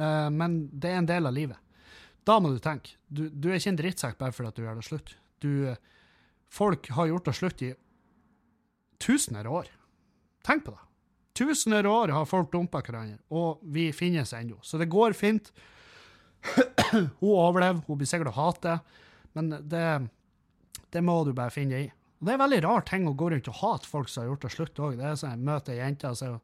Eh, 0.00 0.28
men 0.34 0.62
det 0.72 0.90
er 0.90 1.02
en 1.02 1.10
del 1.10 1.28
av 1.30 1.36
livet. 1.36 1.69
Da 2.28 2.36
må 2.42 2.52
du 2.52 2.60
tenke. 2.62 2.96
Du, 3.08 3.28
du 3.28 3.50
er 3.50 3.58
ikke 3.58 3.72
en 3.72 3.80
drittsekk 3.80 4.18
bare 4.20 4.34
fordi 4.36 4.52
du 4.56 4.66
gjør 4.66 4.80
det 4.80 4.86
slutt. 4.86 5.14
Du, 5.40 5.50
folk 6.52 6.90
har 6.96 7.10
gjort 7.10 7.30
det 7.30 7.36
slutt 7.38 7.64
i 7.66 7.72
tusener 9.00 9.48
av 9.48 9.62
år. 9.62 9.70
Tenk 10.46 10.66
på 10.66 10.74
det. 10.74 10.86
Tusener 11.40 11.86
av 11.88 12.02
år 12.02 12.12
har 12.12 12.28
folk 12.28 12.50
dumpa 12.52 12.82
hverandre, 12.84 13.20
og 13.32 13.62
vi 13.72 13.88
finnes 13.96 14.34
ennå. 14.36 14.58
Så 14.66 14.80
det 14.80 14.90
går 14.92 15.16
fint. 15.16 15.52
hun 16.92 17.08
overlever, 17.22 17.80
hun 17.86 18.00
blir 18.00 18.08
sikkert 18.08 18.32
å 18.32 18.36
hate, 18.36 18.76
men 19.36 19.52
det, 19.70 19.86
det 20.92 21.02
må 21.06 21.20
du 21.24 21.32
bare 21.36 21.54
finne 21.54 21.76
deg 21.76 21.88
i. 21.88 21.92
Og 22.20 22.26
Det 22.26 22.32
er 22.32 22.36
en 22.36 22.42
veldig 22.42 22.62
rar 22.66 22.82
ting 22.88 23.06
å 23.08 23.16
gå 23.16 23.30
rundt 23.32 23.48
og 23.48 23.60
hate 23.62 23.88
folk 23.88 24.10
som 24.12 24.24
har 24.24 24.32
gjort 24.32 24.42
det 24.44 24.52
slutt 24.52 24.82
òg. 24.84 24.98
Det 24.98 25.06
er 25.08 25.16
sånn, 25.16 25.38
jeg 25.38 25.48
møter 25.48 25.72
ei 25.72 25.80
jente 25.80 26.10
og 26.10 26.18
sier 26.20 26.34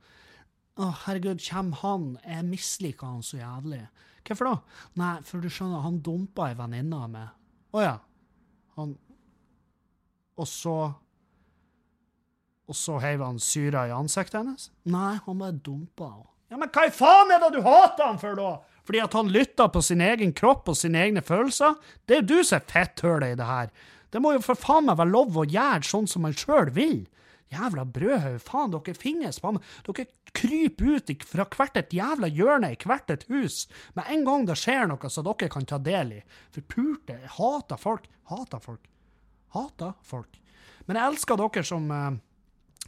å, 0.76 0.90
herregud, 1.06 1.40
kommer 1.40 1.80
han? 1.82 2.04
Jeg 2.26 2.44
misliker 2.50 3.08
han 3.08 3.24
så 3.24 3.38
jævlig. 3.40 3.82
Hvorfor 4.26 4.50
da? 4.50 4.54
Nei, 5.00 5.14
for 5.24 5.40
du 5.40 5.48
skjønner, 5.52 5.84
han 5.84 6.00
dumpa 6.04 6.50
ei 6.50 6.56
venninne 6.58 6.98
av 6.98 7.10
meg. 7.12 7.34
Å 7.76 7.82
ja. 7.84 7.96
Han 8.76 8.96
Og 10.36 10.48
så 10.50 10.76
Og 12.68 12.74
så 12.76 12.96
heiv 13.00 13.22
han 13.22 13.38
syra 13.40 13.86
i 13.86 13.92
ansiktet 13.94 14.40
hennes? 14.40 14.70
Nei, 14.90 15.14
han 15.22 15.38
bare 15.38 15.54
dumpa 15.54 16.08
henne. 16.10 16.32
Ja, 16.50 16.58
men 16.60 16.70
hva 16.70 16.84
i 16.86 16.92
faen 16.94 17.32
er 17.34 17.40
det 17.42 17.56
du 17.56 17.60
hater 17.64 18.06
han 18.06 18.18
for, 18.22 18.36
da? 18.38 18.50
Fordi 18.86 19.00
at 19.02 19.14
han 19.18 19.30
lytter 19.34 19.70
på 19.74 19.80
sin 19.82 20.02
egen 20.04 20.30
kropp 20.36 20.68
og 20.70 20.76
sine 20.78 21.00
egne 21.02 21.22
følelser? 21.26 21.74
Det 22.06 22.14
er 22.14 22.20
jo 22.20 22.28
du 22.28 22.44
som 22.46 22.60
er 22.60 22.68
fetthølet 22.70 23.32
i 23.34 23.38
det 23.38 23.48
her. 23.48 23.70
Det 24.14 24.22
må 24.22 24.34
jo 24.36 24.42
for 24.44 24.58
faen 24.58 24.86
meg 24.86 24.98
være 25.00 25.10
lov 25.10 25.38
å 25.42 25.46
gjøre 25.46 25.86
sånn 25.86 26.06
som 26.10 26.22
man 26.26 26.36
sjøl 26.38 26.70
vil. 26.74 27.00
Jævla 27.54 27.84
brødhaug, 27.86 28.38
faen, 28.42 28.74
dere 28.74 28.94
finnes, 28.98 29.40
faen. 29.42 29.58
Dere 29.86 30.06
kryper 30.36 30.96
ut 30.96 31.24
fra 31.26 31.46
hvert 31.48 31.78
et 31.80 31.94
jævla 31.96 32.28
hjørne 32.28 32.72
i 32.74 32.78
hvert 32.84 33.12
et 33.14 33.24
hus 33.30 33.64
med 33.96 34.10
en 34.12 34.26
gang 34.26 34.46
det 34.48 34.58
skjer 34.60 34.90
noe 34.90 35.10
som 35.12 35.26
dere 35.26 35.50
kan 35.52 35.66
ta 35.68 35.78
del 35.82 36.18
i. 36.18 36.20
For 36.54 36.66
pulte, 36.68 37.16
jeg 37.16 37.32
hater 37.38 37.80
folk. 37.80 38.06
Hater 38.30 38.62
folk. 38.62 38.86
Hater 39.56 39.96
folk. 40.04 40.38
Men 40.86 41.00
jeg 41.00 41.12
elsker 41.12 41.40
dere 41.40 41.64
som 41.66 41.90
eh, 41.90 42.20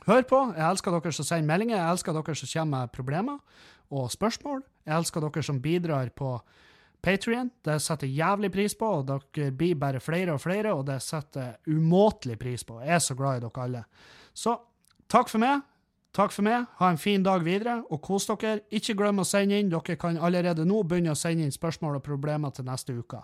hører 0.07 0.29
på. 0.29 0.43
Jeg 0.55 0.67
elsker 0.69 0.95
dere 0.95 1.15
som 1.15 1.27
sender 1.27 1.51
meldinger. 1.51 1.81
Jeg 1.81 1.97
elsker 1.97 2.17
dere 2.17 2.39
som 2.39 2.53
kommer 2.55 2.87
med 2.87 2.95
problemer 2.95 3.67
og 3.89 4.11
spørsmål. 4.13 4.63
Jeg 4.87 4.97
elsker 5.01 5.25
dere 5.25 5.45
som 5.45 5.61
bidrar 5.65 6.13
på 6.17 6.37
Patrion. 7.03 7.51
Det 7.65 7.79
setter 7.83 8.11
jævlig 8.11 8.51
pris 8.53 8.75
på, 8.79 8.91
og 9.01 9.09
dere 9.09 9.53
blir 9.55 9.79
bare 9.79 10.03
flere 10.03 10.35
og 10.35 10.43
flere, 10.43 10.75
og 10.75 10.87
det 10.89 11.01
setter 11.05 11.57
umåtelig 11.71 12.39
pris 12.41 12.67
på. 12.67 12.81
Jeg 12.83 12.99
er 12.99 13.05
så 13.05 13.17
glad 13.19 13.39
i 13.39 13.45
dere 13.47 13.65
alle. 13.65 13.85
Så 14.35 14.57
takk 15.11 15.31
for 15.31 15.43
meg. 15.43 15.63
Takk 16.17 16.33
for 16.33 16.43
meg. 16.43 16.67
Ha 16.81 16.91
en 16.91 16.99
fin 16.99 17.23
dag 17.23 17.45
videre, 17.45 17.83
og 17.91 18.03
kos 18.03 18.27
dere. 18.27 18.61
Ikke 18.75 18.97
glem 18.97 19.21
å 19.23 19.27
sende 19.29 19.59
inn. 19.61 19.71
Dere 19.71 19.97
kan 20.01 20.17
allerede 20.17 20.65
nå 20.67 20.83
begynne 20.83 21.13
å 21.15 21.19
sende 21.19 21.45
inn 21.45 21.55
spørsmål 21.55 22.01
og 22.01 22.07
problemer 22.07 22.51
til 22.55 22.67
neste 22.69 22.97
uke. 22.97 23.23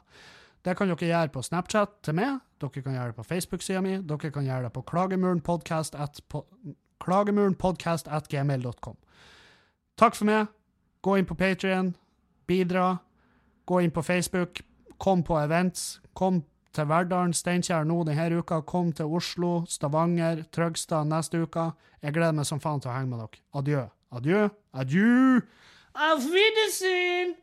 Det 0.65 0.77
kan 0.77 0.89
dere 0.89 1.09
gjøre 1.09 1.33
på 1.33 1.43
Snapchat 1.45 1.99
til 2.07 2.15
meg, 2.17 2.39
dere 2.61 2.83
kan 2.83 2.95
gjøre 2.95 3.13
det 3.13 3.19
på 3.19 3.27
Facebook-sida 3.29 3.83
mi, 3.85 3.99
dere 4.01 4.31
kan 4.33 4.47
gjøre 4.47 4.65
det 4.65 4.73
på 4.73 4.83
klagemurenpodcast 4.89 5.95
at, 6.01 6.21
at 8.09 8.29
gmail.com. 8.29 8.97
Takk 10.01 10.17
for 10.17 10.25
meg. 10.25 10.47
Gå 11.05 11.19
inn 11.21 11.29
på 11.29 11.37
Patrion, 11.37 11.93
bidra. 12.49 12.97
Gå 13.69 13.81
inn 13.85 13.93
på 13.93 14.03
Facebook, 14.03 14.63
kom 14.99 15.23
på 15.23 15.37
events. 15.43 16.01
Kom 16.17 16.43
til 16.75 16.89
Verdalen, 16.91 17.35
Steinkjer 17.37 17.87
nå 17.87 18.01
denne 18.09 18.41
uka. 18.41 18.61
Kom 18.67 18.93
til 18.93 19.13
Oslo, 19.15 19.53
Stavanger, 19.71 20.43
Trøgstad 20.55 21.07
neste 21.11 21.45
uke. 21.45 21.71
Jeg 22.03 22.17
gleder 22.17 22.35
meg 22.37 22.49
som 22.51 22.61
faen 22.63 22.83
til 22.83 22.91
å 22.93 22.97
henge 22.97 23.13
med 23.13 23.23
dere. 23.23 23.45
Adjø. 23.61 23.87
Adjø. 24.15 24.43
Adjø. 24.75 25.41
Auf 25.95 26.27
Wiedersehen! 26.27 27.37